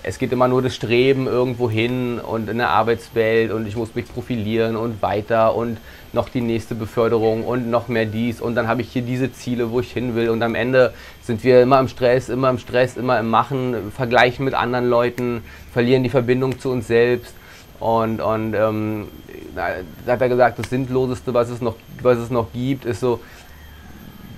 es 0.08 0.20
geht 0.20 0.32
immer 0.32 0.48
nur 0.48 0.62
das 0.62 0.76
Streben 0.76 1.26
irgendwo 1.26 1.68
hin 1.68 2.20
und 2.20 2.48
in 2.48 2.60
der 2.60 2.70
Arbeitswelt 2.70 3.52
und 3.52 3.68
ich 3.68 3.76
muss 3.76 3.96
mich 3.96 4.08
profilieren 4.08 4.76
und 4.76 5.02
weiter 5.02 5.56
und 5.56 5.80
noch 6.14 6.30
die 6.30 6.42
nächste 6.42 6.76
Beförderung 6.76 7.44
und 7.44 7.72
noch 7.72 7.88
mehr 7.88 8.06
dies. 8.06 8.40
Und 8.40 8.54
dann 8.54 8.68
habe 8.68 8.82
ich 8.82 8.92
hier 8.92 9.02
diese 9.02 9.34
Ziele, 9.34 9.72
wo 9.72 9.80
ich 9.80 9.92
hin 9.92 10.16
will. 10.16 10.30
Und 10.30 10.44
am 10.44 10.54
Ende 10.54 10.94
sind 11.24 11.44
wir 11.44 11.64
immer 11.64 11.80
im 11.80 11.88
Stress, 11.88 12.30
immer 12.30 12.52
im 12.52 12.60
Stress, 12.60 12.98
immer 12.98 13.20
im 13.20 13.32
Machen, 13.32 13.92
vergleichen 13.96 14.46
mit 14.46 14.54
anderen 14.54 14.88
Leuten, 14.88 15.44
verlieren 15.74 16.04
die 16.04 16.10
Verbindung 16.10 16.60
zu 16.60 16.70
uns 16.70 16.86
selbst. 16.86 17.34
Und, 17.80 18.22
und 18.22 18.54
ähm, 18.54 19.08
da 19.56 20.14
hat 20.14 20.22
er 20.22 20.30
gesagt, 20.30 20.60
das 20.60 20.70
Sinnloseste, 20.70 21.34
was 21.34 21.50
es 21.50 21.62
noch, 21.62 21.76
was 22.04 22.20
es 22.20 22.30
noch 22.30 22.54
gibt, 22.54 22.86
ist 22.86 23.00
so, 23.00 23.22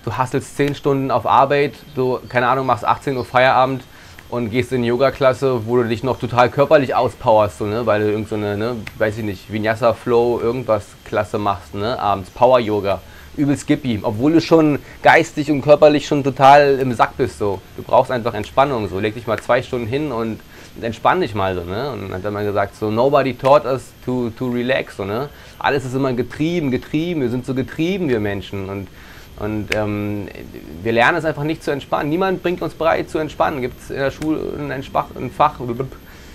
du 0.06 0.14
hasselst 0.14 0.56
10 0.56 0.76
Stunden 0.76 1.12
auf 1.12 1.26
Arbeit, 1.26 1.74
du, 1.94 2.20
keine 2.30 2.48
Ahnung, 2.48 2.66
machst 2.66 2.86
18 2.86 3.18
Uhr 3.18 3.26
Feierabend, 3.26 3.84
und 4.30 4.50
gehst 4.50 4.72
in 4.74 4.84
Yoga-Klasse, 4.84 5.66
wo 5.66 5.78
du 5.78 5.88
dich 5.88 6.04
noch 6.04 6.20
total 6.20 6.50
körperlich 6.50 6.96
auspowerst, 6.96 7.60
so, 7.60 7.66
ne? 7.66 7.86
weil 7.86 8.02
du 8.02 8.12
irgendeine, 8.12 8.54
so 8.54 8.60
ne, 8.60 8.76
weiß 8.98 9.18
ich 9.20 9.24
nicht, 9.24 9.52
Vinyasa 9.52 9.94
Flow, 9.94 10.40
irgendwas 10.42 10.86
Klasse 11.06 11.38
machst, 11.38 11.74
ne? 11.76 11.98
abends 12.00 12.30
Power-Yoga, 12.32 13.02
übel 13.38 13.56
skippy, 13.56 14.00
obwohl 14.02 14.34
du 14.34 14.42
schon 14.42 14.80
geistig 15.02 15.50
und 15.50 15.62
körperlich 15.62 16.08
schon 16.08 16.24
total 16.24 16.80
im 16.80 16.94
Sack 16.94 17.16
bist. 17.18 17.38
So. 17.38 17.62
Du 17.78 17.84
brauchst 17.84 18.12
einfach 18.12 18.34
Entspannung, 18.34 18.90
so 18.90 19.00
leg 19.00 19.14
dich 19.14 19.28
mal 19.28 19.40
zwei 19.40 19.62
Stunden 19.62 19.88
hin 19.88 20.12
und 20.12 20.40
entspann 20.82 21.22
dich 21.22 21.34
mal 21.34 21.56
so, 21.56 21.64
ne? 21.64 21.92
Und 21.92 22.02
dann 22.04 22.14
hat 22.16 22.26
er 22.26 22.32
mal 22.32 22.46
gesagt, 22.46 22.76
so 22.76 22.92
nobody 22.92 23.34
taught 23.34 23.66
us 23.66 23.94
to, 24.06 24.32
to 24.32 24.48
relax, 24.50 24.98
so, 24.98 25.06
ne? 25.06 25.30
Alles 25.60 25.86
ist 25.86 25.96
immer 25.96 26.14
getrieben, 26.14 26.70
getrieben, 26.70 27.22
wir 27.22 27.30
sind 27.30 27.46
so 27.46 27.54
getrieben, 27.54 28.10
wir 28.10 28.20
Menschen. 28.20 28.70
Und 28.70 28.88
und 29.40 29.68
ähm, 29.76 30.28
wir 30.82 30.92
lernen 30.92 31.18
es 31.18 31.26
einfach 31.26 31.44
nicht 31.44 31.64
zu 31.64 31.72
entspannen. 31.72 32.10
Niemand 32.10 32.42
bringt 32.42 32.62
uns 32.62 32.74
bei 32.74 33.04
zu 33.04 33.20
entspannen. 33.20 33.62
Gibt 33.62 33.80
es 33.80 33.92
in 33.92 33.98
der 33.98 34.12
Schule 34.12 34.40
ein, 34.58 34.72
ein, 34.72 34.84
Fach 35.32 35.60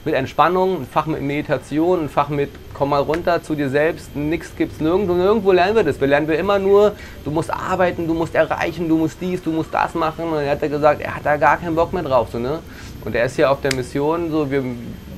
mit 0.05 0.15
Entspannung, 0.15 0.83
ein 0.83 0.87
Fach 0.87 1.07
mit 1.07 1.21
Meditation, 1.21 2.05
ein 2.05 2.09
Fach 2.09 2.29
mit 2.29 2.51
komm 2.75 2.91
mal 2.91 3.01
runter 3.03 3.43
zu 3.43 3.57
dir 3.57 3.71
selbst. 3.71 4.15
Nichts 4.15 4.53
gibt 4.57 4.73
es 4.73 4.81
nirgendwo. 4.81 5.15
Nirgendwo 5.15 5.51
lernen 5.51 5.75
wir 5.75 5.83
das. 5.83 6.01
Wir 6.01 6.07
lernen 6.07 6.29
wir 6.29 6.39
immer 6.39 6.61
nur, 6.61 6.93
du 7.25 7.33
musst 7.33 7.53
arbeiten, 7.53 8.07
du 8.07 8.15
musst 8.15 8.37
erreichen, 8.37 8.89
du 8.89 8.97
musst 8.97 9.21
dies, 9.21 9.43
du 9.43 9.51
musst 9.51 9.75
das 9.75 9.95
machen. 9.95 10.25
Und 10.27 10.39
er 10.39 10.53
hat 10.53 10.63
ja 10.63 10.69
gesagt, 10.69 11.01
er 11.01 11.17
hat 11.17 11.27
da 11.27 11.37
gar 11.37 11.57
keinen 11.57 11.75
Bock 11.75 11.93
mehr 11.93 12.05
drauf. 12.05 12.29
So, 12.31 12.39
ne? 12.39 12.61
Und 13.05 13.17
er 13.17 13.25
ist 13.25 13.37
ja 13.37 13.51
auf 13.51 13.61
der 13.63 13.75
Mission, 13.75 14.31
so 14.31 14.49
wir, 14.49 14.63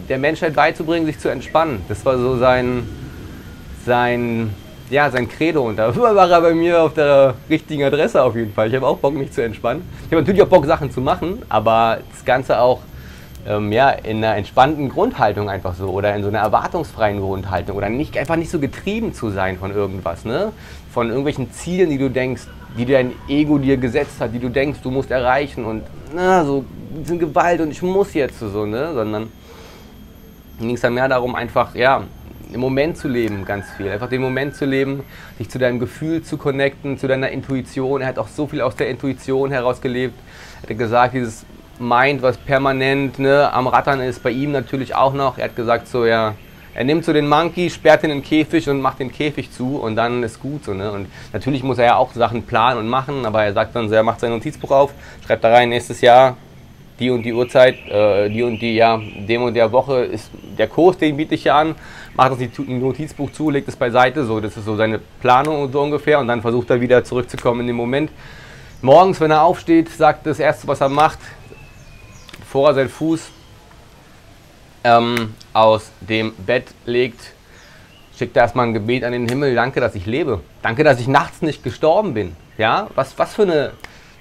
der 0.08 0.18
Menschheit 0.18 0.54
beizubringen, 0.54 1.04
sich 1.04 1.18
zu 1.18 1.28
entspannen. 1.28 1.82
Das 1.88 2.04
war 2.06 2.16
so 2.16 2.38
sein, 2.38 2.88
sein 3.84 4.54
ja, 4.90 5.10
sein 5.10 5.28
Credo 5.28 5.66
und 5.66 5.76
da 5.76 5.94
war 5.96 6.30
er 6.30 6.40
bei 6.40 6.54
mir 6.54 6.82
auf 6.82 6.94
der 6.94 7.34
richtigen 7.48 7.84
Adresse 7.84 8.22
auf 8.22 8.36
jeden 8.36 8.52
Fall. 8.52 8.68
Ich 8.68 8.76
habe 8.76 8.86
auch 8.86 8.98
Bock, 8.98 9.14
mich 9.14 9.32
zu 9.32 9.42
entspannen. 9.42 9.82
Ich 10.06 10.12
habe 10.12 10.22
natürlich 10.22 10.42
auch 10.42 10.48
Bock, 10.48 10.66
Sachen 10.66 10.90
zu 10.90 11.00
machen, 11.00 11.42
aber 11.48 11.98
das 12.12 12.24
Ganze 12.24 12.60
auch 12.60 12.80
ähm, 13.46 13.72
ja, 13.72 13.90
in 13.90 14.18
einer 14.18 14.36
entspannten 14.36 14.88
Grundhaltung 14.88 15.50
einfach 15.50 15.74
so 15.74 15.88
oder 15.88 16.14
in 16.14 16.22
so 16.22 16.28
einer 16.28 16.38
erwartungsfreien 16.38 17.20
Grundhaltung 17.20 17.76
oder 17.76 17.88
nicht, 17.88 18.16
einfach 18.16 18.36
nicht 18.36 18.50
so 18.50 18.58
getrieben 18.58 19.12
zu 19.12 19.30
sein 19.30 19.58
von 19.58 19.74
irgendwas. 19.74 20.24
Ne? 20.24 20.52
von 20.94 21.08
irgendwelchen 21.08 21.50
Zielen, 21.50 21.90
die 21.90 21.98
du 21.98 22.08
denkst, 22.08 22.42
die 22.78 22.86
dein 22.86 23.12
Ego 23.28 23.58
dir 23.58 23.76
gesetzt 23.76 24.20
hat, 24.20 24.32
die 24.32 24.38
du 24.38 24.48
denkst, 24.48 24.78
du 24.82 24.92
musst 24.92 25.10
erreichen 25.10 25.64
und 25.64 25.82
na, 26.14 26.44
so 26.44 26.64
sind 27.04 27.18
Gewalt 27.18 27.60
und 27.60 27.72
ich 27.72 27.82
muss 27.82 28.14
jetzt 28.14 28.38
so, 28.38 28.64
ne? 28.64 28.94
Sondern 28.94 29.30
ging 30.60 30.76
es 30.76 30.80
dann 30.80 30.94
mehr 30.94 31.08
darum, 31.08 31.34
einfach, 31.34 31.74
ja, 31.74 32.04
im 32.54 32.60
Moment 32.60 32.96
zu 32.96 33.08
leben, 33.08 33.44
ganz 33.44 33.66
viel. 33.76 33.88
Einfach 33.88 34.08
den 34.08 34.22
Moment 34.22 34.54
zu 34.54 34.64
leben, 34.64 35.02
dich 35.38 35.50
zu 35.50 35.58
deinem 35.58 35.80
Gefühl 35.80 36.22
zu 36.22 36.38
connecten, 36.38 36.96
zu 36.96 37.08
deiner 37.08 37.30
Intuition. 37.30 38.00
Er 38.00 38.06
hat 38.06 38.18
auch 38.18 38.28
so 38.28 38.46
viel 38.46 38.60
aus 38.60 38.76
der 38.76 38.88
Intuition 38.88 39.50
heraus 39.50 39.80
gelebt. 39.80 40.14
Er 40.62 40.70
hat 40.70 40.78
gesagt, 40.78 41.14
dieses 41.14 41.44
Mind, 41.80 42.22
was 42.22 42.38
permanent 42.38 43.18
ne, 43.18 43.52
am 43.52 43.66
Rattern 43.66 44.00
ist, 44.00 44.22
bei 44.22 44.30
ihm 44.30 44.52
natürlich 44.52 44.94
auch 44.94 45.12
noch. 45.12 45.36
Er 45.36 45.46
hat 45.46 45.56
gesagt, 45.56 45.88
so, 45.88 46.06
ja, 46.06 46.34
er 46.74 46.84
nimmt 46.84 47.04
so 47.04 47.12
den 47.12 47.28
Monkey, 47.28 47.68
sperrt 47.70 48.04
ihn 48.04 48.10
in 48.10 48.18
den 48.18 48.24
Käfig 48.24 48.68
und 48.68 48.80
macht 48.80 49.00
den 49.00 49.10
Käfig 49.10 49.50
zu 49.50 49.78
und 49.78 49.96
dann 49.96 50.22
ist 50.22 50.40
gut 50.40 50.64
so. 50.64 50.74
Ne? 50.74 50.92
Und 50.92 51.08
natürlich 51.32 51.64
muss 51.64 51.78
er 51.78 51.86
ja 51.86 51.96
auch 51.96 52.12
Sachen 52.12 52.44
planen 52.44 52.78
und 52.78 52.88
machen, 52.88 53.26
aber 53.26 53.44
er 53.44 53.52
sagt 53.52 53.74
dann 53.74 53.88
so, 53.88 53.96
er 53.96 54.04
macht 54.04 54.20
sein 54.20 54.30
Notizbuch 54.30 54.70
auf, 54.70 54.92
schreibt 55.26 55.42
da 55.42 55.52
rein, 55.52 55.70
nächstes 55.70 56.00
Jahr 56.00 56.36
die 56.98 57.10
und 57.10 57.22
die 57.22 57.32
Uhrzeit, 57.32 57.76
äh, 57.88 58.28
die 58.28 58.42
und 58.42 58.60
die, 58.60 58.74
ja, 58.74 59.00
dem 59.28 59.42
und 59.42 59.54
der 59.54 59.72
Woche 59.72 60.04
ist 60.04 60.30
der 60.56 60.68
Kurs, 60.68 60.96
den 60.96 61.16
biete 61.16 61.34
ich 61.34 61.44
ja 61.44 61.58
an, 61.58 61.74
macht 62.14 62.32
das 62.32 62.66
Notizbuch 62.66 63.32
zu, 63.32 63.50
legt 63.50 63.68
es 63.68 63.76
beiseite, 63.76 64.24
so, 64.24 64.40
das 64.40 64.56
ist 64.56 64.64
so 64.64 64.76
seine 64.76 65.00
Planung 65.20 65.70
so 65.70 65.80
ungefähr 65.80 66.18
und 66.18 66.28
dann 66.28 66.42
versucht 66.42 66.70
er 66.70 66.80
wieder 66.80 67.04
zurückzukommen 67.04 67.60
in 67.62 67.66
den 67.68 67.76
Moment. 67.76 68.10
Morgens, 68.82 69.20
wenn 69.20 69.30
er 69.30 69.42
aufsteht, 69.42 69.88
sagt 69.90 70.26
das 70.26 70.38
Erste, 70.38 70.68
was 70.68 70.80
er 70.80 70.88
macht, 70.88 71.18
bevor 72.38 72.68
er 72.68 72.74
seinen 72.74 72.88
Fuß 72.88 73.30
ähm, 74.84 75.34
aus 75.52 75.90
dem 76.00 76.34
Bett 76.34 76.66
legt, 76.84 77.20
schickt 78.16 78.36
er 78.36 78.42
erstmal 78.42 78.66
ein 78.66 78.74
Gebet 78.74 79.04
an 79.04 79.12
den 79.12 79.28
Himmel, 79.28 79.54
danke, 79.54 79.80
dass 79.80 79.94
ich 79.94 80.06
lebe, 80.06 80.40
danke, 80.62 80.84
dass 80.84 81.00
ich 81.00 81.08
nachts 81.08 81.42
nicht 81.42 81.64
gestorben 81.64 82.14
bin. 82.14 82.36
Ja, 82.58 82.88
was, 82.94 83.18
was 83.18 83.34
für 83.34 83.42
eine 83.42 83.72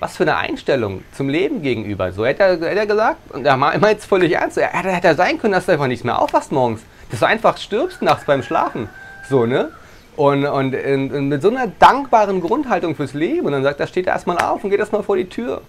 was 0.03 0.17
für 0.17 0.23
eine 0.23 0.35
Einstellung 0.35 1.01
zum 1.13 1.29
Leben 1.29 1.61
gegenüber. 1.61 2.11
So 2.11 2.25
hätte 2.25 2.43
er, 2.43 2.51
hätte 2.51 2.65
er 2.79 2.85
gesagt, 2.85 3.31
und 3.31 3.45
er 3.45 3.55
meint 3.55 3.99
es 3.99 4.05
völlig 4.05 4.33
ernst, 4.33 4.57
er 4.57 4.67
hätte, 4.67 4.91
hätte 4.91 5.15
sein 5.15 5.39
können, 5.39 5.53
dass 5.53 5.65
du 5.65 5.71
einfach 5.71 5.87
nicht 5.87 6.03
mehr 6.03 6.21
aufwachst 6.21 6.51
morgens. 6.51 6.81
Dass 7.13 7.19
du 7.19 7.27
einfach 7.27 7.57
stirbst 7.57 8.01
nachts 8.01 8.25
beim 8.25 8.41
Schlafen. 8.41 8.89
So, 9.29 9.45
ne? 9.45 9.69
Und, 10.15 10.45
und, 10.45 10.73
und, 10.73 11.27
mit 11.27 11.43
so 11.43 11.49
einer 11.51 11.67
dankbaren 11.67 12.41
Grundhaltung 12.41 12.95
fürs 12.95 13.13
Leben. 13.13 13.45
Und 13.45 13.51
dann 13.51 13.61
sagt 13.61 13.79
er, 13.79 13.85
steht 13.85 14.07
er 14.07 14.13
erstmal 14.13 14.39
auf 14.39 14.63
und 14.63 14.71
geht 14.71 14.79
erstmal 14.79 15.03
vor 15.03 15.15
die 15.15 15.29
Tür. 15.29 15.61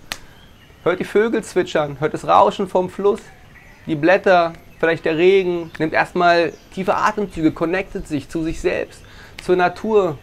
Hört 0.85 1.01
die 1.01 1.05
Vögel 1.05 1.45
zwitschern, 1.45 1.99
hört 2.01 2.15
das 2.15 2.27
Rauschen 2.27 2.67
vom 2.67 2.89
Fluss, 2.89 3.21
die 3.87 3.95
Blätter, 3.95 4.55
vielleicht 4.81 5.05
der 5.05 5.19
Regen, 5.19 5.71
nimmt 5.79 5.93
erstmal 5.93 6.55
tiefe 6.75 6.95
Atemzüge, 6.95 7.53
connectet 7.53 8.09
sich 8.09 8.31
zu 8.31 8.43
sich 8.43 8.63
selbst, 8.63 9.03
zur 9.43 9.57
Natur, 9.57 10.17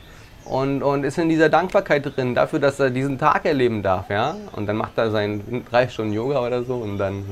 und, 0.45 0.81
und 0.81 1.03
ist 1.03 1.19
in 1.19 1.29
dieser 1.29 1.49
Dankbarkeit 1.49 2.03
drin 2.15 2.33
dafür, 2.33 2.59
dass 2.59 2.79
er 2.79 2.89
diesen 2.89 3.19
Tag 3.19 3.45
erleben 3.45 3.83
darf, 3.83 4.09
ja. 4.09 4.35
Und 4.53 4.65
dann 4.65 4.75
macht 4.75 4.97
er 4.97 5.11
seinen 5.11 5.65
drei 5.69 5.87
Stunden 5.87 6.13
Yoga 6.13 6.45
oder 6.45 6.63
so 6.63 6.75
und 6.75 6.97
dann 6.97 7.25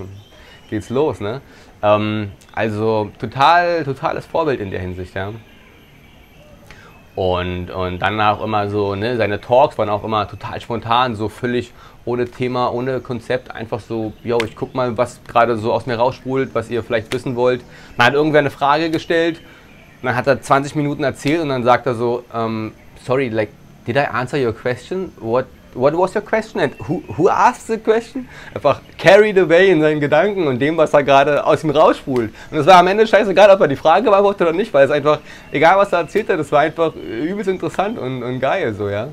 geht's 0.70 0.90
los, 0.90 1.20
ne? 1.20 1.42
Ähm, 1.82 2.32
also 2.54 3.12
total, 3.20 3.84
totales 3.84 4.26
Vorbild 4.26 4.60
in 4.60 4.72
der 4.72 4.80
Hinsicht, 4.80 5.16
ja. 5.16 5.32
Und, 7.16 7.70
und 7.70 8.00
dann 8.00 8.20
auch 8.22 8.44
immer 8.44 8.70
so, 8.70 8.96
ne, 8.96 9.18
seine 9.18 9.42
Talks 9.42 9.78
waren 9.78 9.90
auch 9.90 10.04
immer 10.04 10.28
total 10.28 10.62
spontan, 10.62 11.16
so 11.16 11.28
völlig 11.28 11.74
ohne 12.06 12.26
Thema, 12.26 12.72
ohne 12.72 13.02
Konzept, 13.02 13.52
einfach 13.52 13.80
so, 13.82 14.14
yo, 14.24 14.38
ich 14.46 14.56
guck 14.56 14.74
mal, 14.74 14.98
was 14.98 15.20
gerade 15.28 15.58
so 15.58 15.74
aus 15.74 15.86
mir 15.86 15.96
rausspult, 15.96 16.56
was 16.56 16.70
ihr 16.70 16.82
vielleicht 16.82 17.14
wissen 17.14 17.36
wollt. 17.36 17.62
Man 17.98 18.08
hat 18.08 18.14
irgendwer 18.14 18.40
eine 18.40 18.50
Frage 18.50 18.90
gestellt, 18.90 19.42
dann 20.02 20.16
hat 20.16 20.28
er 20.28 20.42
20 20.42 20.76
Minuten 20.76 21.04
erzählt 21.04 21.42
und 21.42 21.50
dann 21.50 21.64
sagt 21.64 21.86
er 21.88 21.96
so, 21.96 22.24
ähm, 22.34 22.72
sorry, 23.06 23.28
like, 23.30 23.50
did 23.86 23.96
I 23.96 24.06
answer 24.12 24.40
your 24.40 24.54
question? 24.54 25.12
What 25.20 25.46
What 25.74 25.94
was 25.94 26.16
your 26.16 26.24
question 26.24 26.62
and 26.62 26.74
who, 26.88 27.04
who 27.16 27.30
asked 27.30 27.68
the 27.68 27.78
question? 27.78 28.28
Einfach 28.56 28.82
carried 28.98 29.38
away 29.38 29.70
in 29.70 29.82
seinen 29.82 30.00
Gedanken 30.00 30.48
und 30.48 30.60
dem, 30.60 30.76
was 30.78 30.94
er 30.94 31.04
gerade 31.04 31.46
aus 31.46 31.64
ihm 31.64 31.70
rausspult. 31.70 32.34
Und 32.50 32.58
es 32.58 32.66
war 32.66 32.76
am 32.76 32.88
Ende 32.88 33.06
scheißegal, 33.06 33.52
ob 33.52 33.62
er 33.62 33.68
die 33.68 33.76
Frage 33.76 34.10
beantwortet 34.10 34.42
oder 34.42 34.54
nicht, 34.54 34.74
weil 34.74 34.86
es 34.86 34.92
einfach, 34.92 35.20
egal 35.52 35.78
was 35.78 35.94
er 35.94 36.00
erzählt 36.00 36.30
hat, 36.30 36.40
es 36.40 36.52
war 36.52 36.62
einfach 36.62 36.94
übelst 36.96 37.50
interessant 37.50 38.00
und, 38.00 38.24
und 38.24 38.40
geil, 38.40 38.74
so, 38.74 38.90
ja. 38.90 39.10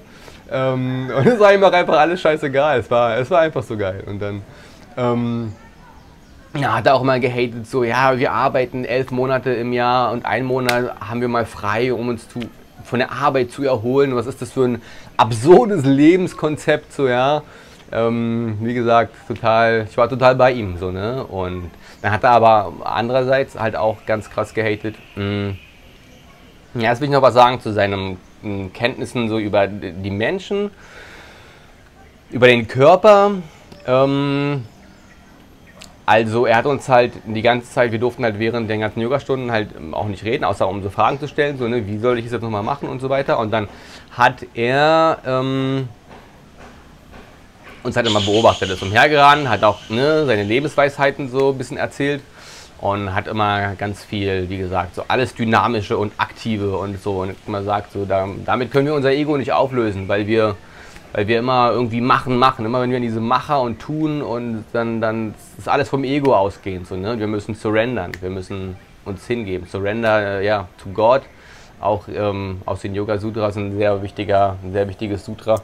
Ähm, 0.51 1.11
und 1.17 1.27
es 1.27 1.39
war 1.39 1.53
ihm 1.53 1.63
auch 1.63 1.73
einfach 1.73 1.99
alles 1.99 2.21
scheißegal. 2.21 2.81
Es 2.81 2.91
war, 2.91 3.19
es 3.19 3.31
war 3.31 3.41
einfach 3.41 3.63
so 3.63 3.77
geil. 3.77 4.03
Und 4.07 4.23
dann, 4.23 4.43
ähm, 4.97 5.53
ja, 6.59 6.77
hat 6.77 6.87
er 6.87 6.95
auch 6.95 7.03
mal 7.03 7.21
gehatet, 7.21 7.67
so, 7.67 7.85
ja, 7.85 8.17
wir 8.19 8.33
arbeiten 8.33 8.85
elf 8.85 9.11
Monate 9.11 9.51
im 9.51 9.73
Jahr 9.73 10.13
und 10.13 10.25
einen 10.25 10.47
Monat 10.47 10.95
haben 11.01 11.21
wir 11.21 11.29
mal 11.29 11.45
frei, 11.45 11.93
um 11.93 12.09
uns 12.09 12.29
zu 12.29 12.41
von 12.87 13.01
der 13.01 13.13
Arbeit 13.13 13.51
zu 13.51 13.65
erholen. 13.65 14.15
Was 14.15 14.27
ist 14.27 14.41
das 14.41 14.53
für 14.53 14.65
ein 14.65 14.83
absurdes 15.17 15.85
Lebenskonzept, 15.85 16.93
so 16.93 17.09
ja. 17.09 17.43
Ähm, 17.93 18.59
wie 18.61 18.75
gesagt, 18.75 19.15
total, 19.29 19.87
ich 19.89 19.97
war 19.97 20.09
total 20.09 20.35
bei 20.35 20.53
ihm, 20.53 20.77
so, 20.79 20.91
ne? 20.91 21.25
Und 21.25 21.71
dann 22.03 22.13
hat 22.13 22.25
er 22.25 22.31
aber 22.31 22.73
andererseits 22.85 23.59
halt 23.59 23.77
auch 23.77 23.99
ganz 24.07 24.29
krass 24.29 24.55
gehatet. 24.55 24.97
Mh, 25.15 25.55
hm, 26.75 26.81
ja, 26.81 26.91
jetzt 26.91 27.01
will 27.01 27.09
ich 27.09 27.15
noch 27.15 27.23
was 27.23 27.35
sagen 27.35 27.61
zu 27.61 27.73
seinen 27.73 28.19
hm, 28.43 28.73
Kenntnissen 28.73 29.29
so 29.29 29.39
über 29.39 29.67
die 29.67 30.11
Menschen, 30.11 30.71
über 32.31 32.49
den 32.49 32.67
Körper. 32.67 33.33
Ähm, 33.87 34.65
also 36.07 36.47
er 36.47 36.57
hat 36.57 36.67
uns 36.67 36.89
halt 36.89 37.13
die 37.27 37.43
ganze 37.43 37.69
Zeit, 37.69 37.91
wir 37.91 37.99
durften 37.99 38.23
halt 38.23 38.39
während 38.39 38.71
den 38.71 38.79
ganzen 38.81 39.01
Yoga-Stunden 39.01 39.51
halt 39.51 39.71
ähm, 39.77 39.93
auch 39.93 40.07
nicht 40.07 40.25
reden, 40.25 40.45
außer 40.45 40.67
um 40.69 40.81
so 40.81 40.89
Fragen 40.89 41.19
zu 41.19 41.27
stellen, 41.27 41.59
so 41.59 41.67
ne, 41.67 41.85
wie 41.89 41.99
soll 41.99 42.19
ich 42.21 42.27
es 42.27 42.33
jetzt 42.33 42.43
nochmal 42.43 42.63
machen 42.63 42.89
und 42.89 43.01
so 43.01 43.11
weiter. 43.11 43.41
Und 43.41 43.51
dann 43.51 43.69
hat 44.13 44.47
er 44.55 45.19
ähm, 45.27 45.89
uns 47.83 47.97
halt 47.97 48.07
immer 48.07 48.21
beobachtet, 48.21 48.71
ist 48.71 48.83
umhergerannt, 48.83 49.49
hat 49.49 49.65
auch 49.65 49.81
ne, 49.89 50.25
seine 50.27 50.45
Lebensweisheiten 50.45 51.29
so 51.29 51.51
ein 51.51 51.59
bisschen 51.59 51.77
erzählt 51.77 52.23
und 52.79 53.13
hat 53.13 53.27
immer 53.27 53.75
ganz 53.75 54.05
viel, 54.05 54.49
wie 54.49 54.59
gesagt, 54.59 54.95
so 54.95 55.05
alles 55.09 55.35
Dynamische 55.35 55.99
und 55.99 56.13
Aktive 56.19 56.77
und 56.77 57.03
so. 57.03 57.23
Und 57.23 57.35
immer 57.49 57.65
sagt, 57.65 57.91
so, 57.93 58.05
da, 58.05 58.29
damit 58.45 58.71
können 58.71 58.87
wir 58.87 58.95
unser 58.95 59.11
Ego 59.11 59.37
nicht 59.37 59.53
auflösen, 59.53 60.07
weil 60.07 60.29
wir 60.29 60.57
weil 61.17 61.29
wir 61.29 61.39
immer 61.39 61.71
irgendwie 61.73 62.03
machen, 62.03 62.37
machen. 62.37 62.67
Immer 62.67 62.83
wenn 62.83 62.91
wir 62.91 62.99
in 62.99 63.03
diese 63.03 63.23
Macher 63.23 63.63
und 63.63 63.79
tun 63.79 64.21
und 64.21 64.67
dann, 64.75 65.01
dann 65.01 65.35
ist 65.57 65.67
alles 65.67 65.89
vom 65.89 66.05
Ego 66.05 66.37
ausgehend. 66.37 66.87
So, 66.87 66.95
ne? 66.95 67.19
Wir 67.19 67.27
müssen 67.27 67.55
surrendern, 67.55 68.13
wir 68.21 68.29
müssen 68.29 68.77
uns 69.07 69.27
hingeben. 69.27 69.67
Surrender, 69.67 70.41
äh, 70.41 70.45
ja, 70.45 70.69
to 70.77 70.91
God. 70.91 71.23
Auch 71.81 72.07
ähm, 72.09 72.61
aus 72.67 72.83
den 72.83 72.95
Yoga 72.95 73.17
Sutras 73.17 73.57
ein 73.57 73.79
sehr 73.79 74.03
wichtiger, 74.03 74.59
ein 74.63 74.75
sehr 74.75 74.87
wichtiges 74.89 75.25
Sutra. 75.25 75.63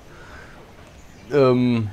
Ähm, 1.31 1.91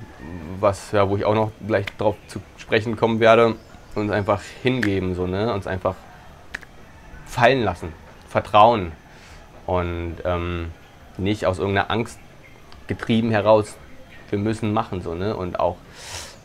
was, 0.62 0.93
ja, 0.93 1.10
wo 1.10 1.17
ich 1.17 1.26
auch 1.26 1.36
noch 1.36 1.52
gleich 1.67 1.86
drauf 1.98 2.15
zu 2.28 2.39
sprechen 2.56 2.95
kommen 2.95 3.19
werde. 3.19 3.56
Uns 3.93 4.10
einfach 4.10 4.41
hingeben, 4.63 5.15
so, 5.15 5.28
ne? 5.28 5.54
Uns 5.54 5.67
einfach 5.67 5.95
fallen 7.26 7.65
lassen, 7.65 7.91
vertrauen. 8.30 8.93
Und 9.65 10.15
ähm, 10.24 10.67
nicht 11.17 11.45
aus 11.45 11.60
irgendeiner 11.60 11.91
Angst 11.91 12.19
getrieben 12.89 13.32
heraus, 13.32 13.78
wir 14.30 14.39
müssen 14.39 14.73
machen 14.73 15.02
so, 15.02 15.13
ne? 15.15 15.36
Und 15.36 15.60
auch 15.60 15.78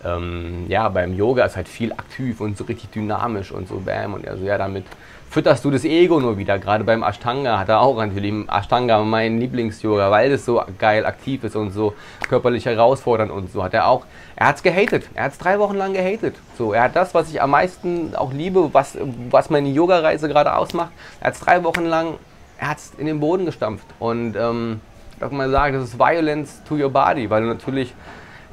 ähm, 0.05 0.67
ja, 0.69 0.89
beim 0.89 1.17
Yoga 1.17 1.45
ist 1.45 1.57
halt 1.57 1.69
viel 1.69 1.93
aktiv 1.93 2.41
und 2.41 2.57
so 2.57 2.65
richtig 2.65 2.91
dynamisch 2.91 3.51
und 3.51 3.67
so 3.69 3.81
bam 3.81 4.15
und 4.15 4.29
also 4.29 4.45
ja, 4.45 4.59
damit 4.59 4.85
fütterst 5.31 5.65
du 5.65 5.71
das 5.73 5.85
Ego 5.85 6.21
nur 6.21 6.39
wieder. 6.39 6.61
Gerade 6.61 6.85
beim 6.85 7.03
Ashtanga 7.03 7.59
hat 7.59 7.69
er 7.69 7.81
auch 7.81 7.97
natürlich 7.97 8.33
Ashtanga 8.49 9.03
mein 9.03 9.41
Lieblings-Yoga, 9.41 10.09
weil 10.09 10.31
das 10.31 10.45
so 10.45 10.63
geil 10.79 11.05
aktiv 11.05 11.43
ist 11.43 11.57
und 11.57 11.73
so 11.73 11.95
körperlich 12.29 12.67
herausfordernd 12.67 13.33
und 13.33 13.51
so 13.51 13.65
hat 13.65 13.75
er 13.75 13.89
auch. 13.89 14.07
Er 14.37 14.47
hat 14.49 14.57
es 14.57 14.63
gehatet. 14.63 15.09
Er 15.15 15.25
hat 15.25 15.33
es 15.33 15.39
drei 15.39 15.59
Wochen 15.59 15.75
lang 15.75 15.93
gehatet. 15.93 16.37
So, 16.57 16.73
er 16.73 16.85
hat 16.85 16.95
das, 16.95 17.15
was 17.15 17.31
ich 17.31 17.43
am 17.43 17.51
meisten 17.51 18.15
auch 18.15 18.33
liebe, 18.33 18.73
was, 18.73 18.97
was 19.31 19.51
meine 19.51 19.71
Yoga-Reise 19.71 20.29
gerade 20.29 20.55
ausmacht. 20.55 20.93
Er 21.21 21.29
hat 21.29 21.35
es 21.35 21.41
drei 21.41 21.65
Wochen 21.65 21.85
lang, 21.85 22.15
er 22.59 22.69
hat 22.69 22.79
es 22.79 22.93
in 22.97 23.07
den 23.07 23.19
Boden 23.19 23.45
gestampft 23.45 23.87
und 23.99 24.37
ähm, 24.37 24.81
darf 25.21 25.33
man 25.33 25.51
sagen, 25.51 25.75
das 25.75 25.85
ist 25.85 25.99
Violence 25.99 26.63
to 26.69 26.77
your 26.77 26.91
body, 26.91 27.29
weil 27.31 27.43
du 27.43 27.49
natürlich, 27.49 27.95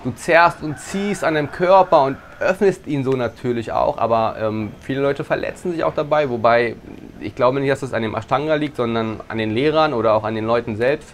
du 0.03 0.11
zerrst 0.11 0.63
und 0.63 0.79
ziehst 0.79 1.23
an 1.23 1.35
deinem 1.35 1.51
Körper 1.51 2.03
und 2.03 2.17
öffnest 2.39 2.87
ihn 2.87 3.03
so 3.03 3.11
natürlich 3.11 3.71
auch, 3.71 3.97
aber 3.97 4.35
ähm, 4.39 4.71
viele 4.81 5.01
Leute 5.01 5.23
verletzen 5.23 5.71
sich 5.71 5.83
auch 5.83 5.93
dabei, 5.93 6.29
wobei 6.29 6.75
ich 7.19 7.35
glaube 7.35 7.59
nicht, 7.59 7.71
dass 7.71 7.81
das 7.81 7.93
an 7.93 8.01
dem 8.01 8.15
Ashtanga 8.15 8.55
liegt, 8.55 8.77
sondern 8.77 9.21
an 9.27 9.37
den 9.37 9.51
Lehrern 9.51 9.93
oder 9.93 10.13
auch 10.13 10.23
an 10.23 10.35
den 10.35 10.45
Leuten 10.45 10.75
selbst. 10.75 11.13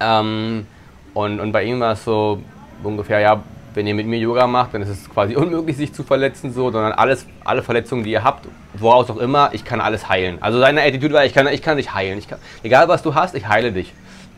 Ähm, 0.00 0.66
und, 1.14 1.40
und 1.40 1.52
bei 1.52 1.64
ihm 1.64 1.80
war 1.80 1.92
es 1.92 2.04
so 2.04 2.42
ungefähr, 2.82 3.20
ja, 3.20 3.42
wenn 3.74 3.86
ihr 3.86 3.94
mit 3.94 4.06
mir 4.06 4.18
Yoga 4.18 4.46
macht, 4.46 4.74
dann 4.74 4.82
ist 4.82 4.88
es 4.88 5.08
quasi 5.08 5.36
unmöglich, 5.36 5.76
sich 5.76 5.92
zu 5.92 6.02
verletzen, 6.02 6.52
so, 6.52 6.70
sondern 6.70 6.92
alles, 6.92 7.26
alle 7.44 7.62
Verletzungen, 7.62 8.04
die 8.04 8.10
ihr 8.10 8.24
habt, 8.24 8.46
woraus 8.74 9.10
auch 9.10 9.18
immer, 9.18 9.50
ich 9.52 9.64
kann 9.64 9.80
alles 9.80 10.08
heilen. 10.08 10.38
Also 10.40 10.58
seine 10.58 10.82
Attitude 10.82 11.14
war, 11.14 11.24
ich 11.24 11.34
kann, 11.34 11.46
ich 11.48 11.62
kann 11.62 11.76
dich 11.76 11.94
heilen. 11.94 12.18
Ich 12.18 12.28
kann, 12.28 12.38
egal 12.62 12.88
was 12.88 13.02
du 13.02 13.14
hast, 13.14 13.34
ich 13.34 13.48
heile 13.48 13.72
dich. 13.72 13.92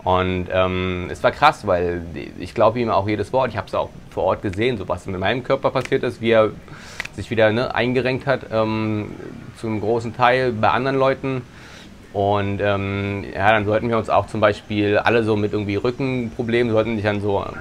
Und 0.04 0.48
ähm, 0.52 1.08
es 1.10 1.22
war 1.22 1.30
krass, 1.30 1.66
weil 1.66 2.02
ich 2.40 2.54
glaube 2.54 2.80
ihm 2.80 2.90
auch 2.90 3.06
jedes 3.06 3.32
Wort. 3.32 3.50
Ich 3.50 3.56
habe 3.56 3.68
es 3.68 3.74
auch 3.74 3.90
vor 4.10 4.24
Ort 4.24 4.42
gesehen, 4.42 4.76
so 4.76 4.88
was 4.88 5.06
mit 5.06 5.18
meinem 5.20 5.44
Körper 5.44 5.70
passiert 5.70 6.02
ist, 6.02 6.20
wie 6.20 6.30
er 6.30 6.50
sich 7.14 7.30
wieder 7.30 7.52
ne, 7.52 7.74
eingerenkt 7.74 8.26
hat, 8.26 8.46
ähm, 8.52 9.12
zum 9.60 9.80
großen 9.80 10.16
Teil 10.16 10.52
bei 10.52 10.70
anderen 10.70 10.96
Leuten 10.96 11.42
Und 12.12 12.60
ähm, 12.60 13.24
ja, 13.34 13.52
dann 13.52 13.64
sollten 13.64 13.88
wir 13.88 13.96
uns 13.96 14.10
auch 14.10 14.26
zum 14.26 14.40
Beispiel 14.40 14.98
alle 14.98 15.24
so 15.24 15.36
mit 15.36 15.52
irgendwie 15.52 15.76
Rückenproblemen, 15.76 16.72
sollten 16.72 16.96
sich 16.96 17.04
dann 17.04 17.20
so 17.20 17.44
ähm, 17.46 17.54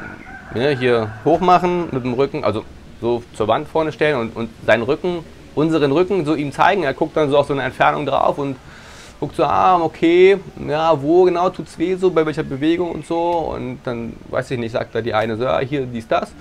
ne, 0.53 0.77
hier 0.77 1.11
hochmachen 1.25 1.89
mit 1.91 2.03
dem 2.03 2.13
Rücken, 2.13 2.43
also 2.43 2.63
so 2.99 3.23
zur 3.33 3.47
Wand 3.47 3.67
vorne 3.67 3.91
stellen 3.91 4.19
und, 4.19 4.35
und 4.35 4.49
seinen 4.65 4.83
Rücken, 4.83 5.23
unseren 5.55 5.91
Rücken 5.91 6.25
so 6.25 6.35
ihm 6.35 6.51
zeigen. 6.51 6.83
Er 6.83 6.93
guckt 6.93 7.17
dann 7.17 7.29
so 7.29 7.37
auf 7.37 7.47
so 7.47 7.53
eine 7.53 7.63
Entfernung 7.63 8.05
drauf 8.05 8.37
und 8.37 8.55
guckt 9.19 9.35
so, 9.35 9.43
ah, 9.43 9.79
okay, 9.81 10.37
ja, 10.67 10.99
wo 11.01 11.23
genau 11.23 11.49
tut 11.49 11.67
es 11.67 11.77
weh, 11.77 11.95
so 11.95 12.09
bei 12.09 12.25
welcher 12.25 12.43
Bewegung 12.43 12.91
und 12.91 13.05
so. 13.05 13.53
Und 13.55 13.79
dann, 13.83 14.13
weiß 14.29 14.51
ich 14.51 14.59
nicht, 14.59 14.71
sagt 14.71 14.95
da 14.95 15.01
die 15.01 15.13
eine 15.13 15.37
so, 15.37 15.43
ja, 15.43 15.59
hier, 15.59 15.85
dies, 15.85 16.07
das. 16.07 16.33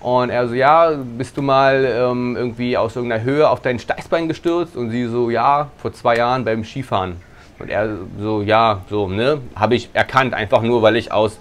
Und 0.00 0.30
er 0.30 0.48
so, 0.48 0.54
ja, 0.54 0.92
bist 1.16 1.36
du 1.36 1.42
mal 1.42 1.84
ähm, 1.84 2.36
irgendwie 2.36 2.76
aus 2.76 2.96
irgendeiner 2.96 3.22
Höhe 3.22 3.48
auf 3.48 3.60
dein 3.60 3.78
Steißbein 3.78 4.28
gestürzt? 4.28 4.76
Und 4.76 4.90
sie 4.90 5.06
so, 5.06 5.30
ja, 5.30 5.70
vor 5.78 5.92
zwei 5.92 6.16
Jahren 6.16 6.44
beim 6.44 6.64
Skifahren. 6.64 7.16
Und 7.58 7.70
er 7.70 7.96
so, 8.20 8.42
ja, 8.42 8.82
so, 8.90 9.08
ne, 9.08 9.40
habe 9.54 9.76
ich 9.76 9.90
erkannt, 9.92 10.34
einfach 10.34 10.62
nur, 10.62 10.82
weil 10.82 10.96
ich 10.96 11.12
aus 11.12 11.38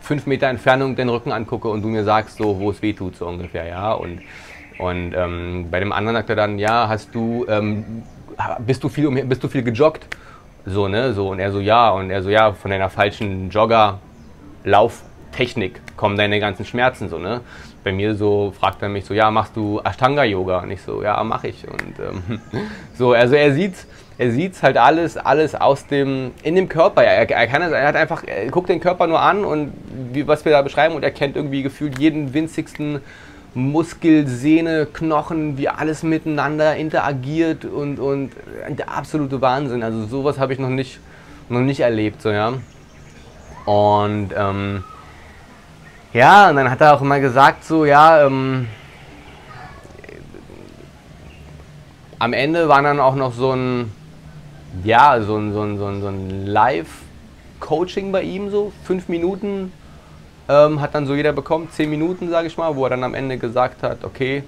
fünf 0.00 0.26
Meter 0.26 0.48
Entfernung 0.48 0.96
den 0.96 1.08
Rücken 1.08 1.30
angucke 1.32 1.68
und 1.68 1.80
du 1.82 1.88
mir 1.88 2.04
sagst, 2.04 2.36
so, 2.38 2.58
wo 2.58 2.70
es 2.70 2.82
weh 2.82 2.92
tut, 2.92 3.16
so 3.16 3.26
ungefähr, 3.26 3.66
ja. 3.66 3.92
Und, 3.92 4.20
und 4.78 5.14
ähm, 5.14 5.68
bei 5.70 5.80
dem 5.80 5.92
anderen 5.92 6.16
sagt 6.16 6.30
er 6.30 6.36
dann, 6.36 6.58
ja, 6.58 6.88
hast 6.88 7.14
du, 7.14 7.44
ähm, 7.48 8.02
bist 8.60 8.82
du 8.84 8.88
viel, 8.88 9.10
bist 9.24 9.44
du 9.44 9.48
viel 9.48 9.62
gejoggt? 9.62 10.06
So, 10.64 10.88
ne, 10.88 11.12
so. 11.12 11.28
Und 11.30 11.40
er 11.40 11.52
so, 11.52 11.60
ja. 11.60 11.90
Und 11.90 12.10
er 12.10 12.22
so, 12.22 12.30
ja, 12.30 12.52
von 12.52 12.70
deiner 12.70 12.88
falschen 12.90 13.50
Jogger-Lauftechnik 13.50 15.80
kommen 15.96 16.16
deine 16.16 16.40
ganzen 16.40 16.64
Schmerzen, 16.64 17.08
so, 17.08 17.18
ne. 17.18 17.40
Bei 17.84 17.92
mir 17.92 18.16
so 18.16 18.52
fragt 18.58 18.82
er 18.82 18.88
mich 18.88 19.04
so, 19.04 19.14
ja, 19.14 19.30
machst 19.30 19.54
du 19.56 19.80
Ashtanga-Yoga? 19.82 20.58
Und 20.60 20.72
ich 20.72 20.82
so, 20.82 21.02
ja, 21.02 21.22
mach 21.24 21.44
ich. 21.44 21.66
Und 21.66 21.98
ähm, 21.98 22.40
so, 22.94 23.12
also 23.12 23.34
er 23.34 23.52
sieht 23.52 23.74
er 24.18 24.32
sieht 24.32 24.60
halt 24.62 24.76
alles, 24.76 25.16
alles 25.16 25.54
aus 25.54 25.86
dem, 25.86 26.32
in 26.42 26.56
dem 26.56 26.68
Körper. 26.68 27.04
Er, 27.04 27.30
er, 27.30 27.46
kann, 27.46 27.62
er 27.62 27.86
hat 27.86 27.94
einfach, 27.94 28.24
er 28.26 28.50
guckt 28.50 28.68
den 28.68 28.80
Körper 28.80 29.06
nur 29.06 29.20
an 29.20 29.44
und 29.44 29.72
wie, 30.12 30.26
was 30.26 30.44
wir 30.44 30.50
da 30.50 30.60
beschreiben 30.62 30.96
und 30.96 31.04
er 31.04 31.12
kennt 31.12 31.36
irgendwie 31.36 31.62
gefühlt 31.62 32.00
jeden 32.00 32.34
winzigsten 32.34 33.00
Muskel, 33.54 34.26
Sehne, 34.26 34.86
Knochen, 34.92 35.56
wie 35.56 35.68
alles 35.68 36.02
miteinander 36.02 36.76
interagiert 36.76 37.64
und, 37.64 38.00
und 38.00 38.32
der 38.68 38.90
absolute 38.90 39.40
Wahnsinn. 39.40 39.84
Also 39.84 40.04
sowas 40.06 40.38
habe 40.38 40.52
ich 40.52 40.58
noch 40.58 40.68
nicht, 40.68 40.98
noch 41.48 41.60
nicht 41.60 41.80
erlebt, 41.80 42.20
so 42.20 42.30
ja. 42.30 42.54
Und 43.64 44.30
ähm, 44.36 44.82
ja, 46.12 46.50
und 46.50 46.56
dann 46.56 46.70
hat 46.70 46.80
er 46.80 46.94
auch 46.94 47.02
immer 47.02 47.20
gesagt, 47.20 47.64
so 47.64 47.84
ja, 47.84 48.26
ähm, 48.26 48.66
am 52.18 52.32
Ende 52.32 52.68
war 52.68 52.82
dann 52.82 52.98
auch 52.98 53.14
noch 53.14 53.32
so 53.32 53.52
ein, 53.52 53.92
ja, 54.84 55.20
so 55.22 55.36
ein, 55.36 55.52
so 55.52 55.62
ein, 55.62 55.78
so 55.78 55.86
ein, 55.86 56.00
so 56.00 56.08
ein 56.08 56.46
Live-Coaching 56.46 58.12
bei 58.12 58.22
ihm, 58.22 58.50
so 58.50 58.72
fünf 58.84 59.08
Minuten 59.08 59.72
ähm, 60.48 60.80
hat 60.80 60.94
dann 60.94 61.06
so 61.06 61.14
jeder 61.14 61.32
bekommen, 61.32 61.68
zehn 61.70 61.90
Minuten, 61.90 62.30
sage 62.30 62.46
ich 62.46 62.56
mal, 62.56 62.74
wo 62.76 62.84
er 62.84 62.90
dann 62.90 63.04
am 63.04 63.14
Ende 63.14 63.38
gesagt 63.38 63.82
hat, 63.82 64.04
okay, 64.04 64.42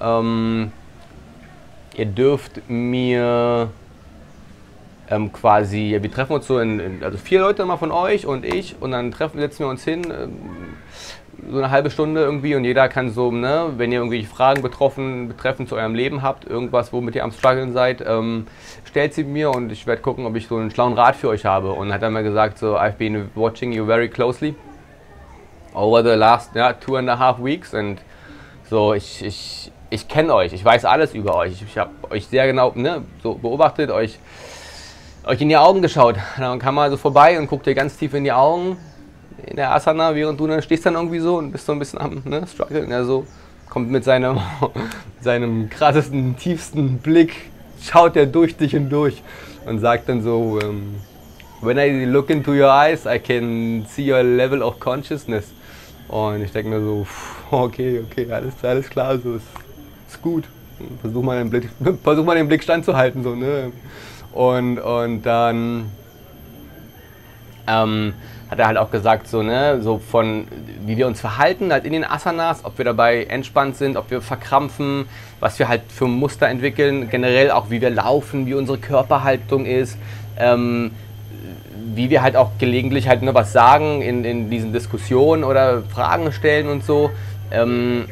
ähm, 0.00 0.72
ihr 1.96 2.06
dürft 2.06 2.68
mir 2.68 3.70
ähm, 5.10 5.32
quasi, 5.32 5.98
wir 6.00 6.10
treffen 6.10 6.34
uns 6.34 6.46
so 6.46 6.58
in, 6.58 6.80
in, 6.80 7.04
also 7.04 7.18
vier 7.18 7.40
Leute 7.40 7.64
mal 7.64 7.76
von 7.76 7.90
euch 7.90 8.26
und 8.26 8.44
ich 8.44 8.76
und 8.80 8.92
dann 8.92 9.10
treffen, 9.10 9.38
setzen 9.38 9.60
wir 9.60 9.68
uns 9.68 9.84
hin, 9.84 10.02
ähm, 10.04 10.32
so 11.50 11.58
eine 11.58 11.70
halbe 11.70 11.90
Stunde 11.90 12.22
irgendwie 12.22 12.54
und 12.54 12.64
jeder 12.64 12.88
kann 12.88 13.10
so, 13.10 13.32
ne, 13.32 13.72
wenn 13.76 13.90
ihr 13.90 13.98
irgendwie 13.98 14.24
Fragen 14.24 14.62
betroffen, 14.62 15.28
betreffend 15.28 15.68
zu 15.68 15.76
eurem 15.76 15.94
Leben 15.94 16.22
habt, 16.22 16.44
irgendwas, 16.44 16.92
womit 16.92 17.16
ihr 17.16 17.24
am 17.24 17.32
struggeln 17.32 17.72
seid, 17.72 18.02
ähm, 18.06 18.46
stellt 18.92 19.14
sie 19.14 19.24
mir 19.24 19.50
und 19.50 19.72
ich 19.72 19.86
werde 19.86 20.02
gucken, 20.02 20.26
ob 20.26 20.36
ich 20.36 20.46
so 20.46 20.56
einen 20.56 20.70
schlauen 20.70 20.92
Rat 20.92 21.16
für 21.16 21.28
euch 21.28 21.46
habe. 21.46 21.72
Und 21.72 21.90
hat 21.94 22.02
dann 22.02 22.12
mal 22.12 22.22
gesagt, 22.22 22.58
so, 22.58 22.76
I've 22.76 22.98
been 22.98 23.30
watching 23.34 23.72
you 23.72 23.86
very 23.86 24.10
closely 24.10 24.54
over 25.72 26.02
the 26.02 26.10
last 26.10 26.54
yeah, 26.54 26.74
two 26.74 26.96
and 26.96 27.08
a 27.08 27.18
half 27.18 27.38
weeks 27.38 27.72
und 27.72 28.02
so, 28.68 28.92
ich, 28.92 29.24
ich, 29.24 29.72
ich 29.88 30.08
kenne 30.08 30.34
euch, 30.34 30.52
ich 30.52 30.62
weiß 30.62 30.84
alles 30.84 31.14
über 31.14 31.34
euch, 31.36 31.62
ich, 31.62 31.78
habe 31.78 31.90
euch 32.10 32.26
sehr 32.26 32.46
genau 32.46 32.72
ne, 32.74 33.02
so 33.22 33.34
beobachtet, 33.34 33.90
euch, 33.90 34.18
euch 35.24 35.40
in 35.40 35.48
die 35.48 35.56
Augen 35.56 35.80
geschaut. 35.80 36.16
Dann 36.36 36.58
kam 36.58 36.74
man 36.74 36.90
so 36.90 36.98
vorbei 36.98 37.38
und 37.38 37.46
guckt 37.46 37.64
dir 37.64 37.74
ganz 37.74 37.96
tief 37.96 38.12
in 38.12 38.24
die 38.24 38.32
Augen 38.32 38.76
in 39.46 39.56
der 39.56 39.74
Asana, 39.74 40.14
während 40.14 40.38
du 40.38 40.46
dann 40.46 40.60
stehst 40.60 40.84
dann 40.84 40.96
irgendwie 40.96 41.20
so 41.20 41.38
und 41.38 41.50
bist 41.50 41.64
so 41.64 41.72
ein 41.72 41.78
bisschen 41.78 41.98
am 41.98 42.20
ne, 42.26 42.46
struggeln. 42.46 42.90
Er 42.92 43.06
so 43.06 43.26
kommt 43.70 43.90
mit 43.90 44.04
seinem, 44.04 44.38
seinem 45.22 45.70
krassesten, 45.70 46.36
tiefsten 46.36 46.98
Blick, 46.98 47.50
schaut 47.82 48.16
er 48.16 48.26
durch 48.26 48.56
dich 48.56 48.72
hindurch 48.72 49.22
und 49.66 49.80
sagt 49.80 50.08
dann 50.08 50.22
so, 50.22 50.58
ähm, 50.62 50.96
when 51.60 51.78
I 51.78 52.04
look 52.04 52.30
into 52.30 52.52
your 52.52 52.70
eyes, 52.70 53.06
I 53.06 53.18
can 53.18 53.86
see 53.88 54.10
your 54.10 54.22
level 54.22 54.62
of 54.62 54.78
consciousness. 54.80 55.52
Und 56.08 56.42
ich 56.42 56.52
denke 56.52 56.70
mir 56.70 56.80
so, 56.80 57.06
okay, 57.50 58.00
okay, 58.00 58.30
alles, 58.30 58.54
alles 58.62 58.90
klar, 58.90 59.18
so 59.18 59.36
ist, 59.36 59.46
ist 60.08 60.20
gut. 60.20 60.44
Versuch 61.00 61.22
mal, 61.22 61.38
den 61.38 61.50
Blick, 61.50 61.68
versuch 62.02 62.24
mal 62.24 62.34
den 62.34 62.48
Blick 62.48 62.62
standzuhalten, 62.62 63.22
so, 63.22 63.34
ne? 63.34 63.72
Und, 64.32 64.78
und 64.78 65.22
dann 65.22 65.90
ähm, 67.66 68.14
hat 68.52 68.58
er 68.58 68.66
halt 68.66 68.76
auch 68.76 68.90
gesagt, 68.90 69.28
so, 69.28 69.42
ne, 69.42 69.80
so 69.80 69.96
von 69.96 70.46
wie 70.84 70.98
wir 70.98 71.06
uns 71.06 71.22
verhalten, 71.22 71.72
halt 71.72 71.86
in 71.86 71.94
den 71.94 72.04
Asanas, 72.04 72.66
ob 72.66 72.76
wir 72.76 72.84
dabei 72.84 73.24
entspannt 73.24 73.76
sind, 73.76 73.96
ob 73.96 74.10
wir 74.10 74.20
verkrampfen, 74.20 75.06
was 75.40 75.58
wir 75.58 75.68
halt 75.68 75.80
für 75.88 76.06
Muster 76.06 76.48
entwickeln, 76.48 77.08
generell 77.08 77.50
auch 77.50 77.70
wie 77.70 77.80
wir 77.80 77.88
laufen, 77.88 78.44
wie 78.44 78.52
unsere 78.52 78.76
Körperhaltung 78.76 79.64
ist, 79.64 79.96
ähm, 80.38 80.90
wie 81.94 82.10
wir 82.10 82.20
halt 82.20 82.36
auch 82.36 82.50
gelegentlich 82.58 83.08
halt 83.08 83.22
nur 83.22 83.32
was 83.32 83.54
sagen 83.54 84.02
in, 84.02 84.22
in 84.22 84.50
diesen 84.50 84.74
Diskussionen 84.74 85.44
oder 85.44 85.82
Fragen 85.84 86.30
stellen 86.30 86.68
und 86.68 86.84
so, 86.84 87.08
ähm, 87.50 88.04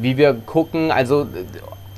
wie 0.00 0.16
wir 0.16 0.34
gucken, 0.34 0.90
also 0.90 1.28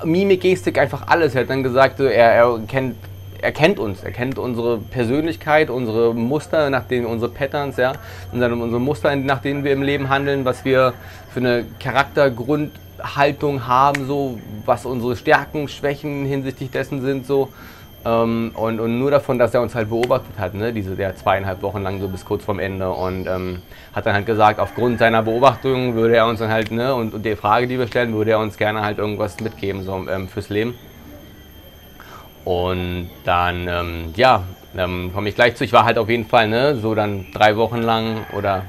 Mimik, 0.05 0.43
Gestik, 0.43 0.79
einfach 0.79 1.07
alles. 1.07 1.35
Er 1.35 1.43
hat 1.43 1.51
dann 1.51 1.63
gesagt, 1.63 1.99
er, 1.99 2.11
er 2.11 2.61
kennt 2.69 2.95
er 3.41 3.53
kennt 3.53 3.79
uns, 3.79 4.03
er 4.03 4.11
kennt 4.11 4.39
unsere 4.39 4.79
Persönlichkeit, 4.79 5.71
unsere 5.71 6.15
Muster, 6.15 6.71
nach 6.71 6.85
denen 6.85 7.07
unsere 7.07 7.31
Patterns, 7.31 7.77
ja, 7.77 7.93
unsere, 8.33 8.55
unsere 8.55 8.81
Muster, 8.81 9.15
nach 9.17 9.41
denen 9.41 9.65
wir 9.65 9.73
im 9.73 9.83
Leben 9.83 10.09
handeln, 10.09 10.45
was 10.45 10.65
wir 10.65 10.95
für 11.33 11.41
eine 11.41 11.65
Charaktergrundhaltung 11.81 13.67
haben, 13.67 14.07
so 14.07 14.39
was 14.65 14.87
unsere 14.87 15.17
Stärken, 15.17 15.69
Schwächen 15.69 16.25
hinsichtlich 16.25 16.71
dessen 16.71 17.01
sind, 17.03 17.27
so. 17.27 17.49
Ähm, 18.05 18.53
und, 18.55 18.79
und, 18.79 18.99
nur 18.99 19.11
davon, 19.11 19.39
dass 19.39 19.55
er 19.55 19.61
uns 19.61 19.75
halt 19.75 19.91
beobachtet 19.91 20.39
hat, 20.39 20.55
ne, 20.55 20.73
diese 20.73 20.95
der 20.95 21.17
zweieinhalb 21.17 21.63
Wochen 21.63 21.83
lang 21.83 22.01
so 22.01 22.07
bis 22.07 22.25
kurz 22.25 22.45
vorm 22.45 22.61
Ende 22.61 22.91
und 22.91 23.27
ähm, 23.27 23.61
hat 23.93 24.07
dann 24.07 24.15
halt 24.15 24.27
gesagt, 24.27 24.61
aufgrund 24.61 25.01
seiner 25.01 25.23
Beobachtung 25.23 25.95
würde 25.95 26.15
er 26.15 26.27
uns 26.27 26.39
dann 26.39 26.51
halt, 26.51 26.71
ne, 26.71 26.95
und, 26.95 27.13
und 27.13 27.25
die 27.25 27.35
Frage, 27.35 27.67
die 27.67 27.77
wir 27.77 27.89
stellen, 27.89 28.15
würde 28.15 28.33
er 28.33 28.39
uns 28.39 28.57
gerne 28.57 28.83
halt 28.83 28.99
irgendwas 28.99 29.41
mitgeben, 29.41 29.83
so 29.83 30.07
ähm, 30.09 30.29
fürs 30.29 30.49
Leben. 30.49 30.75
Und 32.49 33.11
dann, 33.25 33.69
ähm, 33.69 34.15
ja, 34.17 34.43
ähm, 34.75 35.11
komme 35.13 35.29
ich 35.29 35.35
gleich 35.35 35.55
zu. 35.57 35.65
Ich 35.65 35.75
war 35.75 35.85
halt 35.85 35.99
auf 35.99 36.09
jeden 36.09 36.25
Fall, 36.25 36.49
ne, 36.49 36.77
so 36.77 36.95
dann 36.95 37.27
drei 37.35 37.59
Wochen 37.59 37.83
lang 37.83 38.25
oder, 38.35 38.63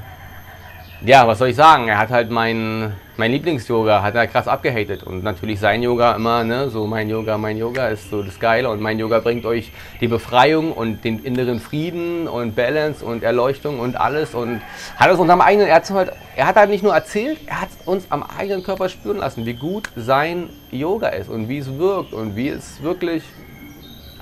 ja, 1.05 1.25
was 1.25 1.37
soll 1.39 1.47
ich 1.47 1.55
sagen? 1.55 1.87
Er 1.87 1.97
hat 1.97 2.09
halt 2.09 2.29
mein, 2.29 2.91
mein 3.15 3.31
Lieblings-Yoga, 3.31 4.01
hat 4.01 4.15
er 4.15 4.27
krass 4.27 4.49
abgehatet. 4.49 5.03
Und 5.03 5.23
natürlich 5.23 5.61
sein 5.61 5.81
Yoga 5.81 6.13
immer, 6.13 6.43
ne, 6.43 6.69
so 6.69 6.87
mein 6.87 7.09
Yoga, 7.09 7.37
mein 7.37 7.55
Yoga 7.55 7.87
ist 7.87 8.09
so 8.09 8.21
das 8.21 8.37
Geile. 8.37 8.69
Und 8.69 8.81
mein 8.81 8.99
Yoga 8.99 9.19
bringt 9.19 9.45
euch 9.45 9.71
die 10.01 10.09
Befreiung 10.09 10.73
und 10.73 11.05
den 11.05 11.23
inneren 11.23 11.61
Frieden 11.61 12.27
und 12.27 12.57
Balance 12.57 13.05
und 13.05 13.23
Erleuchtung 13.23 13.79
und 13.79 13.95
alles. 13.95 14.35
Und 14.35 14.59
hat 14.97 15.17
uns 15.17 15.29
am 15.29 15.39
eigenen, 15.39 15.69
er, 15.69 15.81
halt, 15.81 16.11
er 16.35 16.47
hat 16.47 16.57
halt 16.57 16.69
nicht 16.69 16.83
nur 16.83 16.93
erzählt, 16.93 17.39
er 17.45 17.61
hat 17.61 17.69
uns 17.85 18.07
am 18.09 18.23
eigenen 18.23 18.61
Körper 18.61 18.89
spüren 18.89 19.19
lassen, 19.19 19.45
wie 19.45 19.53
gut 19.53 19.89
sein 19.95 20.49
Yoga 20.69 21.07
ist 21.07 21.29
und 21.29 21.47
wie 21.47 21.59
es 21.59 21.77
wirkt 21.77 22.11
und 22.11 22.35
wie 22.35 22.49
es 22.49 22.83
wirklich 22.83 23.23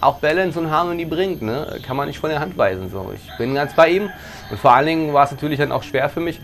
auch 0.02 0.20
Balance 0.20 0.60
und 0.60 0.72
Harmony 0.72 1.06
bringt. 1.06 1.42
Ne? 1.42 1.80
Kann 1.86 1.98
man 1.98 2.08
nicht 2.08 2.20
von 2.20 2.30
der 2.30 2.40
Hand 2.40 2.58
weisen. 2.58 2.90
So. 2.90 3.12
Ich 3.16 3.38
bin 3.38 3.54
ganz 3.56 3.74
bei 3.74 3.90
ihm. 3.90 4.10
Und 4.50 4.60
vor 4.60 4.74
allen 4.74 4.86
Dingen 4.86 5.14
war 5.14 5.26
es 5.26 5.32
natürlich 5.32 5.60
dann 5.60 5.72
auch 5.72 5.84
schwer 5.84 6.10
für 6.10 6.20
mich, 6.20 6.40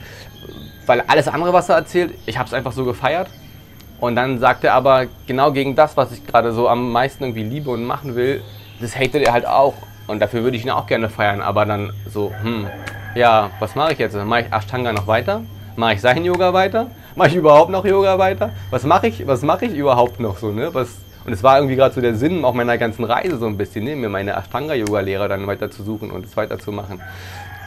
weil 0.86 1.02
alles 1.08 1.28
andere, 1.28 1.54
was 1.54 1.70
er 1.70 1.76
erzählt, 1.76 2.14
ich 2.26 2.38
habe 2.38 2.48
es 2.48 2.54
einfach 2.54 2.72
so 2.72 2.86
gefeiert. 2.86 3.28
Und 4.00 4.16
dann 4.16 4.40
sagt 4.40 4.64
er 4.64 4.74
aber 4.74 5.06
genau 5.28 5.52
gegen 5.52 5.76
das, 5.76 5.96
was 5.96 6.12
ich 6.12 6.26
gerade 6.26 6.52
so 6.52 6.68
am 6.68 6.92
meisten 6.92 7.24
irgendwie 7.24 7.44
liebe 7.44 7.70
und 7.70 7.86
machen 7.86 8.16
will, 8.16 8.44
das 8.82 8.96
hatet 8.96 9.24
er 9.24 9.34
halt 9.34 9.46
auch. 9.46 9.76
Und 10.08 10.20
dafür 10.20 10.44
würde 10.44 10.58
ich 10.58 10.66
ihn 10.66 10.72
auch 10.72 10.88
gerne 10.88 11.10
feiern. 11.10 11.42
Aber 11.42 11.66
dann 11.66 11.94
so, 12.10 12.34
hm, 12.42 12.68
ja, 13.16 13.52
was 13.60 13.76
mache 13.76 13.94
ich 13.94 14.00
jetzt? 14.00 14.16
Mache 14.16 14.42
ich 14.42 14.54
Ashtanga 14.54 14.92
noch 14.92 15.08
weiter? 15.08 15.44
Mache 15.76 15.94
ich 15.94 16.02
sein 16.02 16.26
Yoga 16.26 16.54
weiter? 16.54 16.88
Mache 17.16 17.30
ich 17.30 17.36
überhaupt 17.36 17.72
noch 17.72 17.86
Yoga 17.86 18.20
weiter? 18.20 18.52
Was 18.70 18.84
mache 18.84 19.08
ich, 19.08 19.26
was 19.26 19.42
mache 19.42 19.66
ich 19.66 19.74
überhaupt 19.74 20.20
noch 20.20 20.38
so? 20.38 20.52
Ne? 20.52 20.74
Was, 20.74 20.98
und 21.26 21.34
es 21.34 21.44
war 21.44 21.58
irgendwie 21.58 21.76
gerade 21.76 21.94
so 21.94 22.02
der 22.02 22.16
Sinn 22.16 22.44
auch 22.46 22.54
meiner 22.54 22.78
ganzen 22.78 23.04
Reise 23.06 23.38
so 23.38 23.48
ein 23.48 23.58
bisschen, 23.58 23.86
ne? 23.86 23.96
mir 23.96 24.10
meine 24.10 24.34
Ashtanga-Yoga-Lehrer 24.34 25.28
dann 25.28 25.48
weiter 25.48 25.72
zu 25.72 25.84
suchen 25.84 26.12
und 26.12 26.26
es 26.26 26.36
weiterzumachen. 26.36 27.02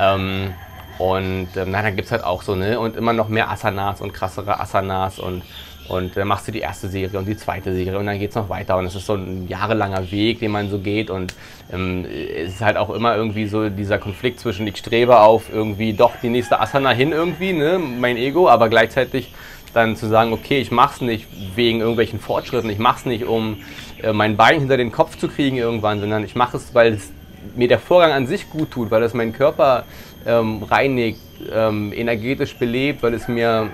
Ähm, 0.00 0.52
und 0.98 1.48
ähm, 1.56 1.68
na, 1.70 1.82
dann 1.82 1.96
gibt 1.96 2.06
es 2.06 2.12
halt 2.12 2.24
auch 2.24 2.42
so, 2.42 2.54
ne? 2.54 2.80
Und 2.80 2.96
immer 2.96 3.12
noch 3.12 3.28
mehr 3.28 3.50
Asanas 3.50 4.00
und 4.00 4.12
krassere 4.14 4.60
Asanas 4.60 5.18
und 5.18 5.42
Und 5.88 6.16
dann 6.16 6.26
machst 6.26 6.48
du 6.48 6.52
die 6.52 6.62
erste 6.62 6.88
Serie 6.88 7.16
und 7.16 7.26
die 7.26 7.36
zweite 7.36 7.72
Serie 7.72 7.96
und 7.96 8.06
dann 8.06 8.18
geht 8.18 8.30
es 8.30 8.34
noch 8.34 8.48
weiter. 8.48 8.76
Und 8.76 8.86
es 8.86 8.96
ist 8.96 9.06
so 9.06 9.14
ein 9.14 9.46
jahrelanger 9.46 10.10
Weg, 10.10 10.40
den 10.40 10.50
man 10.50 10.68
so 10.68 10.78
geht. 10.80 11.10
Und 11.10 11.34
ähm, 11.72 12.04
es 12.04 12.54
ist 12.54 12.60
halt 12.60 12.76
auch 12.76 12.90
immer 12.90 13.14
irgendwie 13.14 13.46
so 13.46 13.68
dieser 13.68 13.98
Konflikt 13.98 14.40
zwischen, 14.40 14.66
ich 14.66 14.78
strebe 14.78 15.20
auf 15.20 15.44
irgendwie 15.52 15.92
doch 15.92 16.14
die 16.20 16.28
nächste 16.28 16.58
Asana 16.58 16.90
hin 16.90 17.12
irgendwie, 17.12 17.52
ne, 17.52 17.78
mein 17.78 18.16
Ego, 18.16 18.48
aber 18.48 18.68
gleichzeitig 18.68 19.32
dann 19.76 19.94
zu 19.94 20.06
sagen, 20.08 20.32
okay, 20.32 20.58
ich 20.58 20.70
mach's 20.70 21.02
nicht 21.02 21.26
wegen 21.54 21.80
irgendwelchen 21.80 22.18
Fortschritten, 22.18 22.70
ich 22.70 22.78
mach's 22.78 23.04
nicht, 23.04 23.24
um 23.24 23.58
äh, 24.02 24.12
mein 24.12 24.36
Bein 24.36 24.60
hinter 24.60 24.78
den 24.78 24.90
Kopf 24.90 25.18
zu 25.18 25.28
kriegen 25.28 25.58
irgendwann, 25.58 26.00
sondern 26.00 26.24
ich 26.24 26.34
mache 26.34 26.56
es, 26.56 26.74
weil 26.74 26.94
es 26.94 27.12
mir 27.54 27.68
der 27.68 27.78
Vorgang 27.78 28.12
an 28.12 28.26
sich 28.26 28.48
gut 28.48 28.70
tut, 28.70 28.90
weil 28.90 29.02
es 29.02 29.12
meinen 29.12 29.34
Körper 29.34 29.84
ähm, 30.26 30.62
reinigt, 30.62 31.20
ähm, 31.52 31.92
energetisch 31.92 32.56
belebt, 32.56 33.02
weil 33.02 33.12
es 33.12 33.28
mir, 33.28 33.68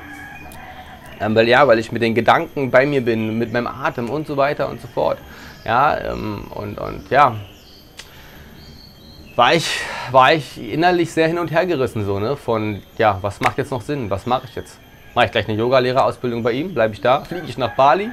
ähm, 1.20 1.34
weil 1.36 1.48
ja, 1.48 1.66
weil 1.68 1.78
ich 1.78 1.92
mit 1.92 2.02
den 2.02 2.16
Gedanken 2.16 2.72
bei 2.72 2.84
mir 2.84 3.00
bin, 3.00 3.38
mit 3.38 3.52
meinem 3.52 3.68
Atem 3.68 4.10
und 4.10 4.26
so 4.26 4.36
weiter 4.36 4.68
und 4.68 4.80
so 4.80 4.88
fort. 4.88 5.18
Ja, 5.64 5.96
ähm, 5.98 6.46
und, 6.52 6.78
und 6.78 7.10
ja, 7.10 7.36
war 9.36 9.54
ich, 9.54 9.80
war 10.10 10.34
ich 10.34 10.60
innerlich 10.60 11.12
sehr 11.12 11.28
hin 11.28 11.38
und 11.38 11.52
her 11.52 11.64
gerissen, 11.64 12.04
so, 12.04 12.18
ne? 12.18 12.36
Von, 12.36 12.82
ja, 12.98 13.18
was 13.22 13.40
macht 13.40 13.56
jetzt 13.58 13.70
noch 13.70 13.82
Sinn? 13.82 14.10
Was 14.10 14.26
mache 14.26 14.46
ich 14.48 14.56
jetzt? 14.56 14.80
Mache 15.14 15.26
ich 15.26 15.32
gleich 15.32 15.46
eine 15.46 15.58
Yogalehrerausbildung 15.58 16.42
bei 16.42 16.52
ihm? 16.52 16.72
Bleibe 16.72 16.94
ich 16.94 17.00
da? 17.02 17.22
Fliege 17.24 17.46
ich 17.46 17.58
nach 17.58 17.74
Bali? 17.74 18.10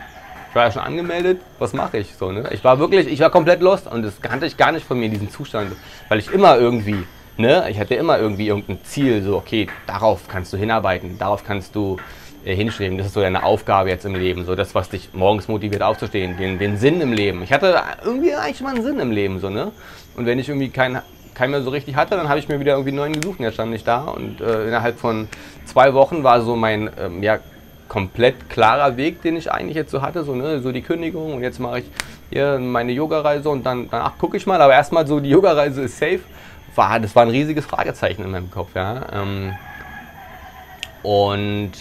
Ich 0.49 0.55
war 0.55 0.65
ja 0.65 0.71
schon 0.71 0.81
angemeldet, 0.81 1.39
was 1.59 1.73
mache 1.73 1.99
ich 1.99 2.15
so, 2.15 2.31
ne? 2.31 2.49
Ich 2.51 2.63
war 2.63 2.79
wirklich, 2.79 3.07
ich 3.07 3.19
war 3.19 3.29
komplett 3.29 3.61
lost 3.61 3.87
und 3.87 4.01
das 4.01 4.19
kannte 4.19 4.47
ich 4.47 4.57
gar 4.57 4.71
nicht 4.71 4.85
von 4.85 4.99
mir, 4.99 5.07
diesen 5.07 5.29
Zustand, 5.29 5.73
weil 6.09 6.17
ich 6.17 6.31
immer 6.31 6.57
irgendwie, 6.57 7.05
ne, 7.37 7.67
ich 7.69 7.79
hatte 7.79 7.93
immer 7.93 8.17
irgendwie 8.17 8.47
irgendein 8.47 8.83
Ziel, 8.83 9.21
so, 9.21 9.37
okay, 9.37 9.67
darauf 9.85 10.27
kannst 10.27 10.51
du 10.51 10.57
hinarbeiten, 10.57 11.19
darauf 11.19 11.45
kannst 11.45 11.75
du 11.75 11.97
äh, 12.43 12.55
hinstreben, 12.55 12.97
das 12.97 13.07
ist 13.07 13.13
so 13.13 13.21
deine 13.21 13.43
Aufgabe 13.43 13.89
jetzt 13.89 14.05
im 14.05 14.15
Leben, 14.15 14.43
so 14.43 14.55
das, 14.55 14.73
was 14.73 14.89
dich 14.89 15.09
morgens 15.13 15.47
motiviert 15.47 15.83
aufzustehen, 15.83 16.35
den, 16.35 16.57
den 16.57 16.77
Sinn 16.77 16.99
im 16.99 17.13
Leben. 17.13 17.43
Ich 17.43 17.53
hatte 17.53 17.79
irgendwie 18.03 18.33
eigentlich 18.33 18.61
mal 18.61 18.73
einen 18.73 18.83
Sinn 18.83 18.99
im 18.99 19.11
Leben, 19.11 19.39
so, 19.39 19.51
ne? 19.51 19.71
Und 20.17 20.25
wenn 20.25 20.39
ich 20.39 20.49
irgendwie 20.49 20.69
keinen 20.69 20.99
keinen 21.39 21.51
mehr 21.51 21.63
so 21.63 21.69
richtig 21.69 21.95
hatte, 21.95 22.17
dann 22.17 22.27
habe 22.27 22.37
ich 22.37 22.49
mir 22.49 22.59
wieder 22.59 22.73
irgendwie 22.73 22.89
einen 22.89 22.97
neuen 22.97 23.13
gesucht 23.13 23.39
und 23.39 23.45
jetzt 23.45 23.53
stand 23.53 23.73
ich 23.73 23.85
da. 23.85 24.01
Und 24.01 24.41
äh, 24.41 24.67
innerhalb 24.67 24.99
von 24.99 25.29
zwei 25.63 25.93
Wochen 25.93 26.21
war 26.21 26.41
so 26.41 26.57
mein, 26.57 26.89
ähm, 26.99 27.23
ja, 27.23 27.39
komplett 27.87 28.49
klarer 28.49 28.97
Weg, 28.97 29.21
den 29.21 29.37
ich 29.37 29.49
eigentlich 29.49 29.77
jetzt 29.77 29.89
so 29.91 30.01
hatte, 30.01 30.25
so, 30.25 30.35
ne, 30.35 30.59
so 30.59 30.73
die 30.73 30.81
Kündigung 30.81 31.33
und 31.35 31.41
jetzt 31.41 31.59
mache 31.59 31.79
ich 31.79 31.85
hier 32.29 32.59
meine 32.59 32.91
Yoga-Reise 32.91 33.49
und 33.49 33.65
dann 33.65 33.87
danach 33.89 34.17
gucke 34.17 34.35
ich 34.35 34.45
mal, 34.45 34.61
aber 34.61 34.73
erstmal 34.73 35.07
so 35.07 35.21
die 35.21 35.29
Yoga-Reise 35.29 35.83
ist 35.83 35.97
safe, 35.97 36.19
war, 36.75 36.99
das 36.99 37.15
war 37.15 37.23
ein 37.23 37.29
riesiges 37.29 37.65
Fragezeichen 37.65 38.23
in 38.25 38.31
meinem 38.31 38.51
Kopf, 38.51 38.75
ja. 38.75 39.01
Ähm, 39.13 39.53
und 41.03 41.71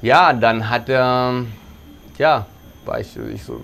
ja, 0.00 0.32
dann 0.32 0.70
hat 0.70 0.88
er, 0.88 1.44
ja, 2.16 2.46
war 2.86 3.00
ich, 3.00 3.16
ich 3.34 3.44
so, 3.44 3.60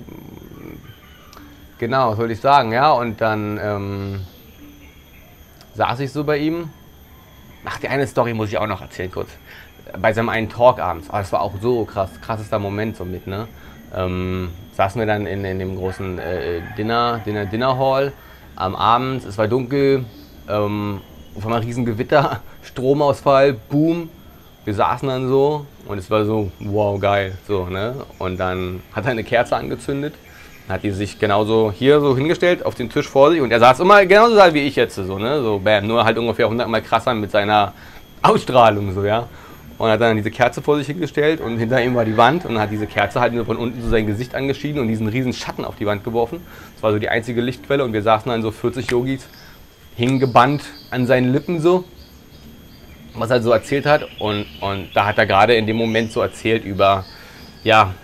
genau, 1.78 2.10
was 2.10 2.18
soll 2.18 2.30
ich 2.30 2.40
sagen, 2.40 2.72
ja, 2.72 2.92
und 2.92 3.22
dann 3.22 3.58
ähm, 3.60 4.20
saß 5.78 6.00
ich 6.00 6.12
so 6.12 6.24
bei 6.24 6.36
ihm. 6.36 6.70
Ach, 7.64 7.78
die 7.78 7.88
eine 7.88 8.06
Story 8.06 8.34
muss 8.34 8.50
ich 8.50 8.58
auch 8.58 8.66
noch 8.66 8.82
erzählen 8.82 9.10
kurz 9.10 9.30
bei 10.00 10.12
seinem 10.12 10.28
einen 10.28 10.48
Talk 10.48 10.80
abends, 10.80 11.08
oh, 11.10 11.16
das 11.16 11.32
war 11.32 11.40
auch 11.40 11.52
so 11.60 11.84
krass, 11.84 12.10
krassester 12.20 12.58
Moment 12.58 12.96
so 12.96 13.04
mit, 13.04 13.26
ne? 13.26 13.48
Ähm, 13.94 14.50
saßen 14.74 15.00
wir 15.00 15.06
dann 15.06 15.26
in, 15.26 15.44
in 15.44 15.58
dem 15.58 15.76
großen 15.76 16.18
äh, 16.18 16.60
Dinner, 16.76 17.20
Dinner, 17.24 17.46
Dinner 17.46 17.78
Hall 17.78 18.12
am 18.56 18.76
Abend, 18.76 19.24
es 19.24 19.38
war 19.38 19.48
dunkel, 19.48 20.04
ähm, 20.48 21.00
auf 21.36 21.44
einmal 21.44 21.60
riesen 21.60 21.84
Gewitter, 21.84 22.42
Stromausfall, 22.62 23.54
Boom. 23.54 24.10
Wir 24.64 24.74
saßen 24.74 25.08
dann 25.08 25.28
so 25.28 25.64
und 25.86 25.96
es 25.96 26.10
war 26.10 26.26
so, 26.26 26.52
wow, 26.58 27.00
geil, 27.00 27.38
so, 27.46 27.66
ne? 27.66 27.94
Und 28.18 28.38
dann 28.38 28.82
hat 28.92 29.06
er 29.06 29.12
eine 29.12 29.24
Kerze 29.24 29.56
angezündet, 29.56 30.14
hat 30.68 30.82
die 30.82 30.90
sich 30.90 31.18
genauso 31.18 31.72
hier 31.74 32.00
so 32.00 32.16
hingestellt 32.16 32.64
auf 32.64 32.74
den 32.74 32.90
Tisch 32.90 33.08
vor 33.08 33.30
sich 33.30 33.40
und 33.40 33.50
er 33.50 33.60
saß 33.60 33.80
immer 33.80 34.04
genauso 34.06 34.36
da 34.36 34.52
wie 34.52 34.60
ich 34.60 34.76
jetzt, 34.76 34.96
so, 34.96 35.18
ne? 35.18 35.42
So, 35.42 35.58
bam, 35.58 35.86
nur 35.86 36.04
halt 36.04 36.18
ungefähr 36.18 36.46
100 36.46 36.68
Mal 36.68 36.82
krasser 36.82 37.14
mit 37.14 37.30
seiner 37.30 37.72
Ausstrahlung, 38.22 38.92
so, 38.94 39.04
ja? 39.04 39.28
und 39.78 39.88
hat 39.88 40.00
dann 40.00 40.16
diese 40.16 40.30
Kerze 40.30 40.60
vor 40.60 40.76
sich 40.76 40.88
hingestellt 40.88 41.40
und 41.40 41.58
hinter 41.58 41.82
ihm 41.82 41.94
war 41.94 42.04
die 42.04 42.16
Wand 42.16 42.44
und 42.44 42.58
hat 42.58 42.70
diese 42.70 42.86
Kerze 42.86 43.20
halt 43.20 43.32
nur 43.32 43.46
von 43.46 43.56
unten 43.56 43.80
so 43.80 43.88
sein 43.88 44.06
Gesicht 44.06 44.34
angeschieden 44.34 44.80
und 44.80 44.88
diesen 44.88 45.06
riesen 45.06 45.32
Schatten 45.32 45.64
auf 45.64 45.76
die 45.76 45.86
Wand 45.86 46.02
geworfen. 46.02 46.40
Das 46.74 46.82
war 46.82 46.92
so 46.92 46.98
die 46.98 47.08
einzige 47.08 47.40
Lichtquelle 47.40 47.84
und 47.84 47.92
wir 47.92 48.02
saßen 48.02 48.28
dann 48.28 48.42
so 48.42 48.50
40 48.50 48.90
Yogis, 48.90 49.28
hingen 49.96 50.18
gebannt 50.18 50.62
an 50.90 51.06
seinen 51.06 51.32
Lippen 51.32 51.60
so, 51.60 51.84
was 53.14 53.30
er 53.30 53.40
so 53.40 53.52
erzählt 53.52 53.86
hat 53.86 54.06
und, 54.18 54.46
und 54.60 54.88
da 54.94 55.06
hat 55.06 55.18
er 55.18 55.26
gerade 55.26 55.54
in 55.54 55.66
dem 55.66 55.76
Moment 55.76 56.10
so 56.10 56.20
erzählt 56.20 56.64
über, 56.64 57.04
ja, 57.62 57.94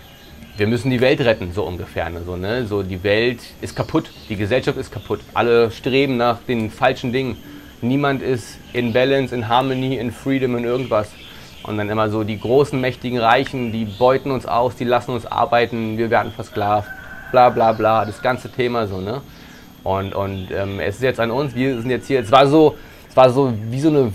wir 0.57 0.67
müssen 0.67 0.89
die 0.89 1.01
Welt 1.01 1.19
retten, 1.21 1.51
so 1.51 1.63
ungefähr. 1.63 2.09
Ne? 2.09 2.21
So, 2.25 2.37
ne? 2.37 2.65
so 2.65 2.81
die 2.81 3.03
Welt 3.03 3.39
ist 3.61 3.75
kaputt, 3.75 4.09
die 4.29 4.35
Gesellschaft 4.35 4.77
ist 4.77 4.91
kaputt, 4.91 5.19
alle 5.33 5.71
streben 5.71 6.17
nach 6.17 6.39
den 6.47 6.69
falschen 6.69 7.11
Dingen. 7.11 7.37
Niemand 7.81 8.21
ist 8.21 8.57
in 8.71 8.93
Balance, 8.93 9.35
in 9.35 9.49
Harmony, 9.49 9.97
in 9.97 10.11
Freedom, 10.11 10.55
in 10.55 10.63
irgendwas. 10.63 11.09
Und 11.63 11.77
dann 11.77 11.89
immer 11.89 12.09
so 12.09 12.23
die 12.23 12.39
großen, 12.39 12.79
mächtigen 12.79 13.17
Reichen, 13.17 13.71
die 13.71 13.85
beuten 13.85 14.31
uns 14.31 14.45
aus, 14.45 14.75
die 14.75 14.83
lassen 14.83 15.11
uns 15.11 15.25
arbeiten, 15.25 15.97
wir 15.97 16.09
werden 16.09 16.31
versklavt, 16.31 16.87
bla 17.31 17.49
bla 17.49 17.73
bla, 17.73 18.05
das 18.05 18.21
ganze 18.21 18.49
Thema 18.49 18.85
so, 18.87 19.01
ne? 19.01 19.21
Und, 19.83 20.13
und 20.15 20.49
ähm, 20.51 20.79
es 20.79 20.95
ist 20.95 21.01
jetzt 21.01 21.19
an 21.19 21.31
uns, 21.31 21.55
wir 21.55 21.79
sind 21.81 21.89
jetzt 21.89 22.07
hier, 22.07 22.19
es 22.19 22.31
war 22.31 22.47
so, 22.47 22.75
es 23.09 23.17
war 23.17 23.31
so 23.31 23.53
wie 23.69 23.79
so 23.79 23.89
eine 23.89 24.11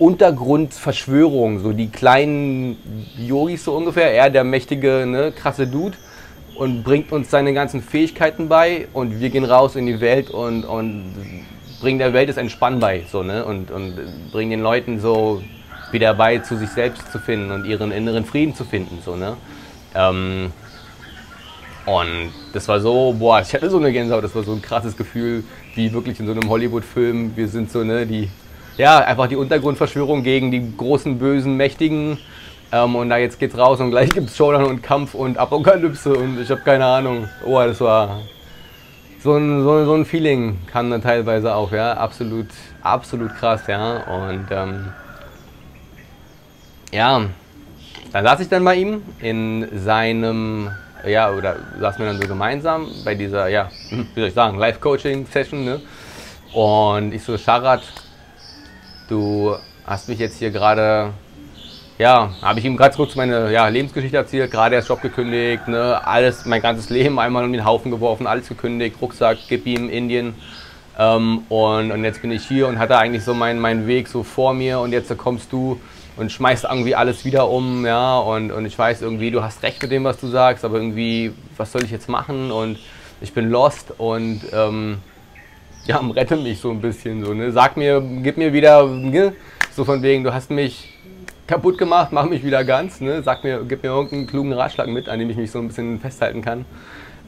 Weltuntergrundverschwörung, 0.00 1.60
so 1.60 1.72
die 1.72 1.88
kleinen 1.88 2.78
Yogis 3.18 3.64
so 3.64 3.76
ungefähr, 3.76 4.14
er 4.14 4.30
der 4.30 4.44
mächtige, 4.44 5.04
ne, 5.06 5.30
krasse 5.30 5.66
Dude 5.66 5.96
und 6.54 6.82
bringt 6.82 7.12
uns 7.12 7.30
seine 7.30 7.52
ganzen 7.52 7.82
Fähigkeiten 7.82 8.48
bei 8.48 8.88
und 8.94 9.20
wir 9.20 9.28
gehen 9.28 9.44
raus 9.44 9.76
in 9.76 9.84
die 9.84 10.00
Welt 10.00 10.30
und, 10.30 10.64
und 10.64 11.14
bringen 11.82 11.98
der 11.98 12.14
Welt 12.14 12.30
das 12.30 12.38
Entspannen 12.38 12.80
bei, 12.80 13.04
so, 13.12 13.22
ne? 13.22 13.44
Und, 13.44 13.70
und 13.70 13.94
bringen 14.32 14.50
den 14.50 14.62
Leuten 14.62 15.00
so 15.00 15.42
wieder 15.92 16.14
bei, 16.14 16.38
zu 16.38 16.56
sich 16.56 16.70
selbst 16.70 17.12
zu 17.12 17.18
finden 17.18 17.50
und 17.50 17.66
ihren 17.66 17.92
inneren 17.92 18.24
Frieden 18.24 18.54
zu 18.54 18.64
finden. 18.64 19.00
So, 19.04 19.16
ne? 19.16 19.36
Ähm, 19.94 20.50
und 21.84 22.32
das 22.54 22.68
war 22.68 22.80
so, 22.80 23.14
boah, 23.18 23.40
ich 23.40 23.52
hatte 23.52 23.68
so 23.68 23.78
eine 23.78 23.92
Gänsehaut, 23.92 24.24
das 24.24 24.34
war 24.34 24.44
so 24.44 24.52
ein 24.52 24.62
krasses 24.62 24.96
Gefühl, 24.96 25.44
wie 25.74 25.92
wirklich 25.92 26.20
in 26.20 26.26
so 26.26 26.32
einem 26.32 26.48
Hollywood-Film. 26.48 27.32
Wir 27.36 27.48
sind 27.48 27.70
so, 27.70 27.82
ne, 27.82 28.06
die, 28.06 28.30
ja, 28.80 28.98
einfach 28.98 29.26
die 29.28 29.36
Untergrundverschwörung 29.36 30.22
gegen 30.22 30.50
die 30.50 30.74
großen, 30.76 31.18
bösen, 31.18 31.56
Mächtigen. 31.56 32.18
Ähm, 32.72 32.96
und 32.96 33.10
da 33.10 33.18
jetzt 33.18 33.38
geht's 33.38 33.56
raus 33.56 33.78
und 33.80 33.90
gleich 33.90 34.10
gibt's 34.10 34.36
Showdown 34.36 34.64
und 34.64 34.82
Kampf 34.82 35.14
und 35.14 35.36
Apokalypse 35.36 36.14
und 36.14 36.40
ich 36.40 36.50
habe 36.50 36.62
keine 36.62 36.86
Ahnung. 36.86 37.28
Oh, 37.44 37.58
das 37.58 37.80
war 37.80 38.20
so 39.22 39.34
ein, 39.34 39.62
so, 39.62 39.84
so 39.84 39.94
ein 39.94 40.06
Feeling 40.06 40.58
kam 40.66 40.90
dann 40.90 41.02
teilweise 41.02 41.54
auch, 41.54 41.72
ja, 41.72 41.92
absolut, 41.92 42.46
absolut 42.82 43.34
krass, 43.36 43.66
ja. 43.66 43.98
Und 43.98 44.46
ähm, 44.50 44.88
ja, 46.90 47.22
dann 48.12 48.24
saß 48.24 48.40
ich 48.40 48.48
dann 48.48 48.64
bei 48.64 48.76
ihm 48.76 49.02
in 49.20 49.68
seinem, 49.78 50.70
ja, 51.06 51.30
oder 51.30 51.56
saßen 51.78 51.98
wir 51.98 52.12
dann 52.12 52.22
so 52.22 52.26
gemeinsam 52.26 52.88
bei 53.04 53.14
dieser, 53.14 53.48
ja, 53.48 53.68
hm, 53.90 54.06
wie 54.14 54.20
soll 54.20 54.28
ich 54.28 54.34
sagen, 54.34 54.58
Live-Coaching-Session, 54.58 55.64
ne? 55.64 55.80
Und 56.54 57.12
ich 57.12 57.22
so, 57.22 57.36
Sharat, 57.36 57.82
du 59.10 59.56
hast 59.86 60.08
mich 60.08 60.18
jetzt 60.18 60.38
hier 60.38 60.50
gerade, 60.50 61.12
ja, 61.98 62.30
habe 62.40 62.58
ich 62.60 62.64
ihm 62.64 62.76
ganz 62.76 62.96
kurz 62.96 63.16
meine 63.16 63.52
ja, 63.52 63.68
Lebensgeschichte 63.68 64.16
erzählt, 64.16 64.50
gerade 64.50 64.76
erst 64.76 64.88
Job 64.88 65.02
gekündigt, 65.02 65.68
ne, 65.68 66.00
alles, 66.04 66.46
mein 66.46 66.62
ganzes 66.62 66.90
Leben 66.90 67.18
einmal 67.18 67.44
um 67.44 67.52
den 67.52 67.64
Haufen 67.64 67.90
geworfen, 67.90 68.26
alles 68.26 68.48
gekündigt, 68.48 68.96
Rucksack, 69.00 69.38
gib 69.48 69.66
ihm, 69.66 69.88
Indien. 69.88 70.34
Ähm, 70.98 71.42
und, 71.48 71.92
und 71.92 72.04
jetzt 72.04 72.22
bin 72.22 72.30
ich 72.30 72.46
hier 72.46 72.68
und 72.68 72.78
hatte 72.78 72.96
eigentlich 72.98 73.24
so 73.24 73.34
meinen, 73.34 73.58
meinen 73.58 73.86
Weg 73.86 74.08
so 74.08 74.22
vor 74.22 74.54
mir. 74.54 74.80
Und 74.80 74.92
jetzt 74.92 75.16
kommst 75.16 75.52
du 75.52 75.80
und 76.16 76.30
schmeißt 76.30 76.64
irgendwie 76.64 76.94
alles 76.94 77.24
wieder 77.24 77.48
um, 77.48 77.86
ja, 77.86 78.18
und, 78.18 78.52
und 78.52 78.66
ich 78.66 78.78
weiß 78.78 79.00
irgendwie, 79.00 79.30
du 79.30 79.42
hast 79.42 79.62
recht 79.62 79.80
mit 79.80 79.90
dem, 79.90 80.04
was 80.04 80.18
du 80.18 80.26
sagst, 80.26 80.64
aber 80.64 80.76
irgendwie, 80.76 81.32
was 81.56 81.72
soll 81.72 81.84
ich 81.84 81.90
jetzt 81.90 82.08
machen? 82.08 82.52
Und 82.52 82.78
ich 83.22 83.32
bin 83.32 83.50
lost 83.50 83.92
und 83.98 84.42
ähm, 84.52 84.98
ja, 85.90 85.98
rette 86.16 86.36
mich 86.36 86.60
so 86.60 86.70
ein 86.70 86.80
bisschen, 86.80 87.24
so, 87.24 87.34
ne, 87.34 87.50
sag 87.52 87.76
mir, 87.76 88.00
gib 88.22 88.36
mir 88.36 88.52
wieder, 88.52 88.86
ne? 88.86 89.34
so 89.72 89.84
von 89.84 90.02
wegen, 90.02 90.24
du 90.24 90.32
hast 90.32 90.50
mich 90.50 90.96
kaputt 91.46 91.78
gemacht, 91.78 92.12
mach 92.12 92.26
mich 92.26 92.44
wieder 92.44 92.64
ganz, 92.64 93.00
ne, 93.00 93.22
sag 93.22 93.42
mir, 93.44 93.64
gib 93.64 93.82
mir 93.82 93.90
irgendeinen 93.90 94.26
klugen 94.26 94.52
Ratschlag 94.52 94.88
mit, 94.88 95.08
an 95.08 95.18
dem 95.18 95.30
ich 95.30 95.36
mich 95.36 95.50
so 95.50 95.58
ein 95.58 95.68
bisschen 95.68 95.98
festhalten 95.98 96.42
kann. 96.42 96.64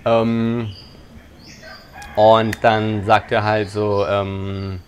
Ähm, 0.04 0.70
und 2.14 2.58
dann 2.62 3.04
sagt 3.04 3.32
er 3.32 3.42
halt 3.42 3.68
so, 3.70 4.06
ähm, 4.06 4.80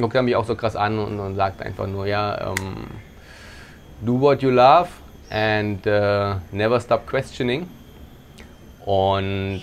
guckt 0.00 0.14
er 0.14 0.22
mich 0.22 0.36
auch 0.36 0.44
so 0.44 0.54
krass 0.54 0.76
an 0.76 0.98
und, 0.98 1.18
und 1.18 1.36
sagt 1.36 1.62
einfach 1.62 1.86
nur, 1.86 2.06
ja, 2.06 2.52
ähm, 2.52 2.86
do 4.00 4.20
what 4.20 4.42
you 4.42 4.50
love 4.50 4.88
and 5.30 5.86
uh, 5.86 6.36
never 6.52 6.80
stop 6.80 7.06
questioning. 7.06 7.68
Und 8.86 9.62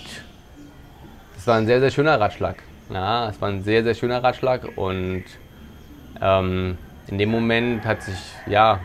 es 1.36 1.46
war 1.46 1.56
ein 1.56 1.66
sehr, 1.66 1.80
sehr 1.80 1.90
schöner 1.90 2.20
Ratschlag. 2.20 2.62
Ja, 2.88 3.28
es 3.28 3.40
war 3.40 3.48
ein 3.48 3.64
sehr, 3.64 3.82
sehr 3.82 3.94
schöner 3.94 4.22
Ratschlag 4.22 4.76
und 4.76 5.24
ähm, 6.20 6.78
in 7.08 7.18
dem 7.18 7.30
Moment 7.30 7.84
hat 7.84 8.02
sich, 8.02 8.18
ja, 8.46 8.80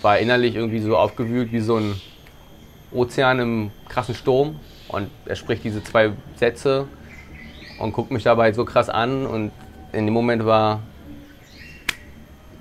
war 0.00 0.18
innerlich 0.18 0.54
irgendwie 0.54 0.80
so 0.80 0.96
aufgewühlt 0.96 1.52
wie 1.52 1.60
so 1.60 1.76
ein 1.76 2.00
Ozean 2.92 3.38
im 3.40 3.70
krassen 3.88 4.14
Sturm. 4.14 4.60
Und 4.88 5.10
er 5.26 5.36
spricht 5.36 5.64
diese 5.64 5.82
zwei 5.82 6.12
Sätze 6.36 6.86
und 7.78 7.92
guckt 7.92 8.10
mich 8.10 8.22
dabei 8.22 8.52
so 8.52 8.64
krass 8.64 8.88
an. 8.88 9.26
Und 9.26 9.52
in 9.92 10.06
dem 10.06 10.14
Moment 10.14 10.44
war 10.44 10.80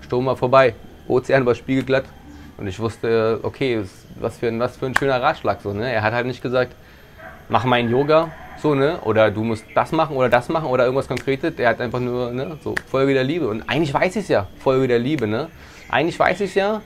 Sturm 0.02 0.26
war 0.26 0.38
vorbei. 0.38 0.76
Ozean 1.08 1.46
war 1.46 1.56
spiegelglatt. 1.56 2.06
Und 2.58 2.68
ich 2.68 2.80
wusste, 2.80 3.40
okay, 3.44 3.84
was 4.20 4.38
für 4.38 4.48
ein, 4.48 4.60
was 4.60 4.78
für 4.78 4.86
ein 4.86 4.96
schöner 4.96 5.22
Ratschlag. 5.22 5.62
So, 5.62 5.74
ne? 5.74 5.92
Er 5.92 6.04
hat 6.04 6.14
halt 6.14 6.28
nicht 6.28 6.42
gesagt, 6.42 6.76
mach 7.50 7.66
meinen 7.66 7.90
Yoga, 7.90 8.32
so, 8.62 8.76
ne? 8.76 9.00
Oder 9.04 9.32
du 9.32 9.44
musst 9.44 9.66
das 9.74 9.92
machen 9.92 10.16
oder 10.16 10.30
das 10.30 10.50
machen 10.50 10.68
oder 10.68 10.86
irgendwas 10.86 11.08
Konkretes. 11.08 11.54
Er 11.58 11.70
hat 11.70 11.82
einfach 11.82 12.00
nur, 12.00 12.32
ne, 12.32 12.58
so, 12.64 12.76
Folge 12.90 13.14
der 13.14 13.24
Liebe. 13.24 13.48
Und 13.48 13.64
eigentlich 13.68 13.94
weiß 13.94 14.16
ich 14.16 14.24
es 14.24 14.28
ja, 14.28 14.48
Folge 14.60 14.88
der 14.88 15.00
Liebe, 15.00 15.28
ne? 15.28 15.50
Eigentlich 15.90 16.18
weiß 16.18 16.42
ich 16.42 16.50
es 16.50 16.56
ja, 16.56 16.82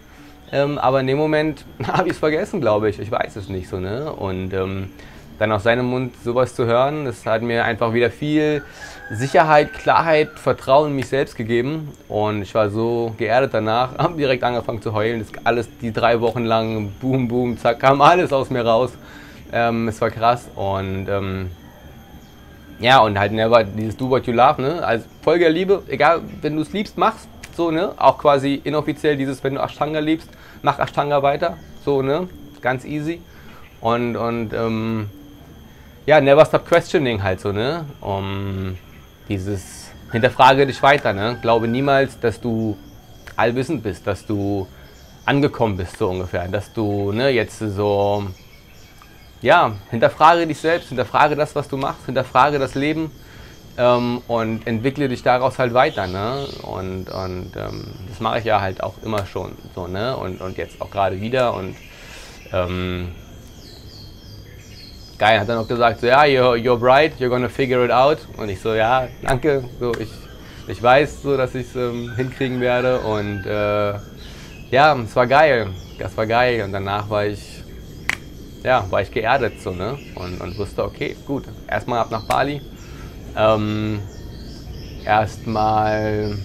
ähm, 0.52 0.78
aber 0.78 1.02
in 1.02 1.08
dem 1.08 1.18
Moment 1.18 1.66
habe 1.88 2.08
ich 2.08 2.14
es 2.14 2.20
vergessen, 2.20 2.62
glaube 2.62 2.90
ich. 2.90 3.00
Ich 3.00 3.12
weiß 3.12 3.36
es 3.36 3.50
nicht 3.50 3.68
so, 3.68 3.80
ne? 3.80 4.12
Und 4.12 4.54
ähm, 4.54 4.92
dann 5.38 5.52
aus 5.52 5.64
seinem 5.64 5.86
Mund 5.86 6.14
sowas 6.24 6.56
zu 6.56 6.66
hören, 6.66 7.06
das 7.06 7.26
hat 7.26 7.42
mir 7.42 7.66
einfach 7.66 7.94
wieder 7.94 8.10
viel 8.10 8.64
Sicherheit, 9.12 9.74
Klarheit, 9.74 10.40
Vertrauen 10.40 10.92
in 10.92 10.96
mich 10.96 11.08
selbst 11.08 11.36
gegeben. 11.36 11.90
Und 12.08 12.42
ich 12.42 12.56
war 12.56 12.70
so 12.70 13.14
geerdet 13.18 13.54
danach, 13.54 13.96
habe 13.98 14.18
direkt 14.18 14.44
angefangen 14.44 14.82
zu 14.82 14.94
heulen. 14.94 15.20
Das 15.20 15.46
alles 15.46 15.68
die 15.82 15.92
drei 15.92 16.22
Wochen 16.22 16.46
lang, 16.46 16.94
boom, 17.02 17.28
boom, 17.28 17.58
zack, 17.58 17.80
kam 17.80 18.02
alles 18.02 18.32
aus 18.32 18.50
mir 18.50 18.66
raus. 18.66 18.92
Ähm, 19.52 19.88
es 19.88 20.02
war 20.02 20.10
krass 20.10 20.50
und 20.56 21.08
ähm, 21.08 21.52
ja, 22.80 23.00
und 23.00 23.18
halt 23.18 23.32
never 23.32 23.64
dieses 23.64 23.96
Do 23.98 24.10
What 24.10 24.28
You 24.28 24.34
Love, 24.34 24.62
ne? 24.62 24.86
Als 24.86 25.06
Folge 25.22 25.46
der 25.46 25.54
Liebe, 25.54 25.84
egal, 25.88 26.22
wenn 26.42 26.56
du 26.56 26.62
es 26.62 26.74
liebst, 26.74 26.98
machst, 26.98 27.28
so, 27.56 27.72
ne? 27.72 27.94
Auch 27.98 28.18
quasi 28.18 28.62
inoffiziell 28.64 29.16
dieses, 29.18 29.44
wenn 29.44 29.56
du 29.56 29.62
Ashtanga 29.62 30.00
liebst, 30.00 30.30
mach 30.62 30.80
Ashtanga 30.80 31.24
weiter, 31.24 31.58
so, 31.84 32.02
ne? 32.02 32.28
Ganz 32.62 32.84
easy. 32.86 33.22
Und, 33.82 34.16
und, 34.16 34.54
ähm, 34.54 35.10
ja, 36.06 36.20
never 36.22 36.46
stop 36.46 36.68
questioning 36.68 37.24
halt 37.24 37.40
so, 37.40 37.52
ne? 37.52 37.86
Um 38.02 38.78
dieses, 39.30 39.90
hinterfrage 40.12 40.68
dich 40.68 40.82
weiter, 40.84 41.14
ne? 41.14 41.38
Glaube 41.42 41.68
niemals, 41.68 42.20
dass 42.20 42.42
du 42.42 42.78
allwissend 43.36 43.84
bist, 43.84 44.06
dass 44.06 44.26
du 44.26 44.68
angekommen 45.26 45.78
bist, 45.78 45.98
so 45.98 46.10
ungefähr. 46.10 46.48
Dass 46.48 46.72
du, 46.74 47.12
ne, 47.12 47.30
jetzt 47.30 47.60
so, 47.60 48.26
ja, 49.46 49.74
hinterfrage 49.92 50.48
dich 50.48 50.60
selbst, 50.60 50.90
hinterfrage 50.90 51.36
das, 51.36 51.56
was 51.56 51.68
du 51.68 51.78
machst, 51.78 52.06
hinterfrage 52.06 52.60
das 52.60 52.76
Leben 52.76 53.12
ähm, 53.78 54.22
und 54.28 54.66
entwickle 54.68 55.08
dich 55.08 55.24
daraus 55.24 55.60
halt 55.60 55.74
weiter. 55.74 56.08
Ne? 56.08 56.48
Und, 56.64 57.10
und 57.10 57.52
ähm, 57.56 57.94
das 58.10 58.20
mache 58.20 58.40
ich 58.40 58.46
ja 58.46 58.60
halt 58.60 58.82
auch 58.82 58.96
immer 59.04 59.26
schon 59.26 59.52
so, 59.76 59.88
ne? 59.88 60.18
Und, 60.18 60.42
und 60.42 60.58
jetzt 60.58 60.82
auch 60.82 60.90
gerade 60.90 61.22
wieder. 61.22 61.54
Und 61.54 61.76
ähm, 62.52 63.12
Geil 65.18 65.40
hat 65.40 65.48
dann 65.48 65.60
auch 65.60 65.68
gesagt, 65.68 66.02
so 66.02 66.08
ja, 66.08 66.24
you're, 66.24 66.58
you're 66.58 66.78
bright, 66.78 67.14
you're 67.20 67.30
gonna 67.30 67.48
figure 67.48 67.86
it 67.86 67.92
out. 67.92 68.18
Und 68.36 68.50
ich 68.50 68.60
so, 68.60 68.74
ja, 68.74 69.08
danke. 69.22 69.64
So, 69.80 69.94
ich, 69.98 70.10
ich 70.68 70.84
weiß 70.84 71.22
so, 71.22 71.38
dass 71.38 71.56
ich 71.56 71.68
es 71.68 71.76
ähm, 71.76 72.14
hinkriegen 72.18 72.60
werde. 72.60 73.00
Und 73.00 73.46
äh, 73.46 73.94
ja, 74.72 74.98
es 75.00 75.16
war 75.16 75.28
geil. 75.28 75.70
Das 76.00 76.18
war 76.18 76.26
geil. 76.28 76.64
Und 76.64 76.74
danach 76.74 77.10
war 77.10 77.26
ich 77.26 77.55
ja, 78.66 78.86
war 78.90 79.02
ich 79.02 79.12
geerdet 79.12 79.62
so, 79.62 79.72
ne? 79.72 79.98
Und, 80.16 80.42
und 80.42 80.58
wusste, 80.58 80.84
okay, 80.84 81.16
gut, 81.26 81.44
erstmal 81.68 82.00
ab 82.00 82.10
nach 82.10 82.24
Bali. 82.24 82.62
Ähm, 83.38 84.00
erstmal 85.06 86.36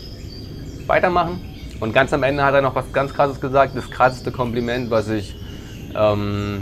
weitermachen. 0.86 1.40
Und 1.80 1.94
ganz 1.94 2.12
am 2.12 2.22
Ende 2.22 2.44
hat 2.44 2.54
er 2.54 2.60
noch 2.60 2.74
was 2.74 2.92
ganz 2.92 3.14
krasses 3.14 3.40
gesagt, 3.40 3.74
das 3.74 3.90
krasseste 3.90 4.30
Kompliment, 4.32 4.90
was 4.90 5.08
ich 5.08 5.34
ähm, 5.94 6.60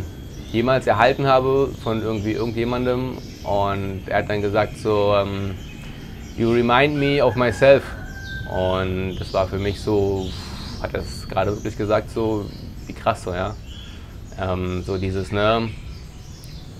jemals 0.52 0.86
erhalten 0.86 1.26
habe 1.26 1.70
von 1.82 2.02
irgendwie 2.02 2.32
irgendjemandem. 2.32 3.18
Und 3.42 4.02
er 4.06 4.18
hat 4.18 4.30
dann 4.30 4.42
gesagt 4.42 4.78
so, 4.78 5.14
ähm, 5.16 5.56
you 6.36 6.52
remind 6.52 6.96
me 6.96 7.24
of 7.24 7.34
myself. 7.34 7.82
Und 8.48 9.16
das 9.18 9.32
war 9.32 9.48
für 9.48 9.58
mich 9.58 9.80
so, 9.80 10.30
hat 10.80 10.94
er 10.94 11.00
es 11.00 11.28
gerade 11.28 11.50
wirklich 11.50 11.76
gesagt, 11.76 12.10
so 12.10 12.46
wie 12.86 12.92
krass 12.92 13.24
so, 13.24 13.34
ja. 13.34 13.56
Ähm, 14.40 14.82
so 14.82 14.98
dieses, 14.98 15.32
ne, 15.32 15.68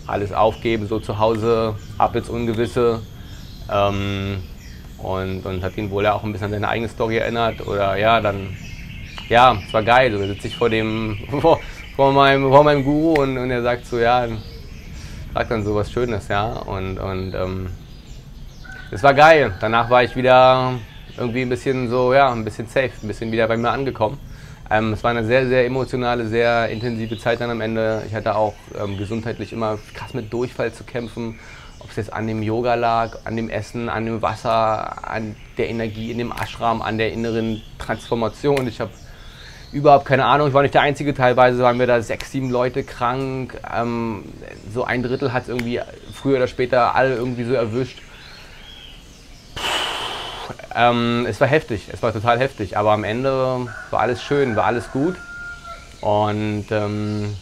alles 0.06 0.32
aufgeben, 0.32 0.86
so 0.86 0.98
zu 1.00 1.18
Hause, 1.18 1.74
ab 1.98 2.16
ins 2.16 2.28
Ungewisse. 2.28 3.02
Ähm, 3.70 4.38
und, 4.98 5.46
und 5.46 5.62
hat 5.62 5.76
ihn 5.76 5.90
wohl 5.90 6.04
ja 6.04 6.14
auch 6.14 6.24
ein 6.24 6.32
bisschen 6.32 6.46
an 6.46 6.52
seine 6.52 6.68
eigene 6.68 6.88
Story 6.88 7.18
erinnert. 7.18 7.66
Oder 7.66 7.96
ja, 7.96 8.20
dann, 8.20 8.56
ja, 9.28 9.56
es 9.66 9.72
war 9.72 9.82
geil. 9.82 10.12
So 10.12 10.18
sitze 10.18 10.48
ich 10.48 10.56
vor 10.56 10.70
dem, 10.70 11.18
vor, 11.40 11.60
vor, 11.94 12.12
meinem, 12.12 12.48
vor 12.48 12.64
meinem 12.64 12.84
Guru 12.84 13.22
und, 13.22 13.38
und 13.38 13.50
er 13.50 13.62
sagt 13.62 13.86
so, 13.86 13.98
ja, 13.98 14.26
sagt 15.34 15.50
dann 15.50 15.64
so 15.64 15.74
was 15.74 15.92
Schönes, 15.92 16.28
ja. 16.28 16.46
Und, 16.46 16.98
und 16.98 17.34
ähm, 17.34 17.68
es 18.90 19.02
war 19.02 19.14
geil. 19.14 19.54
Danach 19.60 19.90
war 19.90 20.02
ich 20.02 20.16
wieder 20.16 20.74
irgendwie 21.16 21.42
ein 21.42 21.48
bisschen 21.48 21.90
so, 21.90 22.14
ja, 22.14 22.32
ein 22.32 22.44
bisschen 22.44 22.66
safe, 22.66 22.90
ein 23.02 23.08
bisschen 23.08 23.30
wieder 23.30 23.46
bei 23.46 23.56
mir 23.56 23.70
angekommen. 23.70 24.18
Ähm, 24.70 24.92
es 24.92 25.02
war 25.02 25.12
eine 25.12 25.24
sehr, 25.24 25.48
sehr 25.48 25.64
emotionale, 25.64 26.26
sehr 26.28 26.68
intensive 26.68 27.18
Zeit 27.18 27.40
dann 27.40 27.50
am 27.50 27.60
Ende. 27.60 28.02
Ich 28.06 28.14
hatte 28.14 28.34
auch 28.36 28.54
ähm, 28.78 28.98
gesundheitlich 28.98 29.52
immer 29.52 29.78
krass 29.94 30.12
mit 30.12 30.32
Durchfall 30.32 30.72
zu 30.72 30.84
kämpfen. 30.84 31.38
Ob 31.80 31.90
es 31.90 31.96
jetzt 31.96 32.12
an 32.12 32.26
dem 32.26 32.42
Yoga 32.42 32.74
lag, 32.74 33.18
an 33.24 33.36
dem 33.36 33.48
Essen, 33.48 33.88
an 33.88 34.04
dem 34.04 34.20
Wasser, 34.20 35.08
an 35.08 35.36
der 35.56 35.70
Energie 35.70 36.10
in 36.10 36.18
dem 36.18 36.32
Ashram, 36.32 36.82
an 36.82 36.98
der 36.98 37.12
inneren 37.12 37.62
Transformation. 37.78 38.66
Ich 38.66 38.80
habe 38.80 38.90
überhaupt 39.72 40.04
keine 40.04 40.24
Ahnung. 40.24 40.48
Ich 40.48 40.54
war 40.54 40.62
nicht 40.62 40.74
der 40.74 40.82
Einzige. 40.82 41.14
Teilweise 41.14 41.62
waren 41.62 41.78
wir 41.78 41.86
da 41.86 42.02
sechs, 42.02 42.32
sieben 42.32 42.50
Leute 42.50 42.84
krank. 42.84 43.58
Ähm, 43.74 44.24
so 44.72 44.84
ein 44.84 45.02
Drittel 45.02 45.32
hat 45.32 45.44
es 45.44 45.48
irgendwie 45.48 45.80
früher 46.12 46.36
oder 46.36 46.48
später 46.48 46.94
alle 46.94 47.14
irgendwie 47.14 47.44
so 47.44 47.54
erwischt. 47.54 48.02
Ähm, 50.74 51.26
es 51.28 51.40
war 51.40 51.48
heftig, 51.48 51.88
es 51.92 52.02
war 52.02 52.12
total 52.12 52.38
heftig, 52.38 52.76
aber 52.76 52.92
am 52.92 53.04
Ende 53.04 53.66
war 53.90 54.00
alles 54.00 54.22
schön, 54.22 54.56
war 54.56 54.64
alles 54.64 54.90
gut. 54.90 55.16
Und 56.00 56.66
ähm, 56.70 57.34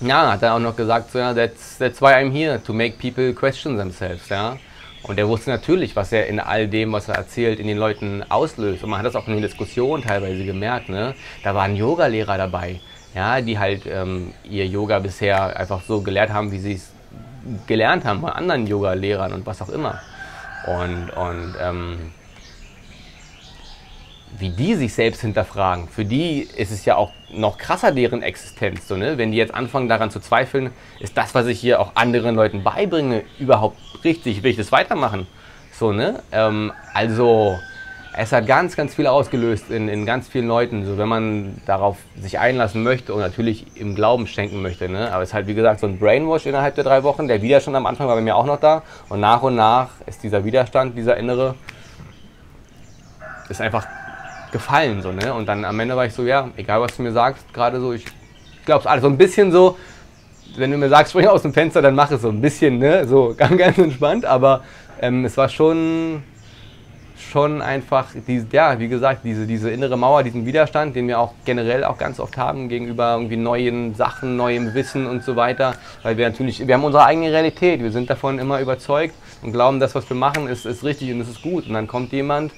ja, 0.00 0.32
hat 0.32 0.42
er 0.42 0.54
auch 0.54 0.60
noch 0.60 0.76
gesagt, 0.76 1.12
so, 1.12 1.18
ja, 1.18 1.34
that's, 1.34 1.78
that's 1.78 2.00
why 2.00 2.12
I'm 2.14 2.30
here, 2.30 2.62
to 2.62 2.72
make 2.72 2.96
people 2.98 3.32
question 3.34 3.76
themselves. 3.76 4.28
Ja? 4.28 4.56
Und 5.02 5.18
er 5.18 5.28
wusste 5.28 5.50
natürlich, 5.50 5.96
was 5.96 6.12
er 6.12 6.26
in 6.26 6.40
all 6.40 6.68
dem, 6.68 6.92
was 6.92 7.08
er 7.08 7.16
erzählt, 7.16 7.58
in 7.58 7.66
den 7.66 7.78
Leuten 7.78 8.24
auslöst. 8.28 8.82
Und 8.82 8.90
man 8.90 8.98
hat 8.98 9.06
das 9.06 9.16
auch 9.16 9.26
in 9.26 9.34
den 9.34 9.42
Diskussionen 9.42 10.02
teilweise 10.02 10.44
gemerkt. 10.44 10.88
Ne? 10.88 11.14
Da 11.42 11.54
waren 11.54 11.76
Yogalehrer 11.76 12.36
dabei, 12.36 12.80
ja, 13.14 13.40
die 13.40 13.58
halt 13.58 13.82
ähm, 13.86 14.32
ihr 14.44 14.66
Yoga 14.66 14.98
bisher 14.98 15.56
einfach 15.58 15.82
so 15.82 16.00
gelehrt 16.00 16.30
haben, 16.30 16.52
wie 16.52 16.58
sie 16.58 16.74
es 16.74 16.90
gelernt 17.66 18.04
haben 18.04 18.20
von 18.20 18.30
anderen 18.30 18.66
Yoga-Lehrern 18.66 19.32
und 19.32 19.46
was 19.46 19.62
auch 19.62 19.70
immer. 19.70 20.00
Und, 20.66 21.10
und 21.10 21.54
ähm, 21.60 22.12
wie 24.38 24.50
die 24.50 24.74
sich 24.74 24.94
selbst 24.94 25.20
hinterfragen, 25.20 25.88
für 25.88 26.04
die 26.04 26.40
ist 26.40 26.70
es 26.70 26.84
ja 26.84 26.96
auch 26.96 27.12
noch 27.30 27.58
krasser 27.58 27.92
deren 27.92 28.22
Existenz. 28.22 28.86
So, 28.88 28.96
ne? 28.96 29.18
Wenn 29.18 29.32
die 29.32 29.38
jetzt 29.38 29.54
anfangen 29.54 29.88
daran 29.88 30.10
zu 30.10 30.20
zweifeln, 30.20 30.70
ist 30.98 31.16
das, 31.16 31.34
was 31.34 31.46
ich 31.46 31.60
hier 31.60 31.80
auch 31.80 31.92
anderen 31.96 32.34
Leuten 32.34 32.62
beibringe, 32.62 33.22
überhaupt 33.38 33.78
richtig? 34.04 34.42
Will 34.42 34.50
ich 34.50 34.56
das 34.56 34.72
weitermachen? 34.72 35.26
So, 35.72 35.92
ne? 35.92 36.22
Ähm, 36.32 36.72
also, 36.94 37.58
es 38.22 38.32
hat 38.32 38.46
ganz, 38.46 38.76
ganz 38.76 38.94
viel 38.94 39.06
ausgelöst 39.06 39.70
in, 39.70 39.88
in 39.88 40.04
ganz 40.04 40.28
vielen 40.28 40.46
Leuten, 40.46 40.84
so 40.84 40.98
wenn 40.98 41.08
man 41.08 41.62
darauf 41.64 41.96
sich 42.20 42.38
einlassen 42.38 42.82
möchte 42.82 43.14
und 43.14 43.20
natürlich 43.20 43.64
im 43.76 43.94
Glauben 43.94 44.26
schenken 44.26 44.60
möchte. 44.60 44.90
Ne? 44.90 45.10
Aber 45.10 45.22
es 45.22 45.30
ist 45.30 45.34
halt, 45.34 45.46
wie 45.46 45.54
gesagt, 45.54 45.80
so 45.80 45.86
ein 45.86 45.98
Brainwash 45.98 46.44
innerhalb 46.44 46.74
der 46.74 46.84
drei 46.84 47.02
Wochen. 47.02 47.28
Der 47.28 47.40
Widerstand 47.40 47.78
am 47.78 47.86
Anfang 47.86 48.08
war 48.08 48.16
bei 48.16 48.20
mir 48.20 48.36
auch 48.36 48.44
noch 48.44 48.60
da. 48.60 48.82
Und 49.08 49.20
nach 49.20 49.42
und 49.42 49.56
nach 49.56 49.88
ist 50.04 50.22
dieser 50.22 50.44
Widerstand, 50.44 50.98
dieser 50.98 51.16
innere, 51.16 51.54
ist 53.48 53.62
einfach 53.62 53.86
gefallen. 54.52 55.00
So, 55.00 55.12
ne? 55.12 55.32
Und 55.32 55.46
dann 55.46 55.64
am 55.64 55.80
Ende 55.80 55.96
war 55.96 56.04
ich 56.04 56.12
so, 56.12 56.22
ja, 56.24 56.50
egal 56.58 56.82
was 56.82 56.94
du 56.94 57.02
mir 57.02 57.12
sagst, 57.12 57.54
gerade 57.54 57.80
so, 57.80 57.94
ich 57.94 58.04
glaube 58.66 58.80
es 58.80 58.86
alles. 58.86 59.00
So 59.00 59.08
ein 59.08 59.16
bisschen 59.16 59.50
so, 59.50 59.78
wenn 60.58 60.70
du 60.70 60.76
mir 60.76 60.90
sagst, 60.90 61.12
spring 61.12 61.26
aus 61.26 61.40
dem 61.40 61.54
Fenster, 61.54 61.80
dann 61.80 61.94
mach 61.94 62.10
es 62.10 62.20
so 62.20 62.28
ein 62.28 62.42
bisschen, 62.42 62.80
ne? 62.80 63.08
So 63.08 63.34
ganz, 63.38 63.56
ganz 63.56 63.78
entspannt. 63.78 64.26
Aber 64.26 64.62
ähm, 65.00 65.24
es 65.24 65.38
war 65.38 65.48
schon, 65.48 66.22
schon 67.20 67.62
einfach, 67.62 68.06
die, 68.26 68.44
ja, 68.52 68.78
wie 68.78 68.88
gesagt, 68.88 69.24
diese, 69.24 69.46
diese 69.46 69.70
innere 69.70 69.96
Mauer, 69.96 70.22
diesen 70.22 70.46
Widerstand, 70.46 70.96
den 70.96 71.08
wir 71.08 71.18
auch 71.18 71.34
generell 71.44 71.84
auch 71.84 71.98
ganz 71.98 72.20
oft 72.20 72.36
haben 72.36 72.68
gegenüber 72.68 73.14
irgendwie 73.14 73.36
neuen 73.36 73.94
Sachen, 73.94 74.36
neuem 74.36 74.74
Wissen 74.74 75.06
und 75.06 75.22
so 75.22 75.36
weiter. 75.36 75.74
Weil 76.02 76.16
wir 76.16 76.28
natürlich, 76.28 76.66
wir 76.66 76.74
haben 76.74 76.84
unsere 76.84 77.04
eigene 77.04 77.32
Realität, 77.32 77.82
wir 77.82 77.92
sind 77.92 78.10
davon 78.10 78.38
immer 78.38 78.60
überzeugt 78.60 79.14
und 79.42 79.52
glauben, 79.52 79.80
das, 79.80 79.94
was 79.94 80.08
wir 80.08 80.16
machen, 80.16 80.48
ist, 80.48 80.66
ist 80.66 80.84
richtig 80.84 81.12
und 81.12 81.20
es 81.20 81.28
ist 81.28 81.42
gut. 81.42 81.66
Und 81.66 81.74
dann 81.74 81.86
kommt 81.86 82.12
jemand 82.12 82.52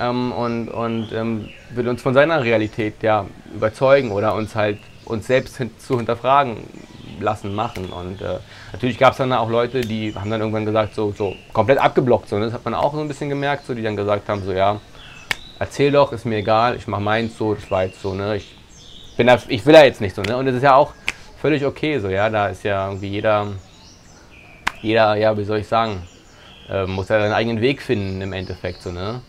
ähm, 0.00 0.32
und, 0.32 0.68
und 0.68 1.12
ähm, 1.12 1.48
will 1.74 1.88
uns 1.88 2.02
von 2.02 2.14
seiner 2.14 2.42
Realität 2.42 2.94
ja, 3.02 3.26
überzeugen 3.54 4.12
oder 4.12 4.34
uns 4.34 4.54
halt 4.54 4.78
uns 5.04 5.26
selbst 5.26 5.56
hin, 5.56 5.70
zu 5.78 5.96
hinterfragen 5.96 6.56
lassen, 7.22 7.54
machen. 7.54 7.86
Und 7.86 8.20
äh, 8.20 8.38
natürlich 8.72 8.98
gab 8.98 9.12
es 9.12 9.18
dann 9.18 9.32
auch 9.32 9.50
Leute, 9.50 9.80
die 9.80 10.14
haben 10.14 10.30
dann 10.30 10.40
irgendwann 10.40 10.66
gesagt, 10.66 10.94
so, 10.94 11.12
so 11.12 11.34
komplett 11.52 11.78
abgeblockt. 11.78 12.28
So, 12.28 12.38
ne? 12.38 12.46
Das 12.46 12.54
hat 12.54 12.64
man 12.64 12.74
auch 12.74 12.94
so 12.94 13.00
ein 13.00 13.08
bisschen 13.08 13.28
gemerkt, 13.28 13.66
so, 13.66 13.74
die 13.74 13.82
dann 13.82 13.96
gesagt 13.96 14.28
haben, 14.28 14.42
so 14.44 14.52
ja, 14.52 14.80
erzähl 15.58 15.92
doch, 15.92 16.12
ist 16.12 16.24
mir 16.24 16.36
egal, 16.36 16.76
ich 16.76 16.86
mache 16.86 17.00
meins 17.00 17.36
so, 17.36 17.54
das 17.54 17.70
war 17.70 17.84
jetzt 17.84 18.00
so, 18.00 18.14
ne? 18.14 18.36
Ich 18.36 18.56
bin 19.16 19.26
da, 19.26 19.38
ich 19.48 19.64
will 19.66 19.72
da 19.72 19.84
jetzt 19.84 20.00
nicht 20.00 20.14
so, 20.14 20.22
ne? 20.22 20.36
Und 20.36 20.46
es 20.46 20.56
ist 20.56 20.62
ja 20.62 20.74
auch 20.74 20.92
völlig 21.40 21.64
okay 21.64 21.98
so, 21.98 22.08
ja. 22.08 22.30
Da 22.30 22.48
ist 22.48 22.62
ja 22.64 22.86
irgendwie 22.86 23.08
jeder, 23.08 23.48
jeder, 24.82 25.16
ja, 25.16 25.36
wie 25.36 25.44
soll 25.44 25.58
ich 25.58 25.68
sagen, 25.68 26.02
äh, 26.68 26.86
muss 26.86 27.08
ja 27.08 27.20
seinen 27.20 27.32
eigenen 27.32 27.60
Weg 27.60 27.82
finden 27.82 28.20
im 28.20 28.32
Endeffekt, 28.32 28.82
so, 28.82 28.92
ne? 28.92 29.22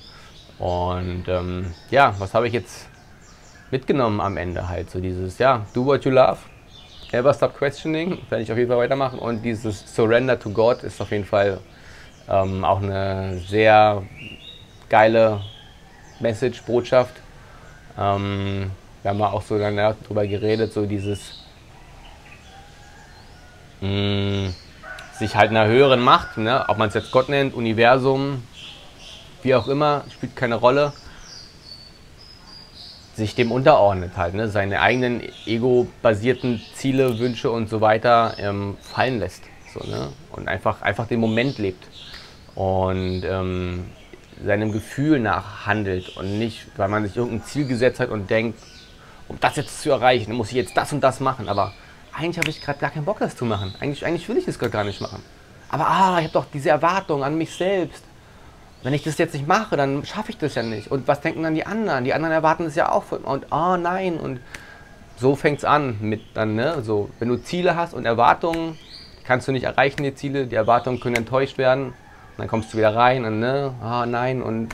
Und 0.59 1.23
ähm, 1.27 1.73
ja, 1.89 2.13
was 2.19 2.33
habe 2.33 2.47
ich 2.47 2.53
jetzt 2.53 2.87
mitgenommen 3.71 4.19
am 4.19 4.35
Ende 4.35 4.67
halt? 4.67 4.89
So 4.91 4.99
dieses, 4.99 5.37
ja, 5.37 5.65
do 5.73 5.85
what 5.85 6.03
you 6.03 6.11
love, 6.11 6.37
never 7.11 7.33
stop 7.33 7.57
questioning, 7.57 8.19
werde 8.29 8.43
ich 8.43 8.51
auf 8.51 8.57
jeden 8.57 8.69
Fall 8.69 8.79
weitermachen. 8.79 9.19
Und 9.19 9.41
dieses 9.41 9.93
Surrender 9.93 10.39
to 10.39 10.49
God 10.49 10.83
ist 10.83 11.01
auf 11.01 11.11
jeden 11.11 11.25
Fall 11.25 11.59
ähm, 12.29 12.63
auch 12.63 12.81
eine 12.81 13.39
sehr 13.47 14.03
geile 14.89 15.41
Message, 16.19 16.61
Botschaft. 16.63 17.15
Ähm, 17.97 18.71
wir 19.01 19.11
haben 19.11 19.21
auch 19.21 19.41
so 19.41 19.57
dann 19.57 19.77
darüber 19.77 20.27
geredet, 20.27 20.73
so 20.73 20.85
dieses 20.85 21.45
mh, 23.81 23.89
mm, 23.89 24.55
sich 25.17 25.35
halt 25.35 25.49
einer 25.51 25.67
höheren 25.67 26.01
Macht, 26.01 26.37
ne, 26.37 26.65
ob 26.67 26.77
man 26.77 26.89
es 26.89 26.93
jetzt 26.93 27.11
Gott 27.11 27.29
nennt, 27.29 27.53
Universum, 27.53 28.43
wie 29.41 29.55
auch 29.55 29.67
immer, 29.67 30.03
spielt 30.11 30.35
keine 30.35 30.55
Rolle, 30.55 30.93
sich 33.19 33.35
dem 33.35 33.51
unterordnet 33.51 34.13
halt, 34.17 34.33
ne, 34.33 34.47
seine 34.47 34.81
eigenen 34.81 35.21
ego-basierten 35.45 36.61
Ziele, 36.73 37.19
Wünsche 37.19 37.51
und 37.51 37.69
so 37.69 37.81
weiter 37.81 38.33
ähm, 38.39 38.77
fallen 38.81 39.19
lässt. 39.19 39.43
So, 39.71 39.87
ne, 39.87 40.09
und 40.31 40.47
einfach, 40.47 40.81
einfach 40.81 41.05
den 41.05 41.19
Moment 41.19 41.59
lebt. 41.59 41.85
Und 42.55 43.23
ähm, 43.23 43.85
seinem 44.43 44.71
Gefühl 44.71 45.19
nach 45.19 45.67
handelt 45.67 46.17
und 46.17 46.39
nicht, 46.39 46.65
weil 46.77 46.89
man 46.89 47.05
sich 47.05 47.15
irgendein 47.15 47.43
Ziel 47.43 47.67
gesetzt 47.67 47.99
hat 47.99 48.09
und 48.09 48.29
denkt, 48.29 48.57
um 49.27 49.39
das 49.39 49.55
jetzt 49.57 49.81
zu 49.81 49.91
erreichen, 49.91 50.33
muss 50.33 50.49
ich 50.49 50.55
jetzt 50.55 50.75
das 50.75 50.91
und 50.91 51.01
das 51.01 51.19
machen. 51.19 51.47
Aber 51.47 51.73
eigentlich 52.13 52.39
habe 52.39 52.49
ich 52.49 52.61
gerade 52.61 52.79
gar 52.79 52.89
keinen 52.89 53.05
Bock, 53.05 53.19
das 53.19 53.35
zu 53.35 53.45
machen. 53.45 53.75
Eigentlich, 53.79 54.05
eigentlich 54.05 54.27
will 54.27 54.37
ich 54.37 54.45
das 54.45 54.57
gerade 54.57 54.71
gar 54.71 54.83
nicht 54.83 55.01
machen. 55.01 55.21
Aber 55.69 55.87
ah, 55.87 56.17
ich 56.17 56.25
habe 56.25 56.33
doch 56.33 56.45
diese 56.51 56.69
Erwartung 56.69 57.23
an 57.23 57.37
mich 57.37 57.51
selbst. 57.53 58.03
Wenn 58.83 58.93
ich 58.93 59.03
das 59.03 59.17
jetzt 59.17 59.33
nicht 59.33 59.47
mache, 59.47 59.75
dann 59.75 60.05
schaffe 60.05 60.31
ich 60.31 60.37
das 60.37 60.55
ja 60.55 60.63
nicht. 60.63 60.89
Und 60.89 61.07
was 61.07 61.21
denken 61.21 61.43
dann 61.43 61.55
die 61.55 61.65
anderen? 61.65 62.05
Die 62.05 62.13
anderen 62.13 62.33
erwarten 62.33 62.63
das 62.63 62.75
ja 62.75 62.91
auch 62.91 63.03
von 63.03 63.23
Und 63.23 63.47
oh 63.51 63.75
nein. 63.77 64.17
Und 64.17 64.39
so 65.17 65.35
fängt 65.35 65.59
es 65.59 65.65
an 65.65 65.97
mit 65.99 66.21
dann, 66.33 66.55
ne? 66.55 66.81
So, 66.81 67.09
wenn 67.19 67.27
du 67.27 67.35
Ziele 67.37 67.75
hast 67.75 67.93
und 67.93 68.05
Erwartungen, 68.05 68.77
kannst 69.25 69.47
du 69.47 69.51
nicht 69.51 69.63
erreichen, 69.63 70.03
die 70.03 70.15
Ziele. 70.15 70.47
Die 70.47 70.55
Erwartungen 70.55 70.99
können 70.99 71.15
enttäuscht 71.15 71.57
werden 71.57 71.93
dann 72.39 72.47
kommst 72.47 72.73
du 72.73 72.77
wieder 72.77 72.95
rein 72.95 73.25
und 73.25 73.39
ne, 73.39 73.73
ah 73.81 74.05
nein, 74.05 74.41
und 74.41 74.69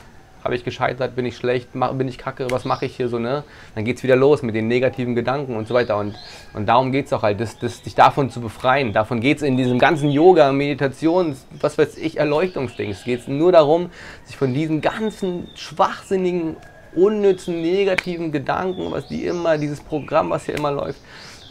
habe 0.46 0.54
ich 0.54 0.64
gescheitert, 0.64 1.16
bin 1.16 1.26
ich 1.26 1.36
schlecht, 1.36 1.68
bin 1.72 2.08
ich 2.08 2.18
kacke, 2.18 2.46
was 2.50 2.64
mache 2.64 2.86
ich 2.86 2.96
hier 2.96 3.08
so, 3.08 3.18
ne? 3.18 3.42
Dann 3.74 3.84
geht 3.84 3.96
es 3.96 4.02
wieder 4.04 4.14
los 4.14 4.42
mit 4.42 4.54
den 4.54 4.68
negativen 4.68 5.16
Gedanken 5.16 5.56
und 5.56 5.66
so 5.66 5.74
weiter. 5.74 5.98
Und, 5.98 6.14
und 6.54 6.66
darum 6.66 6.92
geht 6.92 7.06
es 7.06 7.12
auch 7.12 7.22
halt, 7.22 7.40
das, 7.40 7.58
das, 7.58 7.82
dich 7.82 7.96
davon 7.96 8.30
zu 8.30 8.40
befreien. 8.40 8.92
Davon 8.92 9.20
geht 9.20 9.38
es 9.38 9.42
in 9.42 9.56
diesem 9.56 9.80
ganzen 9.80 10.08
Yoga, 10.08 10.52
Meditation, 10.52 11.36
was 11.60 11.76
weiß 11.76 11.98
ich, 11.98 12.18
Erleuchtungsdings. 12.18 13.02
Geht 13.02 13.20
es 13.20 13.28
nur 13.28 13.50
darum, 13.50 13.90
sich 14.24 14.36
von 14.36 14.54
diesen 14.54 14.80
ganzen 14.80 15.48
schwachsinnigen, 15.56 16.56
unnützen, 16.94 17.60
negativen 17.60 18.30
Gedanken, 18.30 18.92
was 18.92 19.08
die 19.08 19.26
immer, 19.26 19.58
dieses 19.58 19.80
Programm, 19.80 20.30
was 20.30 20.46
hier 20.46 20.54
immer 20.54 20.70
läuft, 20.70 21.00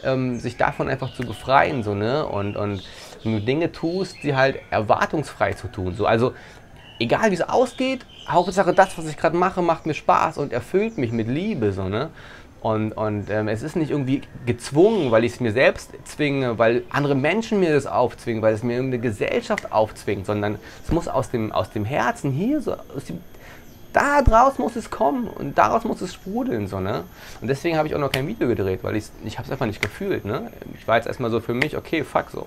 ähm, 0.04 0.38
sich 0.38 0.56
davon 0.56 0.88
einfach 0.88 1.14
zu 1.14 1.22
befreien. 1.22 1.82
So, 1.82 1.94
ne? 1.94 2.26
Und, 2.26 2.56
und 2.56 2.82
wenn 3.22 3.32
du 3.34 3.40
Dinge 3.40 3.72
tust, 3.72 4.16
die 4.22 4.34
halt 4.34 4.58
erwartungsfrei 4.70 5.52
zu 5.52 5.68
tun. 5.68 5.94
So, 5.94 6.06
also 6.06 6.32
egal 6.98 7.30
wie 7.30 7.34
es 7.34 7.42
ausgeht, 7.42 8.06
Hauptsache 8.28 8.72
das, 8.72 8.96
was 8.98 9.06
ich 9.06 9.16
gerade 9.16 9.36
mache, 9.36 9.62
macht 9.62 9.86
mir 9.86 9.94
Spaß 9.94 10.38
und 10.38 10.52
erfüllt 10.52 10.98
mich 10.98 11.12
mit 11.12 11.28
Liebe. 11.28 11.72
So, 11.72 11.88
ne? 11.88 12.10
Und, 12.60 12.92
und 12.92 13.30
ähm, 13.30 13.48
es 13.48 13.62
ist 13.62 13.76
nicht 13.76 13.90
irgendwie 13.90 14.22
gezwungen, 14.44 15.10
weil 15.10 15.24
ich 15.24 15.34
es 15.34 15.40
mir 15.40 15.52
selbst 15.52 15.92
zwinge, 16.04 16.58
weil 16.58 16.82
andere 16.90 17.14
Menschen 17.14 17.60
mir 17.60 17.72
das 17.72 17.86
aufzwingen, 17.86 18.42
weil 18.42 18.54
es 18.54 18.62
mir 18.62 18.74
irgendeine 18.74 19.02
Gesellschaft 19.02 19.70
aufzwingt, 19.72 20.26
sondern 20.26 20.58
es 20.84 20.90
muss 20.90 21.06
aus 21.06 21.30
dem, 21.30 21.52
aus 21.52 21.70
dem 21.70 21.84
Herzen 21.84 22.32
hier, 22.32 22.60
so, 22.60 22.74
dem, 23.08 23.20
da 23.92 24.20
draus 24.20 24.58
muss 24.58 24.76
es 24.76 24.90
kommen 24.90 25.26
und 25.26 25.56
daraus 25.56 25.84
muss 25.84 26.00
es 26.00 26.12
sprudeln. 26.12 26.66
So, 26.66 26.80
ne? 26.80 27.04
Und 27.40 27.48
deswegen 27.48 27.78
habe 27.78 27.88
ich 27.88 27.94
auch 27.94 28.00
noch 28.00 28.12
kein 28.12 28.26
Video 28.26 28.48
gedreht, 28.48 28.80
weil 28.82 28.96
ich, 28.96 29.06
ich 29.24 29.38
habe 29.38 29.46
es 29.46 29.52
einfach 29.52 29.66
nicht 29.66 29.80
gefühlt. 29.80 30.24
Ne? 30.24 30.50
Ich 30.78 30.86
war 30.86 30.96
jetzt 30.96 31.06
erstmal 31.06 31.30
so 31.30 31.40
für 31.40 31.54
mich, 31.54 31.76
okay, 31.76 32.04
fuck 32.04 32.30
so. 32.30 32.46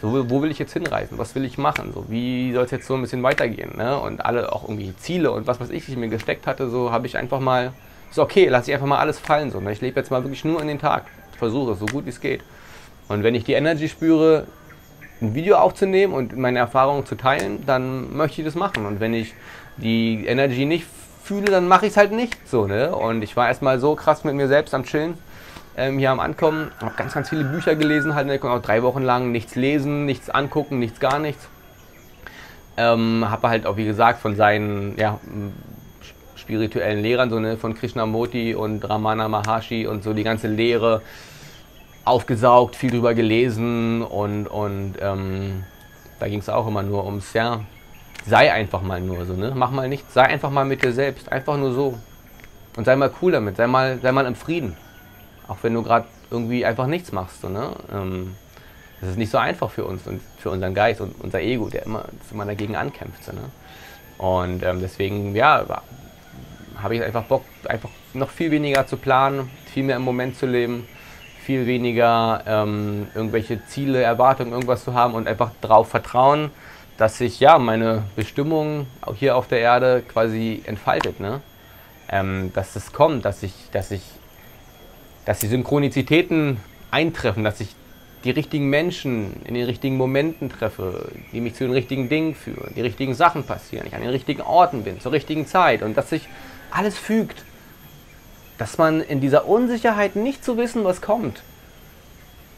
So, 0.00 0.30
wo 0.30 0.42
will 0.42 0.50
ich 0.50 0.58
jetzt 0.60 0.72
hinreisen? 0.72 1.18
Was 1.18 1.34
will 1.34 1.44
ich 1.44 1.58
machen? 1.58 1.92
So, 1.92 2.04
wie 2.08 2.52
soll 2.52 2.64
es 2.64 2.70
jetzt 2.70 2.86
so 2.86 2.94
ein 2.94 3.00
bisschen 3.00 3.22
weitergehen? 3.22 3.76
Ne? 3.76 3.98
Und 3.98 4.24
alle 4.24 4.52
auch 4.52 4.62
irgendwie 4.62 4.94
Ziele 4.96 5.32
und 5.32 5.46
was 5.46 5.58
was 5.58 5.70
ich, 5.70 5.88
ich 5.88 5.96
mir 5.96 6.08
gesteckt 6.08 6.46
hatte, 6.46 6.70
so 6.70 6.92
habe 6.92 7.06
ich 7.06 7.16
einfach 7.16 7.40
mal, 7.40 7.72
so 8.12 8.22
okay, 8.22 8.46
lasse 8.48 8.70
ich 8.70 8.74
einfach 8.74 8.86
mal 8.86 8.98
alles 8.98 9.18
fallen. 9.18 9.50
So, 9.50 9.60
ne? 9.60 9.72
Ich 9.72 9.80
lebe 9.80 9.98
jetzt 9.98 10.10
mal 10.10 10.22
wirklich 10.22 10.44
nur 10.44 10.60
in 10.60 10.68
den 10.68 10.78
Tag. 10.78 11.06
Versuche 11.36 11.72
es 11.72 11.80
so 11.80 11.86
gut 11.86 12.04
wie 12.04 12.10
es 12.10 12.20
geht. 12.20 12.42
Und 13.08 13.22
wenn 13.24 13.34
ich 13.34 13.44
die 13.44 13.54
Energy 13.54 13.88
spüre, 13.88 14.46
ein 15.20 15.34
Video 15.34 15.56
aufzunehmen 15.56 16.14
und 16.14 16.36
meine 16.36 16.60
Erfahrungen 16.60 17.04
zu 17.04 17.16
teilen, 17.16 17.64
dann 17.66 18.16
möchte 18.16 18.40
ich 18.40 18.46
das 18.46 18.54
machen. 18.54 18.86
Und 18.86 19.00
wenn 19.00 19.14
ich 19.14 19.34
die 19.78 20.26
Energy 20.26 20.64
nicht 20.64 20.86
fühle, 21.24 21.46
dann 21.46 21.66
mache 21.66 21.86
ich 21.86 21.92
es 21.92 21.96
halt 21.96 22.12
nicht 22.12 22.36
so. 22.48 22.66
Ne? 22.66 22.94
Und 22.94 23.22
ich 23.22 23.36
war 23.36 23.48
erstmal 23.48 23.80
so 23.80 23.96
krass 23.96 24.22
mit 24.22 24.34
mir 24.34 24.46
selbst 24.46 24.74
am 24.74 24.84
Chillen 24.84 25.14
ähm, 25.78 25.98
hier 25.98 26.10
am 26.10 26.20
Ankommen. 26.20 26.70
Habe 26.82 26.94
ganz, 26.96 27.14
ganz 27.14 27.28
viele 27.28 27.44
Bücher 27.44 27.76
gelesen, 27.76 28.14
halt, 28.14 28.26
ne, 28.26 28.38
auch 28.42 28.60
drei 28.60 28.82
Wochen 28.82 29.02
lang 29.02 29.32
nichts 29.32 29.54
lesen, 29.54 30.04
nichts 30.04 30.28
angucken, 30.28 30.78
nichts 30.78 31.00
gar 31.00 31.18
nichts. 31.18 31.48
Ähm, 32.76 33.24
habe 33.28 33.48
halt 33.48 33.66
auch, 33.66 33.76
wie 33.76 33.84
gesagt, 33.84 34.20
von 34.20 34.36
seinen 34.36 34.98
ja, 34.98 35.18
spirituellen 36.34 37.00
Lehrern, 37.00 37.30
so 37.30 37.38
ne, 37.38 37.56
von 37.56 37.74
Krishnamurti 37.74 38.54
und 38.54 38.88
Ramana 38.88 39.28
Maharshi 39.28 39.86
und 39.86 40.02
so 40.02 40.12
die 40.12 40.24
ganze 40.24 40.48
Lehre 40.48 41.02
aufgesaugt, 42.04 42.74
viel 42.74 42.90
drüber 42.90 43.14
gelesen 43.14 44.02
und, 44.02 44.46
und 44.46 44.94
ähm, 45.00 45.64
da 46.18 46.28
ging 46.28 46.40
es 46.40 46.48
auch 46.48 46.66
immer 46.66 46.82
nur 46.82 47.04
ums, 47.04 47.32
ja, 47.34 47.60
sei 48.26 48.52
einfach 48.52 48.82
mal 48.82 49.00
nur 49.00 49.26
so, 49.26 49.34
ne? 49.34 49.52
Mach 49.54 49.70
mal 49.70 49.88
nichts, 49.88 50.14
sei 50.14 50.22
einfach 50.22 50.50
mal 50.50 50.64
mit 50.64 50.82
dir 50.82 50.92
selbst, 50.92 51.30
einfach 51.30 51.56
nur 51.56 51.72
so. 51.72 51.98
Und 52.76 52.84
sei 52.84 52.96
mal 52.96 53.10
cool 53.20 53.32
damit, 53.32 53.56
sei 53.56 53.66
mal, 53.66 53.98
sei 54.00 54.12
mal 54.12 54.26
im 54.26 54.34
Frieden. 54.34 54.76
Auch 55.48 55.58
wenn 55.62 55.74
du 55.74 55.82
gerade 55.82 56.06
irgendwie 56.30 56.64
einfach 56.64 56.86
nichts 56.86 57.12
machst. 57.12 57.40
So, 57.40 57.48
ne? 57.48 57.70
Ähm, 57.92 58.36
das 59.00 59.10
ist 59.10 59.18
nicht 59.18 59.30
so 59.30 59.38
einfach 59.38 59.70
für 59.70 59.84
uns 59.84 60.06
und 60.06 60.20
für 60.38 60.50
unseren 60.50 60.74
Geist 60.74 61.00
und 61.00 61.14
unser 61.20 61.40
Ego, 61.40 61.68
der 61.68 61.84
immer, 61.86 62.04
immer 62.30 62.44
dagegen 62.44 62.76
ankämpft. 62.76 63.24
So, 63.24 63.32
ne? 63.32 63.50
Und 64.18 64.62
ähm, 64.64 64.80
deswegen, 64.80 65.34
ja, 65.34 65.64
habe 66.82 66.96
ich 66.96 67.02
einfach 67.02 67.24
Bock, 67.24 67.44
einfach 67.68 67.90
noch 68.14 68.30
viel 68.30 68.50
weniger 68.50 68.86
zu 68.86 68.96
planen, 68.96 69.50
viel 69.72 69.84
mehr 69.84 69.96
im 69.96 70.02
Moment 70.02 70.36
zu 70.36 70.46
leben, 70.46 70.86
viel 71.42 71.66
weniger 71.66 72.42
ähm, 72.46 73.08
irgendwelche 73.14 73.64
Ziele, 73.66 74.02
Erwartungen, 74.02 74.52
irgendwas 74.52 74.84
zu 74.84 74.94
haben 74.94 75.14
und 75.14 75.26
einfach 75.26 75.50
darauf 75.60 75.88
vertrauen, 75.88 76.50
dass 76.98 77.18
sich 77.18 77.40
ja 77.40 77.58
meine 77.58 78.02
Bestimmung 78.16 78.86
hier 79.14 79.36
auf 79.36 79.48
der 79.48 79.60
Erde 79.60 80.02
quasi 80.06 80.62
entfaltet. 80.66 81.20
Ne? 81.20 81.40
Ähm, 82.10 82.52
dass 82.54 82.74
es 82.76 82.92
kommt, 82.92 83.24
dass 83.24 83.42
ich, 83.42 83.52
dass 83.72 83.90
ich 83.90 84.02
dass 85.28 85.40
die 85.40 85.46
Synchronizitäten 85.46 86.56
eintreffen, 86.90 87.44
dass 87.44 87.60
ich 87.60 87.76
die 88.24 88.30
richtigen 88.30 88.70
Menschen 88.70 89.42
in 89.44 89.52
den 89.52 89.66
richtigen 89.66 89.98
Momenten 89.98 90.48
treffe, 90.48 91.12
die 91.32 91.42
mich 91.42 91.54
zu 91.54 91.64
den 91.64 91.74
richtigen 91.74 92.08
Dingen 92.08 92.34
führen, 92.34 92.72
die 92.74 92.80
richtigen 92.80 93.14
Sachen 93.14 93.44
passieren, 93.44 93.86
ich 93.86 93.94
an 93.94 94.00
den 94.00 94.08
richtigen 94.08 94.40
Orten 94.40 94.84
bin, 94.84 95.02
zur 95.02 95.12
richtigen 95.12 95.46
Zeit 95.46 95.82
und 95.82 95.98
dass 95.98 96.08
sich 96.08 96.26
alles 96.70 96.96
fügt. 96.96 97.44
Dass 98.56 98.78
man 98.78 99.02
in 99.02 99.20
dieser 99.20 99.46
Unsicherheit 99.46 100.16
nicht 100.16 100.42
zu 100.42 100.56
wissen, 100.56 100.82
was 100.84 101.02
kommt, 101.02 101.42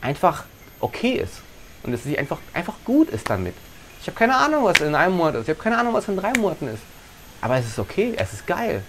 einfach 0.00 0.44
okay 0.78 1.14
ist 1.14 1.42
und 1.82 1.90
dass 1.90 2.06
es 2.06 2.16
einfach, 2.16 2.38
einfach 2.54 2.74
gut 2.84 3.10
ist 3.10 3.28
damit. 3.28 3.54
Ich 4.00 4.06
habe 4.06 4.16
keine 4.16 4.36
Ahnung, 4.36 4.62
was 4.62 4.78
in 4.78 4.94
einem 4.94 5.16
Monat 5.16 5.34
ist, 5.34 5.42
ich 5.42 5.48
habe 5.48 5.60
keine 5.60 5.76
Ahnung, 5.76 5.92
was 5.92 6.06
in 6.06 6.16
drei 6.16 6.32
Monaten 6.38 6.68
ist. 6.68 6.82
Aber 7.40 7.56
es 7.56 7.66
ist 7.66 7.80
okay, 7.80 8.14
es 8.16 8.32
ist 8.32 8.46
geil. 8.46 8.84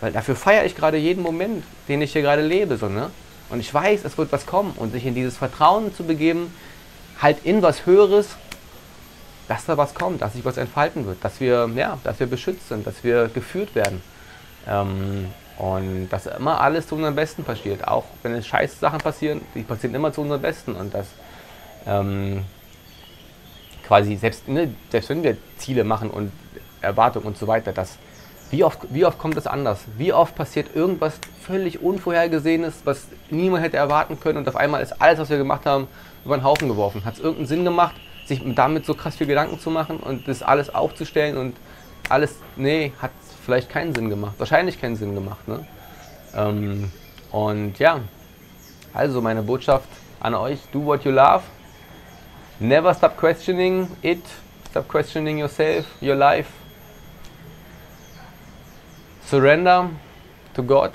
Weil 0.00 0.12
dafür 0.12 0.36
feiere 0.36 0.66
ich 0.66 0.76
gerade 0.76 0.98
jeden 0.98 1.22
Moment, 1.22 1.64
den 1.88 2.00
ich 2.00 2.12
hier 2.12 2.22
gerade 2.22 2.42
lebe. 2.42 2.76
So, 2.76 2.88
ne? 2.88 3.10
Und 3.54 3.60
ich 3.60 3.72
weiß, 3.72 4.04
es 4.04 4.18
wird 4.18 4.32
was 4.32 4.46
kommen. 4.46 4.72
Und 4.76 4.90
sich 4.90 5.06
in 5.06 5.14
dieses 5.14 5.36
Vertrauen 5.36 5.94
zu 5.94 6.02
begeben, 6.02 6.52
halt 7.22 7.44
in 7.44 7.62
was 7.62 7.86
Höheres, 7.86 8.30
dass 9.46 9.64
da 9.64 9.76
was 9.76 9.94
kommt, 9.94 10.22
dass 10.22 10.32
sich 10.32 10.44
was 10.44 10.56
entfalten 10.56 11.06
wird, 11.06 11.24
dass 11.24 11.38
wir, 11.38 11.70
ja, 11.76 11.98
dass 12.02 12.18
wir 12.18 12.26
beschützt 12.26 12.68
sind, 12.68 12.84
dass 12.84 13.04
wir 13.04 13.28
geführt 13.28 13.76
werden. 13.76 14.02
Ähm, 14.66 15.28
und 15.56 16.08
dass 16.08 16.26
immer 16.26 16.60
alles 16.60 16.88
zu 16.88 16.96
unserem 16.96 17.14
Besten 17.14 17.44
passiert. 17.44 17.86
Auch 17.86 18.06
wenn 18.24 18.34
es 18.34 18.44
scheiß 18.44 18.80
Sachen 18.80 18.98
passieren, 18.98 19.40
die 19.54 19.62
passieren 19.62 19.94
immer 19.94 20.12
zu 20.12 20.22
unserem 20.22 20.42
Besten. 20.42 20.74
Und 20.74 20.92
dass 20.92 21.06
ähm, 21.86 22.42
quasi, 23.86 24.16
selbst, 24.16 24.48
ne, 24.48 24.74
selbst 24.90 25.10
wenn 25.10 25.22
wir 25.22 25.36
Ziele 25.58 25.84
machen 25.84 26.10
und 26.10 26.32
Erwartungen 26.80 27.26
und 27.26 27.38
so 27.38 27.46
weiter, 27.46 27.72
dass 27.72 27.98
wie 28.50 28.64
oft, 28.64 28.80
wie 28.90 29.04
oft 29.04 29.18
kommt 29.18 29.36
es 29.36 29.46
anders? 29.46 29.80
Wie 29.96 30.12
oft 30.12 30.34
passiert 30.34 30.74
irgendwas 30.74 31.18
völlig 31.42 31.82
Unvorhergesehenes, 31.82 32.82
was 32.84 33.06
niemand 33.30 33.64
hätte 33.64 33.76
erwarten 33.76 34.20
können 34.20 34.38
und 34.38 34.48
auf 34.48 34.56
einmal 34.56 34.82
ist 34.82 35.00
alles, 35.00 35.18
was 35.18 35.30
wir 35.30 35.38
gemacht 35.38 35.66
haben, 35.66 35.88
über 36.24 36.36
den 36.36 36.44
Haufen 36.44 36.68
geworfen? 36.68 37.04
Hat 37.04 37.14
es 37.14 37.20
irgendeinen 37.20 37.46
Sinn 37.46 37.64
gemacht, 37.64 37.96
sich 38.26 38.42
damit 38.54 38.86
so 38.86 38.94
krass 38.94 39.16
viel 39.16 39.26
Gedanken 39.26 39.58
zu 39.58 39.70
machen 39.70 39.98
und 39.98 40.28
das 40.28 40.42
alles 40.42 40.74
aufzustellen 40.74 41.36
und 41.36 41.56
alles, 42.08 42.36
nee, 42.56 42.92
hat 43.00 43.10
vielleicht 43.44 43.70
keinen 43.70 43.94
Sinn 43.94 44.08
gemacht. 44.08 44.34
Wahrscheinlich 44.38 44.80
keinen 44.80 44.96
Sinn 44.96 45.14
gemacht. 45.14 45.46
Ne? 45.48 45.66
Ähm, 46.34 46.90
und 47.30 47.78
ja, 47.78 48.00
Also 48.94 49.20
meine 49.20 49.42
Botschaft 49.42 49.88
an 50.20 50.36
euch, 50.36 50.60
do 50.72 50.84
what 50.84 51.04
you 51.04 51.10
love. 51.10 51.42
Never 52.60 52.94
stop 52.94 53.16
questioning 53.16 53.88
it, 54.02 54.22
stop 54.70 54.86
questioning 54.88 55.38
yourself, 55.38 55.84
your 56.00 56.14
life. 56.14 56.48
Surrender 59.26 59.90
to 60.54 60.62
God. 60.62 60.92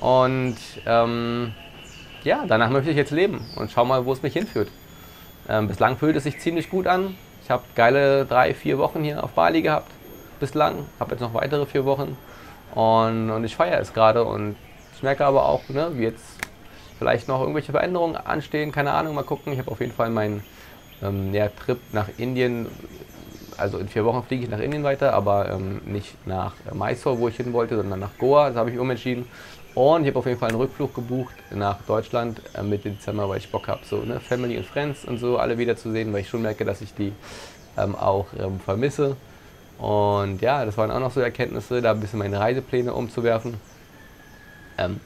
Und 0.00 0.56
ähm, 0.86 1.52
ja, 2.24 2.44
danach 2.46 2.70
möchte 2.70 2.90
ich 2.90 2.96
jetzt 2.96 3.10
leben 3.10 3.44
und 3.56 3.70
schau 3.70 3.84
mal, 3.84 4.04
wo 4.06 4.12
es 4.12 4.22
mich 4.22 4.32
hinführt. 4.32 4.68
Ähm, 5.48 5.68
bislang 5.68 5.96
fühlt 5.96 6.16
es 6.16 6.24
sich 6.24 6.38
ziemlich 6.40 6.70
gut 6.70 6.86
an. 6.86 7.16
Ich 7.42 7.50
habe 7.50 7.64
geile 7.74 8.24
drei, 8.24 8.54
vier 8.54 8.78
Wochen 8.78 9.02
hier 9.02 9.24
auf 9.24 9.32
Bali 9.32 9.62
gehabt. 9.62 9.90
Bislang. 10.38 10.86
Habe 10.98 11.12
jetzt 11.12 11.20
noch 11.20 11.34
weitere 11.34 11.66
vier 11.66 11.84
Wochen. 11.84 12.16
Und, 12.74 13.30
und 13.30 13.44
ich 13.44 13.56
feiere 13.56 13.80
es 13.80 13.92
gerade. 13.92 14.24
Und 14.24 14.56
ich 14.94 15.02
merke 15.02 15.26
aber 15.26 15.46
auch, 15.46 15.68
ne, 15.68 15.90
wie 15.94 16.04
jetzt 16.04 16.38
vielleicht 16.98 17.28
noch 17.28 17.40
irgendwelche 17.40 17.72
Veränderungen 17.72 18.16
anstehen. 18.16 18.70
Keine 18.70 18.92
Ahnung, 18.92 19.14
mal 19.14 19.24
gucken. 19.24 19.52
Ich 19.52 19.58
habe 19.58 19.70
auf 19.70 19.80
jeden 19.80 19.92
Fall 19.92 20.10
meinen 20.10 20.44
ähm, 21.02 21.34
ja, 21.34 21.48
Trip 21.48 21.80
nach 21.92 22.08
Indien. 22.16 22.68
Also 23.60 23.78
in 23.78 23.88
vier 23.88 24.04
Wochen 24.04 24.22
fliege 24.22 24.44
ich 24.44 24.50
nach 24.50 24.58
Indien 24.58 24.82
weiter, 24.82 25.12
aber 25.12 25.50
ähm, 25.50 25.82
nicht 25.84 26.26
nach 26.26 26.54
Mysore, 26.72 27.18
wo 27.18 27.28
ich 27.28 27.36
hin 27.36 27.52
wollte, 27.52 27.76
sondern 27.76 28.00
nach 28.00 28.16
Goa. 28.18 28.48
Das 28.48 28.56
habe 28.56 28.70
ich 28.70 28.78
umentschieden. 28.78 29.26
Und 29.74 30.02
ich 30.02 30.08
habe 30.08 30.18
auf 30.18 30.26
jeden 30.26 30.38
Fall 30.38 30.48
einen 30.48 30.58
Rückflug 30.58 30.94
gebucht 30.94 31.34
nach 31.50 31.76
Deutschland 31.86 32.40
äh, 32.54 32.62
Mitte 32.62 32.90
Dezember, 32.90 33.28
weil 33.28 33.38
ich 33.38 33.50
Bock 33.50 33.68
habe, 33.68 33.80
so 33.84 33.98
ne, 33.98 34.18
Family 34.18 34.56
und 34.56 34.66
Friends 34.66 35.04
und 35.04 35.18
so 35.18 35.38
alle 35.38 35.58
wiederzusehen, 35.58 36.12
weil 36.12 36.22
ich 36.22 36.28
schon 36.28 36.42
merke, 36.42 36.64
dass 36.64 36.80
ich 36.80 36.92
die 36.94 37.12
ähm, 37.78 37.94
auch 37.94 38.26
ähm, 38.38 38.58
vermisse. 38.58 39.16
Und 39.78 40.42
ja, 40.42 40.64
das 40.64 40.76
waren 40.76 40.90
auch 40.90 40.98
noch 40.98 41.12
so 41.12 41.20
Erkenntnisse, 41.20 41.80
da 41.80 41.92
ein 41.92 42.00
bisschen 42.00 42.18
meine 42.18 42.40
Reisepläne 42.40 42.92
umzuwerfen. 42.92 43.54
Ähm, 44.76 45.00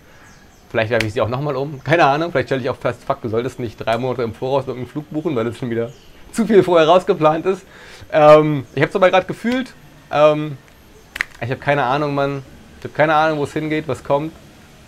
vielleicht 0.71 0.91
werfe 0.91 1.07
ich 1.07 1.13
sie 1.13 1.21
auch 1.21 1.29
nochmal 1.29 1.57
um, 1.57 1.85
keine 1.85 2.05
Ahnung. 2.05 2.31
Vielleicht 2.31 2.49
stelle 2.49 2.63
ich 2.63 2.71
auch 2.71 2.77
fest, 2.77 3.05
fuck, 3.05 3.21
du 3.21 3.29
solltest 3.29 3.59
nicht 3.61 3.77
drei 3.77 3.99
Monate 3.99 4.23
im 4.23 4.33
Voraus 4.33 4.69
einem 4.69 4.87
Flug 4.87 5.11
buchen, 5.11 5.37
weil 5.37 5.45
das 5.45 5.59
schon 5.59 5.71
wieder 5.71 5.91
zu 6.35 6.47
viel 6.47 6.63
vorher 6.63 6.89
rausgeplant 6.89 7.47
ist. 7.47 7.65
Ähm, 8.13 8.67
ich 8.75 8.83
habe 8.83 8.91
es 8.91 8.97
aber 8.97 9.11
gerade 9.11 9.27
gefühlt. 9.27 9.73
Ähm, 10.13 10.59
ich 11.41 11.51
habe 11.51 11.61
keine 11.61 11.85
Ahnung, 11.85 12.15
Mann. 12.15 12.43
Ich 12.79 12.85
habe 12.85 12.95
keine 12.95 13.15
Ahnung, 13.15 13.39
wo 13.39 13.45
es 13.45 13.53
hingeht, 13.53 13.89
was 13.89 14.05
kommt. 14.05 14.33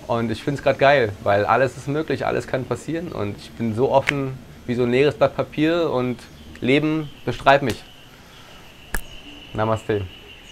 Und 0.06 0.30
ich 0.30 0.42
finde 0.42 0.58
es 0.58 0.62
gerade 0.62 0.78
geil, 0.78 1.12
weil 1.24 1.44
alles 1.44 1.76
ist 1.76 1.88
möglich, 1.88 2.26
alles 2.26 2.46
kann 2.46 2.64
passieren. 2.64 3.08
Und 3.08 3.36
ich 3.38 3.50
bin 3.52 3.74
so 3.74 3.90
offen 3.90 4.38
wie 4.66 4.74
so 4.74 4.84
ein 4.84 4.90
leeres 4.90 5.14
Blatt 5.14 5.36
Papier 5.36 5.90
und 5.90 6.18
Leben 6.60 7.10
bestreibt 7.24 7.62
mich. 7.62 7.82
Namaste. 9.52 10.02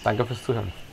Danke 0.03 0.25
fürs 0.27 0.43
Zuhören. 0.43 0.84